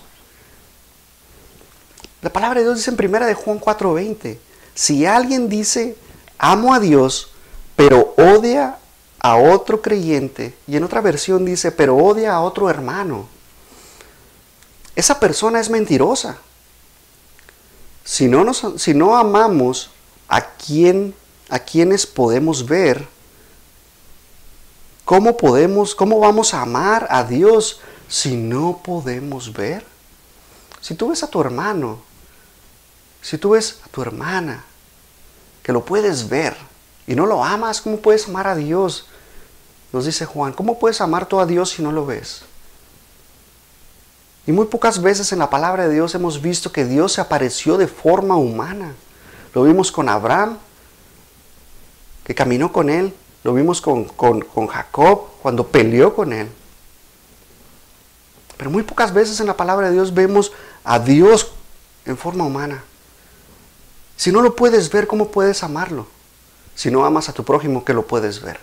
La 2.22 2.32
palabra 2.32 2.58
de 2.58 2.64
Dios 2.64 2.78
dice 2.78 2.90
en 2.90 2.96
primera 2.96 3.26
de 3.26 3.34
Juan 3.34 3.60
4:20, 3.60 4.38
si 4.74 5.06
alguien 5.06 5.48
dice, 5.48 5.96
amo 6.38 6.74
a 6.74 6.80
Dios, 6.80 7.30
pero 7.76 8.14
odia 8.16 8.78
a 9.20 9.36
otro 9.36 9.82
creyente, 9.82 10.56
y 10.66 10.76
en 10.76 10.84
otra 10.84 11.00
versión 11.00 11.44
dice, 11.44 11.72
pero 11.72 11.96
odia 11.96 12.34
a 12.34 12.40
otro 12.40 12.70
hermano, 12.70 13.28
esa 14.94 15.18
persona 15.20 15.60
es 15.60 15.70
mentirosa. 15.70 16.38
Si 18.04 18.26
no, 18.26 18.42
nos, 18.42 18.64
si 18.76 18.94
no 18.94 19.16
amamos 19.16 19.90
a 20.28 20.40
quien 20.40 21.14
a 21.50 21.58
quienes 21.58 22.06
podemos 22.06 22.66
ver, 22.66 23.06
¿Cómo 25.08 25.38
podemos, 25.38 25.94
cómo 25.94 26.20
vamos 26.20 26.52
a 26.52 26.60
amar 26.60 27.06
a 27.08 27.24
Dios 27.24 27.80
si 28.08 28.36
no 28.36 28.82
podemos 28.84 29.54
ver? 29.54 29.82
Si 30.82 30.94
tú 30.94 31.08
ves 31.08 31.22
a 31.22 31.28
tu 31.28 31.40
hermano, 31.40 31.98
si 33.22 33.38
tú 33.38 33.52
ves 33.52 33.80
a 33.86 33.88
tu 33.88 34.02
hermana, 34.02 34.66
que 35.62 35.72
lo 35.72 35.82
puedes 35.82 36.28
ver 36.28 36.54
y 37.08 37.16
no 37.16 37.26
lo 37.26 37.42
amas, 37.42 37.80
¿cómo 37.80 37.96
puedes 37.96 38.28
amar 38.28 38.46
a 38.46 38.54
Dios? 38.54 39.06
Nos 39.92 40.04
dice 40.04 40.26
Juan, 40.26 40.52
¿cómo 40.52 40.78
puedes 40.78 41.00
amar 41.00 41.26
tú 41.26 41.40
a 41.40 41.46
Dios 41.46 41.70
si 41.70 41.82
no 41.82 41.90
lo 41.90 42.06
ves? 42.06 42.42
Y 44.46 44.52
muy 44.52 44.66
pocas 44.66 45.02
veces 45.02 45.32
en 45.32 45.40
la 45.40 45.50
palabra 45.50 45.88
de 45.88 45.94
Dios 45.94 46.14
hemos 46.14 46.40
visto 46.40 46.70
que 46.70 46.84
Dios 46.84 47.14
se 47.14 47.20
apareció 47.20 47.76
de 47.76 47.88
forma 47.88 48.36
humana. 48.36 48.94
Lo 49.54 49.64
vimos 49.64 49.90
con 49.90 50.08
Abraham, 50.08 50.58
que 52.22 52.34
caminó 52.36 52.72
con 52.72 52.88
él 52.88 53.12
lo 53.44 53.54
vimos 53.54 53.80
con, 53.80 54.06
Jacob 54.68 55.28
cuando 55.40 55.66
peleó 55.66 56.14
con 56.14 56.32
él. 56.32 56.48
Pero 58.56 58.70
muy 58.70 58.82
pocas 58.82 59.12
veces 59.12 59.38
en 59.40 59.46
la 59.46 59.56
palabra 59.56 59.88
de 59.88 59.94
Dios 59.94 60.12
vemos 60.12 60.52
a 60.84 60.98
Dios 60.98 61.52
en 62.04 62.18
forma 62.18 62.44
humana. 62.44 62.82
Si 64.16 64.32
no 64.32 64.42
lo 64.42 64.56
puedes 64.56 64.90
ver, 64.90 65.06
¿cómo 65.06 65.28
puedes 65.28 65.62
amarlo? 65.62 66.06
Si 66.78 66.92
no 66.92 67.04
amas 67.04 67.28
a 67.28 67.32
tu 67.32 67.42
prójimo, 67.42 67.84
que 67.84 67.92
lo 67.92 68.06
puedes 68.06 68.40
ver. 68.40 68.60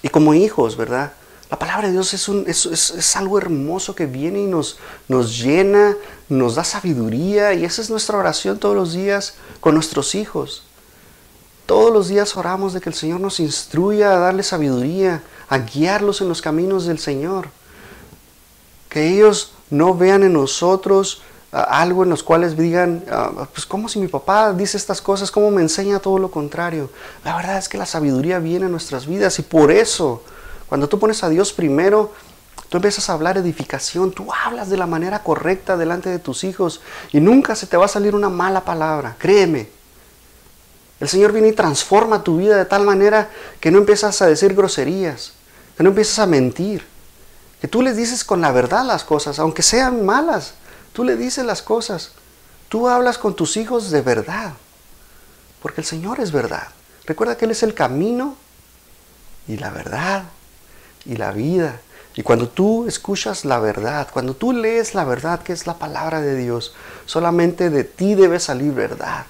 Y 0.00 0.08
como 0.08 0.32
hijos, 0.32 0.74
¿verdad? 0.74 1.12
La 1.50 1.58
palabra 1.58 1.88
de 1.88 1.92
Dios 1.92 2.14
es, 2.14 2.30
un, 2.30 2.46
es, 2.48 3.16
algo 3.16 3.36
hermoso 3.36 3.94
que 3.94 4.06
viene 4.06 4.40
y 4.40 4.46
nos, 4.46 4.78
nos 5.06 5.38
llena, 5.38 5.96
nos 6.30 6.54
da 6.54 6.64
sabiduría 6.64 7.52
y 7.52 7.66
esa 7.66 7.82
es 7.82 7.90
nuestra 7.90 8.16
oración 8.16 8.58
todos 8.58 8.74
los 8.74 8.94
días 8.94 9.34
con 9.60 9.74
nuestros 9.74 10.14
hijos. 10.14 10.62
Todos 11.66 11.92
los 11.92 12.08
días 12.08 12.38
oramos 12.38 12.72
de 12.72 12.80
que 12.80 12.88
el 12.88 12.94
Señor 12.94 13.20
nos 13.20 13.38
instruya 13.38 14.12
a 14.12 14.18
darle 14.20 14.44
sabiduría, 14.44 15.22
a 15.50 15.58
guiarlos 15.58 16.22
en 16.22 16.30
los 16.30 16.40
caminos 16.40 16.86
del 16.86 16.98
Señor. 16.98 17.50
Que 18.88 19.10
ellos 19.10 19.52
no 19.68 19.94
vean 19.94 20.22
en 20.22 20.32
nosotros 20.32 21.20
algo 21.54 22.02
en 22.02 22.10
los 22.10 22.24
cuales 22.24 22.56
digan, 22.56 23.04
ah, 23.08 23.46
pues 23.52 23.64
como 23.64 23.88
si 23.88 24.00
mi 24.00 24.08
papá 24.08 24.52
dice 24.52 24.76
estas 24.76 25.00
cosas, 25.00 25.30
cómo 25.30 25.52
me 25.52 25.62
enseña 25.62 26.00
todo 26.00 26.18
lo 26.18 26.30
contrario. 26.30 26.90
La 27.24 27.36
verdad 27.36 27.58
es 27.58 27.68
que 27.68 27.78
la 27.78 27.86
sabiduría 27.86 28.40
viene 28.40 28.66
en 28.66 28.72
nuestras 28.72 29.06
vidas 29.06 29.38
y 29.38 29.42
por 29.42 29.70
eso, 29.70 30.22
cuando 30.68 30.88
tú 30.88 30.98
pones 30.98 31.22
a 31.22 31.28
Dios 31.28 31.52
primero, 31.52 32.12
tú 32.68 32.78
empiezas 32.78 33.08
a 33.08 33.12
hablar 33.12 33.38
edificación, 33.38 34.10
tú 34.10 34.26
hablas 34.44 34.68
de 34.68 34.76
la 34.76 34.88
manera 34.88 35.22
correcta 35.22 35.76
delante 35.76 36.10
de 36.10 36.18
tus 36.18 36.42
hijos 36.42 36.80
y 37.12 37.20
nunca 37.20 37.54
se 37.54 37.68
te 37.68 37.76
va 37.76 37.84
a 37.84 37.88
salir 37.88 38.16
una 38.16 38.28
mala 38.28 38.64
palabra, 38.64 39.14
créeme. 39.16 39.68
El 40.98 41.08
Señor 41.08 41.30
viene 41.30 41.48
y 41.48 41.52
transforma 41.52 42.24
tu 42.24 42.38
vida 42.38 42.56
de 42.56 42.64
tal 42.64 42.82
manera 42.82 43.30
que 43.60 43.70
no 43.70 43.78
empiezas 43.78 44.20
a 44.22 44.26
decir 44.26 44.54
groserías, 44.54 45.34
que 45.76 45.84
no 45.84 45.90
empiezas 45.90 46.18
a 46.18 46.26
mentir, 46.26 46.84
que 47.60 47.68
tú 47.68 47.80
les 47.80 47.96
dices 47.96 48.24
con 48.24 48.40
la 48.40 48.50
verdad 48.50 48.84
las 48.84 49.04
cosas, 49.04 49.38
aunque 49.38 49.62
sean 49.62 50.04
malas 50.04 50.54
Tú 50.94 51.04
le 51.04 51.16
dices 51.16 51.44
las 51.44 51.60
cosas. 51.60 52.12
Tú 52.70 52.88
hablas 52.88 53.18
con 53.18 53.36
tus 53.36 53.58
hijos 53.58 53.90
de 53.90 54.00
verdad. 54.00 54.54
Porque 55.60 55.82
el 55.82 55.86
Señor 55.86 56.20
es 56.20 56.32
verdad. 56.32 56.68
Recuerda 57.04 57.36
que 57.36 57.44
Él 57.44 57.50
es 57.50 57.62
el 57.62 57.74
camino 57.74 58.36
y 59.46 59.58
la 59.58 59.70
verdad 59.70 60.24
y 61.04 61.16
la 61.16 61.32
vida. 61.32 61.80
Y 62.14 62.22
cuando 62.22 62.48
tú 62.48 62.86
escuchas 62.86 63.44
la 63.44 63.58
verdad, 63.58 64.08
cuando 64.12 64.34
tú 64.34 64.52
lees 64.52 64.94
la 64.94 65.04
verdad 65.04 65.42
que 65.42 65.52
es 65.52 65.66
la 65.66 65.74
palabra 65.78 66.20
de 66.20 66.36
Dios, 66.36 66.74
solamente 67.06 67.70
de 67.70 67.82
ti 67.82 68.14
debe 68.14 68.38
salir 68.38 68.72
verdad. 68.72 69.26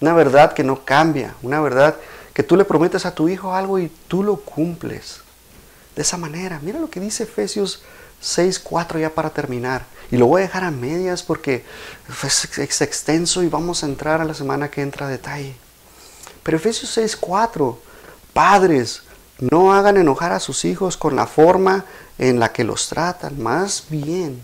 Una 0.00 0.14
verdad 0.14 0.52
que 0.52 0.62
no 0.62 0.84
cambia, 0.84 1.34
una 1.42 1.60
verdad 1.60 1.96
que 2.32 2.44
tú 2.44 2.56
le 2.56 2.64
prometes 2.64 3.04
a 3.06 3.14
tu 3.14 3.28
hijo 3.28 3.54
algo 3.54 3.80
y 3.80 3.90
tú 4.06 4.22
lo 4.22 4.36
cumples. 4.36 5.20
De 5.96 6.02
esa 6.02 6.16
manera, 6.16 6.60
mira 6.62 6.78
lo 6.78 6.88
que 6.88 7.00
dice 7.00 7.24
Efesios 7.24 7.82
6, 8.20 8.58
4 8.58 8.98
ya 8.98 9.14
para 9.14 9.30
terminar. 9.30 9.86
Y 10.10 10.16
lo 10.16 10.26
voy 10.26 10.40
a 10.40 10.46
dejar 10.46 10.64
a 10.64 10.70
medias 10.70 11.22
porque 11.22 11.64
es, 12.24 12.80
extenso 12.80 13.42
y 13.42 13.48
vamos 13.48 13.82
a 13.82 13.86
entrar 13.86 14.20
a 14.20 14.24
la 14.24 14.34
semana 14.34 14.70
que 14.70 14.82
entra 14.82 15.06
a 15.06 15.10
detalle. 15.10 15.54
Pero 16.42 16.56
Efesios 16.56 16.90
6, 16.92 17.16
4, 17.16 17.78
padres, 18.32 19.02
no 19.38 19.72
hagan 19.72 19.96
enojar 19.96 20.32
a 20.32 20.40
sus 20.40 20.64
hijos 20.64 20.96
con 20.96 21.14
la 21.14 21.26
forma 21.26 21.84
en 22.18 22.40
la 22.40 22.52
que 22.52 22.64
los 22.64 22.88
tratan, 22.88 23.40
más 23.40 23.84
bien 23.88 24.42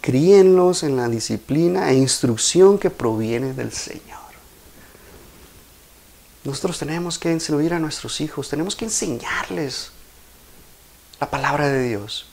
críenlos 0.00 0.82
en 0.82 0.96
la 0.96 1.08
disciplina 1.08 1.90
e 1.90 1.94
instrucción 1.94 2.78
que 2.78 2.90
proviene 2.90 3.52
del 3.52 3.72
Señor. 3.72 4.18
Nosotros 6.44 6.78
tenemos 6.78 7.18
que 7.18 7.30
instruir 7.30 7.74
a 7.74 7.78
nuestros 7.78 8.20
hijos, 8.20 8.48
tenemos 8.48 8.74
que 8.74 8.86
enseñarles 8.86 9.90
la 11.20 11.28
palabra 11.28 11.68
de 11.68 11.88
Dios. 11.88 12.26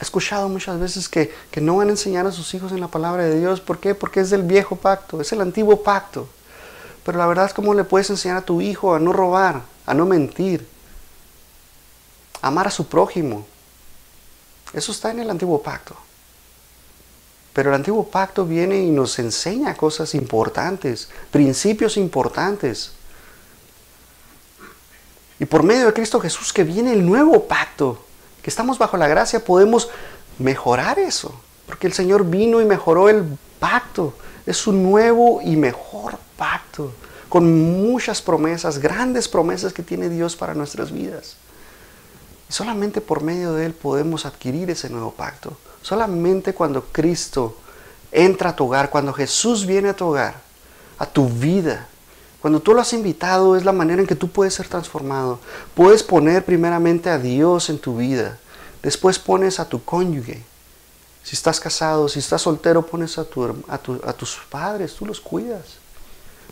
He 0.00 0.02
escuchado 0.02 0.48
muchas 0.48 0.78
veces 0.80 1.08
que, 1.08 1.32
no 1.60 1.76
van 1.76 1.88
a 1.88 1.92
enseñar 1.92 2.26
a 2.26 2.32
sus 2.32 2.52
hijos 2.54 2.72
en 2.72 2.80
la 2.80 2.88
palabra 2.88 3.24
de 3.24 3.38
Dios. 3.38 3.60
¿Por 3.60 3.78
qué? 3.78 3.94
Porque 3.94 4.20
es 4.20 4.30
del 4.30 4.42
viejo 4.42 4.76
pacto, 4.76 5.20
es 5.20 5.32
el 5.32 5.40
antiguo 5.40 5.82
pacto. 5.82 6.28
Pero 7.04 7.18
la 7.18 7.26
verdad 7.26 7.46
es 7.46 7.54
cómo 7.54 7.74
le 7.74 7.84
puedes 7.84 8.10
enseñar 8.10 8.38
a 8.38 8.44
tu 8.44 8.60
hijo 8.60 8.94
a 8.94 8.98
no 8.98 9.12
robar, 9.12 9.62
a 9.86 9.94
no 9.94 10.06
mentir, 10.06 10.66
a 12.42 12.48
amar 12.48 12.66
a 12.66 12.70
su 12.70 12.88
prójimo. 12.88 13.46
Eso 14.72 14.90
está 14.90 15.10
en 15.10 15.20
el 15.20 15.30
antiguo 15.30 15.62
pacto. 15.62 15.96
Pero 17.52 17.70
el 17.70 17.76
antiguo 17.76 18.08
pacto 18.08 18.44
viene 18.44 18.82
y 18.82 18.90
nos 18.90 19.18
enseña 19.20 19.76
cosas 19.76 20.14
importantes, 20.16 21.08
principios 21.30 21.96
importantes. 21.96 22.92
Y 25.38 25.44
por 25.44 25.62
medio 25.62 25.86
de 25.86 25.92
Cristo 25.92 26.18
Jesús 26.18 26.52
que 26.52 26.64
viene 26.64 26.92
el 26.92 27.06
nuevo 27.06 27.44
pacto, 27.44 28.04
que 28.44 28.50
estamos 28.50 28.76
bajo 28.76 28.98
la 28.98 29.08
gracia, 29.08 29.42
podemos 29.42 29.88
mejorar 30.38 30.98
eso. 30.98 31.34
Porque 31.64 31.86
el 31.86 31.94
Señor 31.94 32.26
vino 32.26 32.60
y 32.60 32.66
mejoró 32.66 33.08
el 33.08 33.24
pacto. 33.58 34.12
Es 34.44 34.66
un 34.66 34.82
nuevo 34.82 35.40
y 35.42 35.56
mejor 35.56 36.18
pacto. 36.36 36.92
Con 37.30 37.82
muchas 37.88 38.20
promesas, 38.20 38.80
grandes 38.80 39.28
promesas 39.28 39.72
que 39.72 39.82
tiene 39.82 40.10
Dios 40.10 40.36
para 40.36 40.52
nuestras 40.52 40.92
vidas. 40.92 41.36
Y 42.50 42.52
solamente 42.52 43.00
por 43.00 43.22
medio 43.22 43.54
de 43.54 43.64
Él 43.64 43.72
podemos 43.72 44.26
adquirir 44.26 44.68
ese 44.68 44.90
nuevo 44.90 45.12
pacto. 45.12 45.56
Solamente 45.80 46.52
cuando 46.52 46.84
Cristo 46.92 47.56
entra 48.12 48.50
a 48.50 48.56
tu 48.56 48.66
hogar, 48.66 48.90
cuando 48.90 49.14
Jesús 49.14 49.64
viene 49.64 49.88
a 49.88 49.96
tu 49.96 50.04
hogar, 50.04 50.34
a 50.98 51.06
tu 51.06 51.30
vida, 51.30 51.88
cuando 52.44 52.60
tú 52.60 52.74
lo 52.74 52.82
has 52.82 52.92
invitado 52.92 53.56
es 53.56 53.64
la 53.64 53.72
manera 53.72 54.02
en 54.02 54.06
que 54.06 54.16
tú 54.16 54.28
puedes 54.28 54.52
ser 54.52 54.68
transformado. 54.68 55.40
Puedes 55.72 56.02
poner 56.02 56.44
primeramente 56.44 57.08
a 57.08 57.18
Dios 57.18 57.70
en 57.70 57.78
tu 57.78 57.96
vida. 57.96 58.38
Después 58.82 59.18
pones 59.18 59.58
a 59.60 59.66
tu 59.66 59.82
cónyuge. 59.82 60.44
Si 61.22 61.36
estás 61.36 61.58
casado, 61.58 62.06
si 62.06 62.18
estás 62.18 62.42
soltero, 62.42 62.84
pones 62.84 63.16
a, 63.16 63.22
a, 63.22 64.12
tus 64.12 64.36
padres, 64.50 64.94
tú 64.94 65.06
los 65.06 65.22
cuidas. 65.22 65.78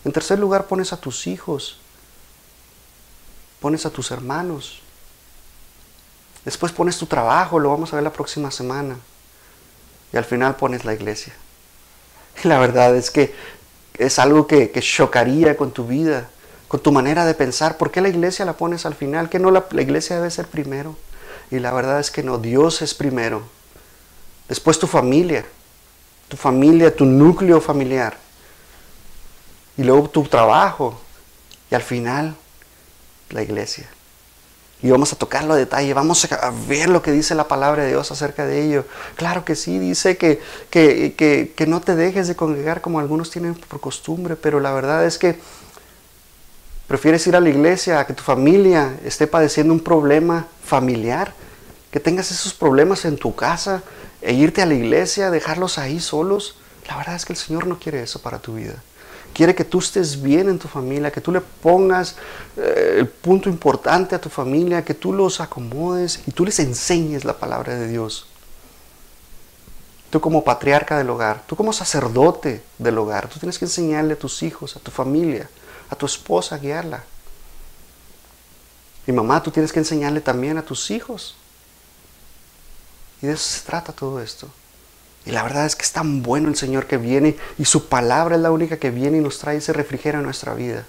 En 0.02 0.12
tercer 0.12 0.38
lugar, 0.38 0.66
pones 0.66 0.94
a 0.94 0.96
tus 0.96 1.26
hijos. 1.26 1.76
Pones 3.60 3.84
a 3.84 3.90
tus 3.90 4.12
hermanos. 4.12 4.80
Después 6.46 6.72
pones 6.72 6.96
tu 6.96 7.04
trabajo, 7.04 7.58
lo 7.58 7.68
vamos 7.68 7.92
a 7.92 7.96
ver 7.96 8.02
la 8.02 8.14
próxima 8.14 8.50
semana. 8.50 8.96
Y 10.10 10.16
al 10.16 10.24
final 10.24 10.56
pones 10.56 10.86
la 10.86 10.94
iglesia. 10.94 11.34
Y 12.42 12.48
la 12.48 12.58
verdad 12.58 12.96
es 12.96 13.10
que 13.10 13.34
es 13.98 14.18
algo 14.18 14.46
que, 14.46 14.70
chocaría 14.80 15.56
con 15.56 15.72
tu 15.72 15.86
vida, 15.86 16.28
con 16.68 16.80
tu 16.80 16.92
manera 16.92 17.24
de 17.24 17.34
pensar. 17.34 17.76
¿Por 17.76 17.90
qué 17.90 18.00
la 18.00 18.08
iglesia 18.08 18.44
la 18.44 18.54
pones 18.54 18.86
al 18.86 18.94
final? 18.94 19.28
Que 19.28 19.38
no 19.38 19.50
la, 19.50 19.66
la 19.70 19.82
iglesia 19.82 20.16
debe 20.16 20.30
ser 20.30 20.46
primero. 20.46 20.96
Y 21.50 21.58
la 21.58 21.72
verdad 21.72 22.00
es 22.00 22.10
que 22.10 22.22
no, 22.22 22.38
Dios 22.38 22.82
es 22.82 22.94
primero. 22.94 23.42
Después 24.48 24.78
tu 24.78 24.86
familia, 24.86 25.44
tu 26.28 26.36
familia, 26.36 26.94
tu 26.94 27.04
núcleo 27.04 27.60
familiar. 27.60 28.16
Y 29.76 29.82
luego 29.82 30.08
tu 30.08 30.22
trabajo. 30.24 31.00
Y 31.70 31.74
al 31.74 31.82
final, 31.82 32.34
la 33.30 33.42
iglesia 33.42 33.88
y 34.82 34.90
vamos 34.90 35.12
a 35.12 35.16
tocarlo 35.16 35.54
a 35.54 35.56
detalle, 35.56 35.94
vamos 35.94 36.24
a 36.32 36.52
ver 36.66 36.88
lo 36.88 37.02
que 37.02 37.12
dice 37.12 37.36
la 37.36 37.46
palabra 37.46 37.84
de 37.84 37.90
Dios 37.90 38.10
acerca 38.10 38.46
de 38.46 38.64
ello. 38.64 38.84
Claro 39.14 39.44
que 39.44 39.54
sí, 39.54 39.78
dice 39.78 40.16
que, 40.16 40.40
que, 40.70 41.66
no 41.68 41.80
te 41.80 41.94
dejes 41.94 42.26
de 42.26 42.34
congregar 42.34 42.80
como 42.80 42.98
algunos 42.98 43.30
tienen 43.30 43.54
por 43.54 43.80
costumbre, 43.80 44.34
pero 44.34 44.58
la 44.58 44.72
verdad 44.72 45.06
es 45.06 45.18
que 45.18 45.38
prefieres 46.88 47.24
ir 47.28 47.36
a 47.36 47.40
la 47.40 47.48
iglesia 47.48 48.00
a 48.00 48.06
que 48.08 48.12
tu 48.12 48.24
familia 48.24 48.98
esté 49.04 49.28
padeciendo 49.28 49.72
un 49.72 49.80
problema 49.80 50.48
familiar, 50.64 51.32
que 51.92 52.00
tengas 52.00 52.32
esos 52.32 52.52
problemas 52.52 53.04
en 53.04 53.16
tu 53.16 53.36
casa 53.36 53.84
e 54.20 54.32
irte 54.32 54.62
a 54.62 54.66
la 54.66 54.74
iglesia, 54.74 55.30
dejarlos 55.30 55.78
ahí 55.78 56.00
solos. 56.00 56.56
La 56.88 56.96
verdad 56.96 57.14
es 57.14 57.24
que 57.24 57.34
el 57.34 57.38
Señor 57.38 57.68
no 57.68 57.78
quiere 57.78 58.02
eso 58.02 58.20
para 58.20 58.40
tu 58.40 58.54
vida. 58.54 58.82
Quiere 59.32 59.54
que 59.54 59.64
tú 59.64 59.78
estés 59.78 60.20
bien 60.20 60.48
en 60.48 60.58
tu 60.58 60.68
familia, 60.68 61.10
que 61.10 61.20
tú 61.20 61.32
le 61.32 61.40
pongas 61.40 62.16
eh, 62.56 62.96
el 62.98 63.08
punto 63.08 63.48
importante 63.48 64.14
a 64.14 64.20
tu 64.20 64.28
familia, 64.28 64.84
que 64.84 64.94
tú 64.94 65.12
los 65.12 65.40
acomodes 65.40 66.20
y 66.26 66.32
tú 66.32 66.44
les 66.44 66.58
enseñes 66.58 67.24
la 67.24 67.38
palabra 67.38 67.74
de 67.74 67.88
Dios. 67.88 68.26
Tú 70.10 70.20
como 70.20 70.44
patriarca 70.44 70.98
del 70.98 71.08
hogar, 71.08 71.42
tú 71.46 71.56
como 71.56 71.72
sacerdote 71.72 72.62
del 72.78 72.98
hogar, 72.98 73.28
tú 73.28 73.38
tienes 73.38 73.58
que 73.58 73.64
enseñarle 73.64 74.12
a 74.12 74.18
tus 74.18 74.42
hijos, 74.42 74.76
a 74.76 74.80
tu 74.80 74.90
familia, 74.90 75.48
a 75.88 75.96
tu 75.96 76.04
esposa, 76.04 76.56
a 76.56 76.58
guiarla. 76.58 77.04
Y 79.06 79.12
mamá, 79.12 79.42
tú 79.42 79.50
tienes 79.50 79.72
que 79.72 79.78
enseñarle 79.78 80.20
también 80.20 80.58
a 80.58 80.62
tus 80.62 80.90
hijos. 80.90 81.34
Y 83.22 83.26
de 83.26 83.32
eso 83.32 83.44
se 83.44 83.64
trata 83.64 83.92
todo 83.92 84.20
esto. 84.20 84.48
Y 85.24 85.30
la 85.30 85.42
verdad 85.42 85.66
es 85.66 85.76
que 85.76 85.84
es 85.84 85.92
tan 85.92 86.22
bueno 86.22 86.48
el 86.48 86.56
Señor 86.56 86.86
que 86.86 86.96
viene 86.96 87.36
y 87.58 87.64
su 87.64 87.86
palabra 87.86 88.36
es 88.36 88.42
la 88.42 88.50
única 88.50 88.78
que 88.78 88.90
viene 88.90 89.18
y 89.18 89.20
nos 89.20 89.38
trae 89.38 89.58
ese 89.58 89.72
refrigerio 89.72 90.20
a 90.20 90.22
nuestra 90.22 90.54
vida. 90.54 90.84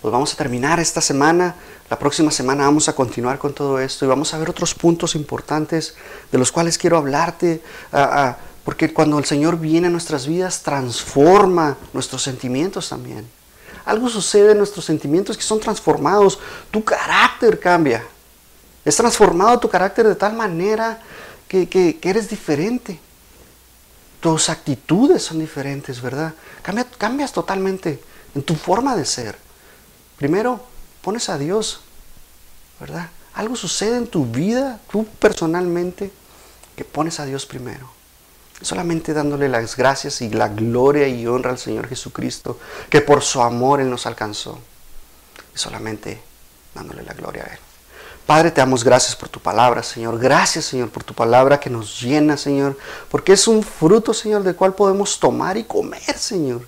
Pues 0.00 0.12
vamos 0.12 0.32
a 0.32 0.36
terminar 0.36 0.80
esta 0.80 1.00
semana. 1.00 1.56
La 1.90 1.98
próxima 1.98 2.30
semana 2.30 2.64
vamos 2.64 2.88
a 2.88 2.94
continuar 2.94 3.38
con 3.38 3.52
todo 3.52 3.80
esto 3.80 4.04
y 4.04 4.08
vamos 4.08 4.32
a 4.32 4.38
ver 4.38 4.48
otros 4.48 4.74
puntos 4.74 5.14
importantes 5.14 5.94
de 6.30 6.38
los 6.38 6.52
cuales 6.52 6.78
quiero 6.78 6.96
hablarte. 6.96 7.60
Ah, 7.92 8.08
ah, 8.12 8.36
porque 8.64 8.94
cuando 8.94 9.18
el 9.18 9.24
Señor 9.24 9.58
viene 9.58 9.88
a 9.88 9.90
nuestras 9.90 10.26
vidas, 10.26 10.62
transforma 10.62 11.76
nuestros 11.92 12.22
sentimientos 12.22 12.88
también. 12.88 13.28
Algo 13.84 14.08
sucede 14.08 14.52
en 14.52 14.58
nuestros 14.58 14.84
sentimientos 14.84 15.36
que 15.36 15.42
son 15.42 15.58
transformados. 15.58 16.38
Tu 16.70 16.84
carácter 16.84 17.58
cambia. 17.58 18.04
Es 18.84 18.96
transformado 18.96 19.58
tu 19.58 19.68
carácter 19.68 20.06
de 20.06 20.14
tal 20.14 20.34
manera 20.34 21.02
que, 21.50 21.98
eres 22.02 22.28
diferente. 22.28 23.00
Tus 24.20 24.48
actitudes 24.50 25.22
son 25.22 25.40
diferentes, 25.40 26.00
¿verdad? 26.00 26.34
cambias 26.98 27.32
totalmente 27.32 28.00
en 28.34 28.42
tu 28.42 28.54
forma 28.54 28.94
de 28.94 29.04
ser. 29.04 29.36
Primero, 30.16 30.60
pones 31.02 31.28
a 31.28 31.38
Dios, 31.38 31.80
¿verdad? 32.78 33.08
Algo 33.34 33.56
sucede 33.56 33.96
en 33.96 34.06
tu 34.06 34.26
vida, 34.26 34.80
tú 34.90 35.06
personalmente, 35.18 36.12
que 36.76 36.84
pones 36.84 37.18
a 37.18 37.24
Dios 37.24 37.46
primero. 37.46 37.90
Solamente 38.60 39.14
dándole 39.14 39.48
las 39.48 39.74
gracias 39.74 40.20
y 40.20 40.28
la 40.28 40.48
gloria 40.48 41.08
y 41.08 41.26
honra 41.26 41.50
al 41.50 41.58
Señor 41.58 41.88
Jesucristo, 41.88 42.60
que 42.90 43.00
por 43.00 43.22
su 43.22 43.40
amor 43.40 43.80
Él 43.80 43.90
nos 43.90 44.06
alcanzó. 44.06 44.60
Y 45.54 45.58
solamente 45.58 46.22
dándole 46.74 47.02
la 47.02 47.14
gloria 47.14 47.44
a 47.44 47.54
Él. 47.54 47.69
Padre, 48.30 48.52
te 48.52 48.60
damos 48.60 48.84
gracias 48.84 49.16
por 49.16 49.28
tu 49.28 49.40
palabra, 49.40 49.82
Señor. 49.82 50.16
Gracias, 50.16 50.66
Señor, 50.66 50.88
por 50.88 51.02
tu 51.02 51.14
palabra 51.14 51.58
que 51.58 51.68
nos 51.68 52.00
llena, 52.00 52.36
Señor. 52.36 52.78
Porque 53.10 53.32
es 53.32 53.48
un 53.48 53.60
fruto, 53.60 54.14
Señor, 54.14 54.44
del 54.44 54.54
cual 54.54 54.72
podemos 54.72 55.18
tomar 55.18 55.56
y 55.56 55.64
comer, 55.64 56.16
Señor. 56.16 56.64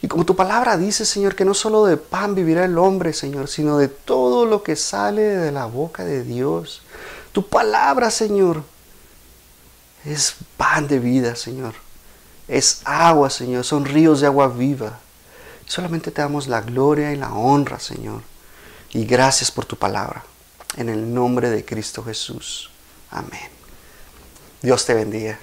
Y 0.00 0.06
como 0.06 0.24
tu 0.24 0.36
palabra 0.36 0.76
dice, 0.76 1.04
Señor, 1.04 1.34
que 1.34 1.44
no 1.44 1.52
solo 1.52 1.84
de 1.86 1.96
pan 1.96 2.36
vivirá 2.36 2.64
el 2.64 2.78
hombre, 2.78 3.12
Señor, 3.12 3.48
sino 3.48 3.76
de 3.76 3.88
todo 3.88 4.46
lo 4.46 4.62
que 4.62 4.76
sale 4.76 5.22
de 5.22 5.50
la 5.50 5.66
boca 5.66 6.04
de 6.04 6.22
Dios. 6.22 6.80
Tu 7.32 7.44
palabra, 7.44 8.12
Señor, 8.12 8.62
es 10.04 10.36
pan 10.56 10.86
de 10.86 11.00
vida, 11.00 11.34
Señor. 11.34 11.74
Es 12.46 12.82
agua, 12.84 13.30
Señor. 13.30 13.64
Son 13.64 13.84
ríos 13.84 14.20
de 14.20 14.28
agua 14.28 14.46
viva. 14.46 15.00
Solamente 15.66 16.12
te 16.12 16.22
damos 16.22 16.46
la 16.46 16.60
gloria 16.60 17.12
y 17.12 17.16
la 17.16 17.34
honra, 17.34 17.80
Señor. 17.80 18.22
Y 18.92 19.06
gracias 19.06 19.50
por 19.50 19.64
tu 19.64 19.74
palabra. 19.74 20.22
En 20.76 20.88
el 20.88 21.12
nombre 21.12 21.50
de 21.50 21.64
Cristo 21.64 22.02
Jesús. 22.02 22.70
Amén. 23.10 23.50
Dios 24.62 24.84
te 24.84 24.94
bendiga. 24.94 25.38